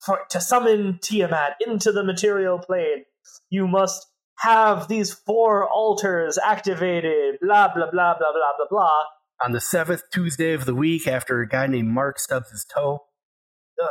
for 0.05 0.21
to 0.31 0.41
summon 0.41 0.99
Tiamat 1.03 1.57
into 1.67 1.93
the 1.93 2.05
material 2.05 2.59
plane, 2.59 3.05
you 3.51 3.67
must 3.67 4.07
have 4.39 4.89
these 4.89 5.13
four 5.13 5.69
altars 5.69 6.39
activated. 6.39 7.39
Blah 7.41 7.75
blah 7.75 7.91
blah 7.91 8.15
blah 8.19 8.33
blah 8.33 8.53
blah 8.59 8.67
blah. 8.71 9.03
On 9.45 9.53
the 9.53 9.61
seventh 9.61 10.05
Tuesday 10.11 10.55
of 10.55 10.64
the 10.64 10.74
week, 10.74 11.07
after 11.07 11.40
a 11.40 11.49
guy 11.49 11.66
named 11.66 11.88
Mark 11.88 12.18
stubs 12.18 12.51
his 12.51 12.64
toe, 12.64 13.05
Ugh. 13.82 13.88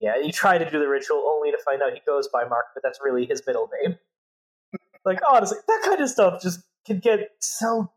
Yeah, 0.00 0.16
you 0.22 0.30
try 0.30 0.58
to 0.58 0.70
do 0.70 0.78
the 0.78 0.88
ritual 0.88 1.24
only 1.26 1.50
to 1.50 1.58
find 1.64 1.80
out 1.82 1.94
he 1.94 2.00
goes 2.06 2.28
by 2.28 2.44
Mark, 2.44 2.66
but 2.74 2.82
that's 2.82 2.98
really 3.02 3.24
his 3.24 3.42
middle 3.46 3.70
name. 3.82 3.96
like, 5.04 5.20
honestly, 5.30 5.58
that 5.66 5.82
kind 5.84 6.00
of 6.00 6.08
stuff 6.10 6.42
just 6.42 6.60
can 6.86 6.98
get 6.98 7.30
so 7.40 7.90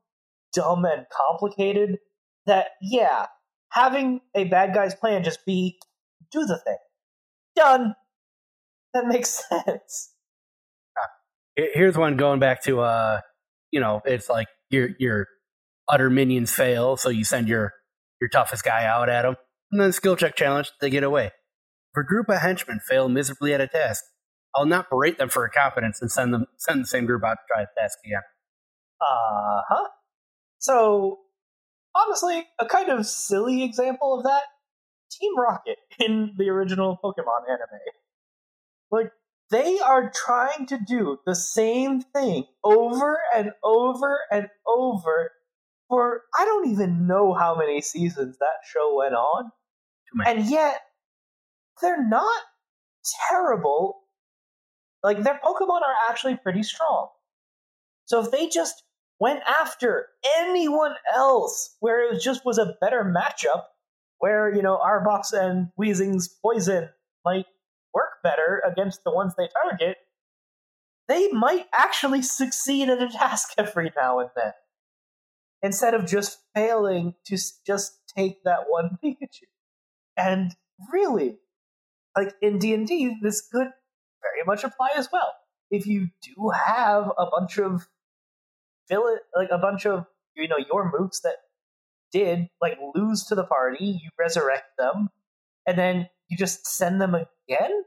dumb 0.53 0.85
and 0.85 1.05
complicated 1.11 1.99
that, 2.45 2.67
yeah, 2.81 3.25
having 3.71 4.21
a 4.33 4.45
bad 4.45 4.73
guy's 4.73 4.95
plan 4.95 5.23
just 5.23 5.45
be 5.45 5.77
do 6.31 6.45
the 6.45 6.57
thing. 6.57 6.77
Done. 7.55 7.95
That 8.93 9.07
makes 9.07 9.43
sense. 9.49 10.13
Here's 11.55 11.97
one 11.97 12.15
going 12.15 12.39
back 12.39 12.63
to 12.63 12.79
uh 12.79 13.19
you 13.71 13.81
know 13.81 14.01
it's 14.05 14.29
like 14.29 14.47
your 14.69 14.91
your 14.97 15.27
utter 15.89 16.09
minions 16.09 16.53
fail 16.53 16.97
so 16.97 17.09
you 17.09 17.23
send 17.23 17.47
your 17.47 17.73
your 18.21 18.29
toughest 18.29 18.63
guy 18.63 18.85
out 18.85 19.09
at 19.09 19.23
them 19.23 19.35
and 19.71 19.81
then 19.81 19.91
skill 19.91 20.15
check 20.15 20.35
challenge 20.35 20.71
they 20.81 20.89
get 20.89 21.03
away 21.03 21.27
if 21.27 22.01
a 22.01 22.03
group 22.03 22.29
of 22.29 22.39
henchmen 22.39 22.79
fail 22.79 23.09
miserably 23.09 23.53
at 23.53 23.61
a 23.61 23.67
task 23.67 24.03
i'll 24.55 24.65
not 24.65 24.89
berate 24.89 25.17
them 25.17 25.29
for 25.29 25.45
incompetence 25.45 26.01
and 26.01 26.11
send 26.11 26.33
them 26.33 26.45
send 26.57 26.81
the 26.83 26.87
same 26.87 27.05
group 27.05 27.23
out 27.23 27.35
to 27.35 27.41
try 27.53 27.63
the 27.63 27.81
task 27.81 27.97
again 28.05 28.21
Uh 29.01 29.61
huh. 29.69 29.87
So, 30.59 31.19
honestly, 31.95 32.47
a 32.59 32.65
kind 32.65 32.89
of 32.89 33.05
silly 33.05 33.63
example 33.63 34.17
of 34.17 34.23
that 34.25 34.43
Team 35.11 35.37
Rocket 35.37 35.77
in 35.99 36.33
the 36.37 36.49
original 36.49 36.99
Pokemon 37.03 37.49
anime. 37.49 37.79
Like, 38.91 39.11
they 39.51 39.79
are 39.79 40.11
trying 40.13 40.67
to 40.67 40.79
do 40.85 41.19
the 41.25 41.35
same 41.35 42.01
thing 42.01 42.45
over 42.63 43.19
and 43.35 43.51
over 43.63 44.19
and 44.31 44.49
over 44.67 45.31
for 45.89 46.21
I 46.39 46.45
don't 46.45 46.69
even 46.69 47.07
know 47.07 47.33
how 47.33 47.55
many 47.55 47.81
seasons 47.81 48.37
that 48.37 48.63
show 48.71 48.95
went 48.95 49.15
on. 49.15 49.51
And 50.25 50.45
yet, 50.45 50.81
they're 51.81 52.07
not 52.07 52.41
terrible. 53.29 53.97
Like, 55.03 55.23
their 55.23 55.39
Pokemon 55.43 55.81
are 55.81 56.09
actually 56.09 56.37
pretty 56.37 56.63
strong. 56.63 57.09
So 58.05 58.21
if 58.21 58.31
they 58.31 58.47
just 58.47 58.83
went 59.19 59.41
after 59.47 60.07
anyone 60.37 60.95
else 61.13 61.75
where 61.79 62.11
it 62.13 62.21
just 62.21 62.45
was 62.45 62.57
a 62.57 62.75
better 62.81 63.03
matchup, 63.03 63.63
where, 64.19 64.53
you 64.53 64.61
know, 64.61 64.77
Arbok 64.77 65.23
and 65.33 65.69
Weezing's 65.79 66.27
poison 66.27 66.89
might 67.25 67.45
work 67.93 68.21
better 68.23 68.61
against 68.65 69.03
the 69.03 69.11
ones 69.11 69.33
they 69.37 69.47
target, 69.63 69.97
they 71.07 71.29
might 71.31 71.65
actually 71.73 72.21
succeed 72.21 72.89
at 72.89 73.01
a 73.01 73.09
task 73.09 73.49
every 73.57 73.91
now 73.95 74.19
and 74.19 74.29
then. 74.35 74.53
Instead 75.61 75.93
of 75.93 76.05
just 76.05 76.39
failing 76.55 77.15
to 77.25 77.37
just 77.65 77.99
take 78.15 78.43
that 78.43 78.65
one 78.67 78.97
Pikachu. 79.03 79.47
And 80.15 80.55
really, 80.91 81.37
like 82.15 82.33
in 82.41 82.59
D&D, 82.59 83.17
this 83.21 83.41
could 83.51 83.67
very 84.21 84.43
much 84.45 84.63
apply 84.63 84.89
as 84.95 85.09
well. 85.11 85.33
If 85.71 85.85
you 85.85 86.09
do 86.21 86.49
have 86.49 87.11
a 87.17 87.27
bunch 87.29 87.57
of 87.57 87.87
villain, 88.89 89.19
like 89.35 89.49
a 89.51 89.57
bunch 89.57 89.85
of 89.85 90.05
you 90.35 90.47
know 90.47 90.57
your 90.57 90.91
mooks 90.91 91.21
that 91.23 91.35
did 92.11 92.49
like 92.61 92.77
lose 92.95 93.23
to 93.25 93.35
the 93.35 93.43
party, 93.43 93.85
you 93.85 94.09
resurrect 94.17 94.77
them, 94.77 95.09
and 95.67 95.77
then 95.77 96.09
you 96.27 96.37
just 96.37 96.65
send 96.65 96.99
them 96.99 97.15
again. 97.15 97.83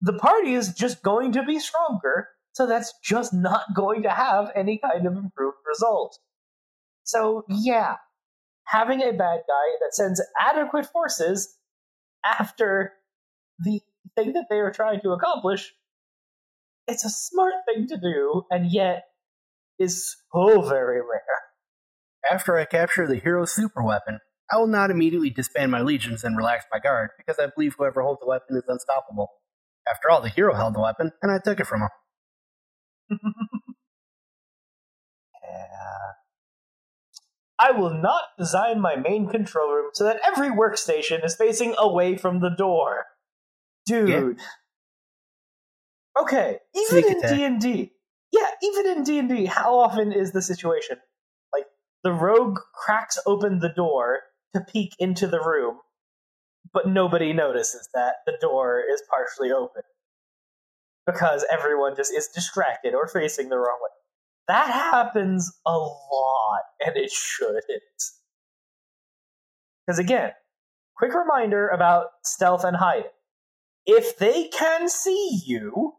The 0.00 0.14
party 0.14 0.54
is 0.54 0.72
just 0.72 1.02
going 1.02 1.32
to 1.32 1.42
be 1.42 1.58
stronger, 1.58 2.28
so 2.52 2.66
that's 2.66 2.94
just 3.02 3.34
not 3.34 3.74
going 3.74 4.02
to 4.04 4.10
have 4.10 4.50
any 4.54 4.78
kind 4.78 5.06
of 5.06 5.16
improved 5.16 5.58
result. 5.66 6.18
So 7.04 7.44
yeah, 7.48 7.96
having 8.66 9.00
a 9.02 9.12
bad 9.12 9.40
guy 9.48 9.68
that 9.80 9.92
sends 9.92 10.22
adequate 10.40 10.86
forces 10.86 11.56
after 12.24 12.92
the 13.58 13.80
thing 14.16 14.32
that 14.34 14.46
they 14.50 14.58
are 14.60 14.70
trying 14.72 15.00
to 15.02 15.10
accomplish, 15.10 15.72
it's 16.86 17.04
a 17.04 17.10
smart 17.10 17.54
thing 17.66 17.86
to 17.88 17.96
do, 17.98 18.44
and 18.50 18.70
yet 18.70 19.04
is 19.78 20.16
so 20.32 20.60
very 20.62 21.00
rare. 21.00 21.22
after 22.30 22.56
i 22.58 22.64
capture 22.66 23.06
the 23.06 23.16
hero's 23.16 23.52
super 23.52 23.82
weapon 23.82 24.18
i 24.52 24.56
will 24.58 24.66
not 24.66 24.90
immediately 24.90 25.30
disband 25.30 25.70
my 25.72 25.80
legions 25.80 26.22
and 26.24 26.36
relax 26.36 26.64
my 26.72 26.78
guard 26.78 27.10
because 27.16 27.38
i 27.38 27.46
believe 27.54 27.74
whoever 27.78 28.02
holds 28.02 28.20
the 28.20 28.26
weapon 28.26 28.56
is 28.56 28.64
unstoppable 28.68 29.28
after 29.88 30.10
all 30.10 30.20
the 30.20 30.28
hero 30.28 30.54
held 30.54 30.74
the 30.74 30.80
weapon 30.80 31.10
and 31.22 31.32
i 31.32 31.38
took 31.38 31.60
it 31.60 31.66
from 31.66 31.80
him 31.82 31.88
Yeah. 35.42 36.19
I 37.60 37.72
will 37.72 37.92
not 37.92 38.22
design 38.38 38.80
my 38.80 38.96
main 38.96 39.28
control 39.28 39.70
room 39.70 39.90
so 39.92 40.04
that 40.04 40.20
every 40.26 40.48
workstation 40.48 41.24
is 41.24 41.36
facing 41.36 41.74
away 41.76 42.16
from 42.16 42.40
the 42.40 42.48
door. 42.48 43.04
Dude. 43.84 44.38
Okay, 46.20 46.58
even 46.74 47.02
Sneak 47.02 47.24
in. 47.24 47.58
D&D, 47.58 47.92
yeah, 48.32 48.46
even 48.62 48.86
in 48.86 49.04
D 49.04 49.18
and 49.18 49.28
D, 49.28 49.46
how 49.46 49.78
often 49.78 50.12
is 50.12 50.32
the 50.32 50.42
situation 50.42 50.96
like 51.52 51.66
the 52.02 52.12
rogue 52.12 52.58
cracks 52.74 53.18
open 53.26 53.60
the 53.60 53.68
door 53.68 54.20
to 54.54 54.60
peek 54.60 54.94
into 54.98 55.26
the 55.26 55.40
room, 55.40 55.78
but 56.72 56.88
nobody 56.88 57.32
notices 57.32 57.88
that 57.94 58.16
the 58.26 58.36
door 58.40 58.82
is 58.92 59.02
partially 59.08 59.52
open 59.52 59.82
because 61.06 61.44
everyone 61.50 61.94
just 61.96 62.12
is 62.12 62.28
distracted 62.28 62.94
or 62.94 63.06
facing 63.06 63.48
the 63.48 63.56
wrong 63.56 63.78
way. 63.82 63.99
That 64.50 64.68
happens 64.68 65.48
a 65.64 65.78
lot, 65.78 66.62
and 66.84 66.96
it 66.96 67.12
shouldn't. 67.12 67.62
Because 69.86 70.00
again, 70.00 70.32
quick 70.96 71.14
reminder 71.14 71.68
about 71.68 72.06
stealth 72.24 72.64
and 72.64 72.76
hiding. 72.76 73.12
If 73.86 74.18
they 74.18 74.48
can 74.48 74.88
see 74.88 75.40
you, 75.46 75.92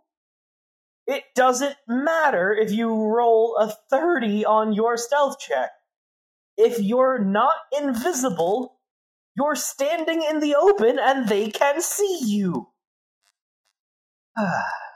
it 1.08 1.24
doesn't 1.34 1.78
matter 1.88 2.52
if 2.52 2.74
you 2.74 2.94
roll 2.94 3.56
a 3.56 3.74
30 3.90 4.44
on 4.44 4.74
your 4.74 4.98
stealth 4.98 5.40
check. 5.40 5.70
If 6.58 6.78
you're 6.78 7.20
not 7.20 7.56
invisible, 7.82 8.82
you're 9.38 9.56
standing 9.56 10.24
in 10.30 10.42
the 10.42 10.56
open 10.56 11.00
and 11.00 11.30
they 11.30 11.52
can 11.52 11.80
see 11.80 12.20
you. 12.26 12.68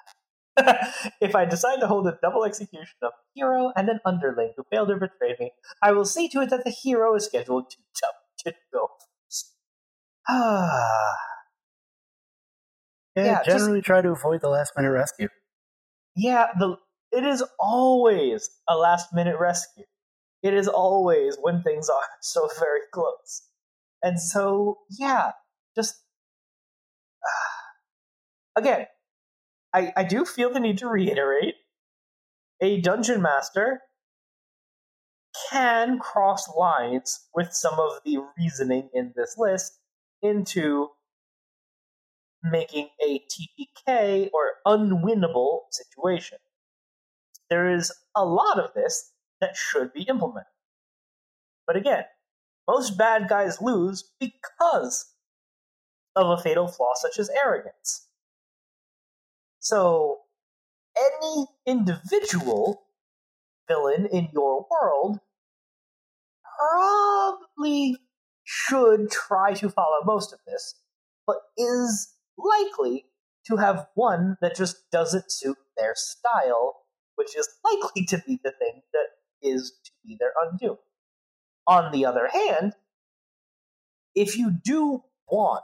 if 1.21 1.35
I 1.35 1.45
decide 1.45 1.79
to 1.81 1.87
hold 1.87 2.07
a 2.07 2.17
double 2.21 2.45
execution 2.45 2.95
of 3.01 3.11
a 3.11 3.21
hero 3.33 3.71
and 3.75 3.89
an 3.89 3.99
underling 4.05 4.53
who 4.55 4.63
failed 4.71 4.89
or 4.89 4.97
betrayed 4.97 5.39
me, 5.39 5.51
I 5.81 5.91
will 5.91 6.05
see 6.05 6.29
to 6.29 6.41
it 6.41 6.49
that 6.49 6.63
the 6.63 6.69
hero 6.71 7.15
is 7.15 7.25
scheduled 7.25 7.69
to, 7.69 7.77
jump 7.77 8.15
to 8.39 8.53
go 8.73 8.87
first. 9.27 9.53
Ah. 10.29 11.15
Yeah, 13.15 13.23
Yeah, 13.25 13.43
just- 13.43 13.47
generally 13.59 13.81
try 13.81 14.01
to 14.01 14.09
avoid 14.09 14.41
the 14.41 14.49
last 14.49 14.73
minute 14.75 14.91
rescue. 14.91 15.29
Yeah, 16.17 16.47
the 16.59 16.77
it 17.11 17.23
is 17.23 17.41
always 17.59 18.49
a 18.67 18.75
last 18.75 19.13
minute 19.13 19.37
rescue. 19.39 19.85
It 20.43 20.53
is 20.53 20.67
always 20.67 21.37
when 21.41 21.63
things 21.63 21.89
are 21.89 22.03
so 22.21 22.49
very 22.59 22.81
close. 22.93 23.43
And 24.03 24.19
so, 24.19 24.79
yeah, 24.89 25.31
just 25.77 25.95
again, 28.57 28.85
I, 29.75 29.91
I 29.97 30.03
do 30.05 30.23
feel 30.23 30.53
the 30.53 30.61
need 30.61 30.77
to 30.77 30.87
reiterate 30.87 31.55
a 32.61 32.79
dungeon 32.79 33.21
master 33.21 33.81
can 35.51 35.99
cross 35.99 36.47
lines 36.55 37.27
with 37.35 37.51
some 37.51 37.77
of 37.77 37.99
the 38.05 38.19
reasoning 38.37 38.89
in 38.93 39.11
this 39.17 39.35
list 39.37 39.77
into 40.21 40.91
making 42.41 42.87
a 43.05 43.19
TPK 43.19 44.29
or 44.33 44.53
unwinnable 44.65 45.63
situation. 45.71 46.37
There 47.49 47.69
is 47.69 47.91
a 48.15 48.23
lot 48.23 48.57
of 48.57 48.73
this 48.73 49.11
that 49.41 49.57
should 49.57 49.91
be 49.91 50.03
implemented. 50.03 50.47
But 51.67 51.75
again, 51.75 52.05
most 52.65 52.97
bad 52.97 53.27
guys 53.27 53.61
lose 53.61 54.09
because 54.21 55.11
of 56.15 56.29
a 56.29 56.41
fatal 56.41 56.69
flaw 56.69 56.93
such 56.95 57.19
as 57.19 57.29
arrogance. 57.29 58.07
So, 59.65 60.19
any 60.95 61.47
individual 61.65 62.83
villain 63.67 64.05
in 64.11 64.29
your 64.31 64.67
world 64.69 65.17
probably 66.59 67.97
should 68.43 69.09
try 69.09 69.55
to 69.55 69.71
follow 69.71 70.03
most 70.05 70.33
of 70.33 70.39
this, 70.45 70.75
but 71.25 71.37
is 71.57 72.13
likely 72.37 73.05
to 73.47 73.57
have 73.57 73.87
one 73.95 74.37
that 74.39 74.55
just 74.55 74.83
doesn't 74.91 75.31
suit 75.31 75.57
their 75.75 75.95
style, 75.95 76.83
which 77.15 77.35
is 77.35 77.49
likely 77.65 78.05
to 78.05 78.19
be 78.27 78.39
the 78.43 78.51
thing 78.51 78.83
that 78.93 79.07
is 79.41 79.73
to 79.83 79.91
be 80.05 80.15
their 80.19 80.33
undoing. 80.43 80.77
On 81.65 81.91
the 81.91 82.05
other 82.05 82.29
hand, 82.31 82.73
if 84.13 84.37
you 84.37 84.51
do 84.63 85.01
want 85.27 85.63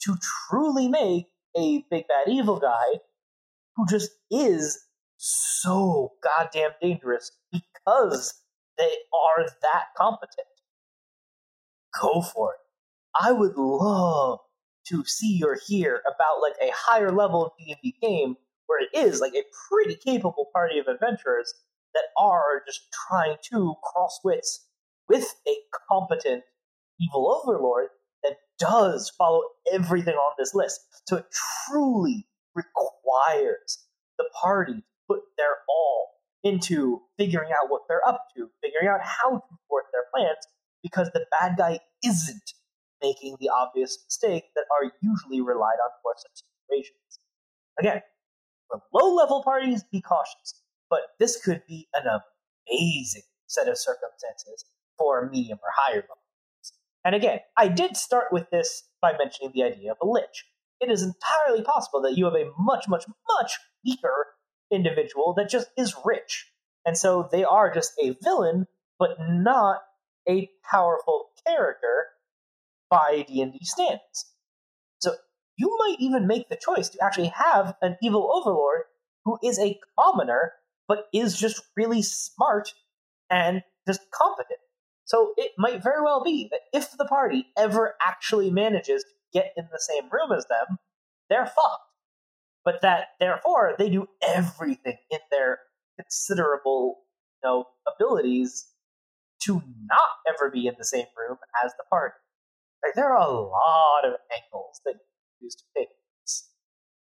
to 0.00 0.16
truly 0.48 0.88
make 0.88 1.26
a 1.56 1.84
big 1.92 2.08
bad 2.08 2.28
evil 2.28 2.58
guy 2.58 2.98
who 3.80 3.86
just 3.86 4.10
is 4.30 4.78
so 5.16 6.12
goddamn 6.22 6.70
dangerous 6.80 7.32
because 7.52 8.34
they 8.78 8.84
are 9.12 9.46
that 9.62 9.84
competent, 9.96 10.46
go 12.00 12.22
for 12.22 12.52
it. 12.52 13.24
I 13.26 13.32
would 13.32 13.56
love 13.56 14.40
to 14.88 15.04
see 15.04 15.42
or 15.44 15.58
hear 15.66 16.00
about 16.06 16.40
like 16.42 16.54
a 16.62 16.72
higher 16.74 17.12
level 17.12 17.54
D&D 17.58 17.96
game 18.00 18.36
where 18.66 18.80
it 18.82 18.96
is 18.96 19.20
like 19.20 19.34
a 19.34 19.44
pretty 19.68 19.96
capable 19.96 20.46
party 20.54 20.78
of 20.78 20.86
adventurers 20.86 21.52
that 21.94 22.04
are 22.18 22.62
just 22.66 22.80
trying 23.08 23.36
to 23.50 23.74
cross 23.82 24.20
wits 24.24 24.66
with 25.08 25.26
a 25.48 25.54
competent 25.90 26.44
evil 27.00 27.42
overlord 27.42 27.88
that 28.22 28.36
does 28.58 29.10
follow 29.18 29.42
everything 29.72 30.14
on 30.14 30.34
this 30.38 30.54
list. 30.54 30.80
So 31.08 31.16
it 31.16 31.26
truly 31.66 32.26
requires 32.54 33.86
the 34.18 34.24
party 34.40 34.74
to 34.74 34.82
put 35.08 35.20
their 35.36 35.56
all 35.68 36.08
into 36.42 37.02
figuring 37.18 37.50
out 37.50 37.70
what 37.70 37.82
they're 37.88 38.06
up 38.06 38.26
to, 38.36 38.48
figuring 38.62 38.88
out 38.88 39.00
how 39.02 39.30
to 39.30 39.56
thwart 39.68 39.84
their 39.92 40.04
plans, 40.14 40.46
because 40.82 41.10
the 41.12 41.24
bad 41.40 41.56
guy 41.56 41.78
isn't 42.04 42.54
making 43.02 43.36
the 43.40 43.48
obvious 43.48 43.98
mistake 44.06 44.44
that 44.54 44.64
are 44.70 44.92
usually 45.02 45.40
relied 45.40 45.78
on 45.84 45.90
for 46.02 46.12
such 46.16 46.44
situations. 46.68 47.18
Again, 47.78 48.02
for 48.68 48.80
low 48.92 49.14
level 49.14 49.42
parties, 49.42 49.84
be 49.90 50.00
cautious, 50.00 50.62
but 50.88 51.00
this 51.18 51.42
could 51.42 51.62
be 51.66 51.88
an 51.94 52.04
amazing 52.06 53.22
set 53.46 53.68
of 53.68 53.78
circumstances 53.78 54.64
for 54.98 55.28
medium 55.30 55.58
or 55.62 55.68
higher 55.74 56.02
level. 56.02 56.18
And 57.04 57.14
again, 57.14 57.40
I 57.56 57.68
did 57.68 57.96
start 57.96 58.26
with 58.30 58.48
this 58.50 58.84
by 59.00 59.16
mentioning 59.16 59.52
the 59.54 59.62
idea 59.62 59.92
of 59.92 59.96
a 60.02 60.06
lich. 60.06 60.44
It 60.80 60.90
is 60.90 61.02
entirely 61.02 61.62
possible 61.62 62.00
that 62.02 62.16
you 62.16 62.24
have 62.24 62.34
a 62.34 62.50
much, 62.58 62.88
much, 62.88 63.04
much 63.38 63.58
weaker 63.84 64.26
individual 64.70 65.34
that 65.36 65.50
just 65.50 65.68
is 65.76 65.94
rich. 66.04 66.46
And 66.86 66.96
so 66.96 67.28
they 67.30 67.44
are 67.44 67.72
just 67.72 67.92
a 68.02 68.16
villain, 68.22 68.66
but 68.98 69.16
not 69.20 69.82
a 70.28 70.48
powerful 70.70 71.26
character 71.46 72.06
by 72.88 73.24
D&D 73.26 73.58
standards. 73.62 74.32
So 75.00 75.14
you 75.56 75.76
might 75.78 75.96
even 76.00 76.26
make 76.26 76.48
the 76.48 76.56
choice 76.56 76.88
to 76.90 77.04
actually 77.04 77.32
have 77.34 77.74
an 77.82 77.96
evil 78.02 78.30
overlord 78.32 78.82
who 79.24 79.38
is 79.42 79.58
a 79.58 79.78
commoner, 79.98 80.52
but 80.88 81.06
is 81.12 81.38
just 81.38 81.62
really 81.76 82.02
smart 82.02 82.72
and 83.28 83.62
just 83.86 84.00
competent. 84.12 84.58
So 85.04 85.34
it 85.36 85.52
might 85.58 85.82
very 85.82 86.02
well 86.02 86.22
be 86.22 86.48
that 86.50 86.60
if 86.72 86.96
the 86.96 87.04
party 87.04 87.46
ever 87.56 87.94
actually 88.00 88.50
manages 88.50 89.02
to 89.02 89.10
get 89.32 89.52
in 89.56 89.68
the 89.70 89.80
same 89.80 90.10
room 90.10 90.32
as 90.36 90.46
them, 90.46 90.78
they're 91.28 91.46
fucked. 91.46 91.86
But 92.64 92.82
that 92.82 93.08
therefore 93.18 93.74
they 93.78 93.88
do 93.88 94.06
everything 94.22 94.98
in 95.10 95.18
their 95.30 95.60
considerable, 95.98 96.98
you 97.42 97.48
know, 97.48 97.64
abilities 97.94 98.68
to 99.44 99.54
not 99.54 100.34
ever 100.34 100.50
be 100.50 100.66
in 100.66 100.74
the 100.78 100.84
same 100.84 101.06
room 101.16 101.38
as 101.64 101.72
the 101.78 101.84
party. 101.90 102.14
Like 102.84 102.94
there 102.94 103.10
are 103.10 103.16
a 103.16 103.30
lot 103.30 104.04
of 104.04 104.14
angles 104.32 104.80
that 104.84 104.94
you 104.94 105.46
use 105.46 105.54
to 105.56 105.64
take. 105.76 105.88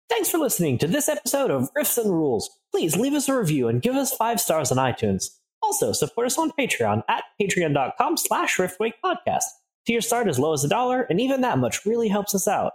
Thanks 0.09 0.31
for 0.31 0.37
listening 0.37 0.77
to 0.79 0.87
this 0.87 1.09
episode 1.09 1.51
of 1.51 1.69
Riffs 1.77 1.97
and 1.97 2.11
Rules. 2.11 2.49
Please 2.71 2.95
leave 2.95 3.13
us 3.13 3.27
a 3.27 3.37
review 3.37 3.67
and 3.67 3.81
give 3.81 3.95
us 3.95 4.13
five 4.13 4.39
stars 4.39 4.71
on 4.71 4.77
iTunes. 4.77 5.25
Also, 5.61 5.91
support 5.91 6.27
us 6.27 6.37
on 6.37 6.51
Patreon 6.57 7.03
at 7.09 7.23
patreon.com 7.41 8.17
slash 8.17 8.57
riftwake 8.57 8.93
Tier 9.87 10.01
start 10.01 10.27
as 10.27 10.37
low 10.37 10.51
as 10.51 10.65
a 10.65 10.67
dollar, 10.67 11.03
and 11.03 11.21
even 11.21 11.39
that 11.41 11.59
much 11.59 11.85
really 11.85 12.09
helps 12.09 12.35
us 12.35 12.45
out. 12.45 12.73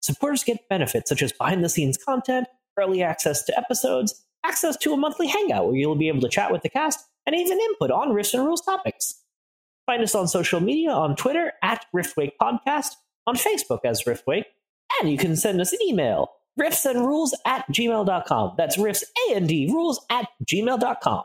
Supporters 0.00 0.44
get 0.44 0.66
benefits 0.70 1.10
such 1.10 1.22
as 1.22 1.30
behind 1.30 1.62
the 1.62 1.68
scenes 1.68 1.98
content, 1.98 2.48
early 2.78 3.02
access 3.02 3.42
to 3.42 3.58
episodes, 3.58 4.24
access 4.46 4.74
to 4.78 4.94
a 4.94 4.96
monthly 4.96 5.26
hangout 5.26 5.66
where 5.66 5.76
you'll 5.76 5.94
be 5.94 6.08
able 6.08 6.22
to 6.22 6.28
chat 6.28 6.50
with 6.50 6.62
the 6.62 6.70
cast, 6.70 7.00
and 7.26 7.36
even 7.36 7.60
input 7.60 7.90
on 7.90 8.12
Riffs 8.12 8.32
and 8.32 8.46
Rules 8.46 8.62
topics. 8.62 9.22
Find 9.84 10.02
us 10.02 10.14
on 10.14 10.26
social 10.26 10.60
media 10.60 10.90
on 10.90 11.16
Twitter 11.16 11.52
at 11.62 11.84
Riftwake 11.94 12.32
Podcast, 12.40 12.92
on 13.26 13.36
Facebook 13.36 13.80
as 13.84 14.04
Riftwake, 14.04 14.46
and 15.00 15.10
you 15.10 15.18
can 15.18 15.36
send 15.36 15.60
us 15.60 15.74
an 15.74 15.80
email, 15.86 16.30
riffsandrules 16.58 17.32
at 17.44 17.66
gmail.com. 17.70 18.54
That's 18.56 18.78
riffs 18.78 19.04
and 19.32 19.50
rules 19.50 20.00
at 20.08 20.26
gmail.com. 20.46 21.24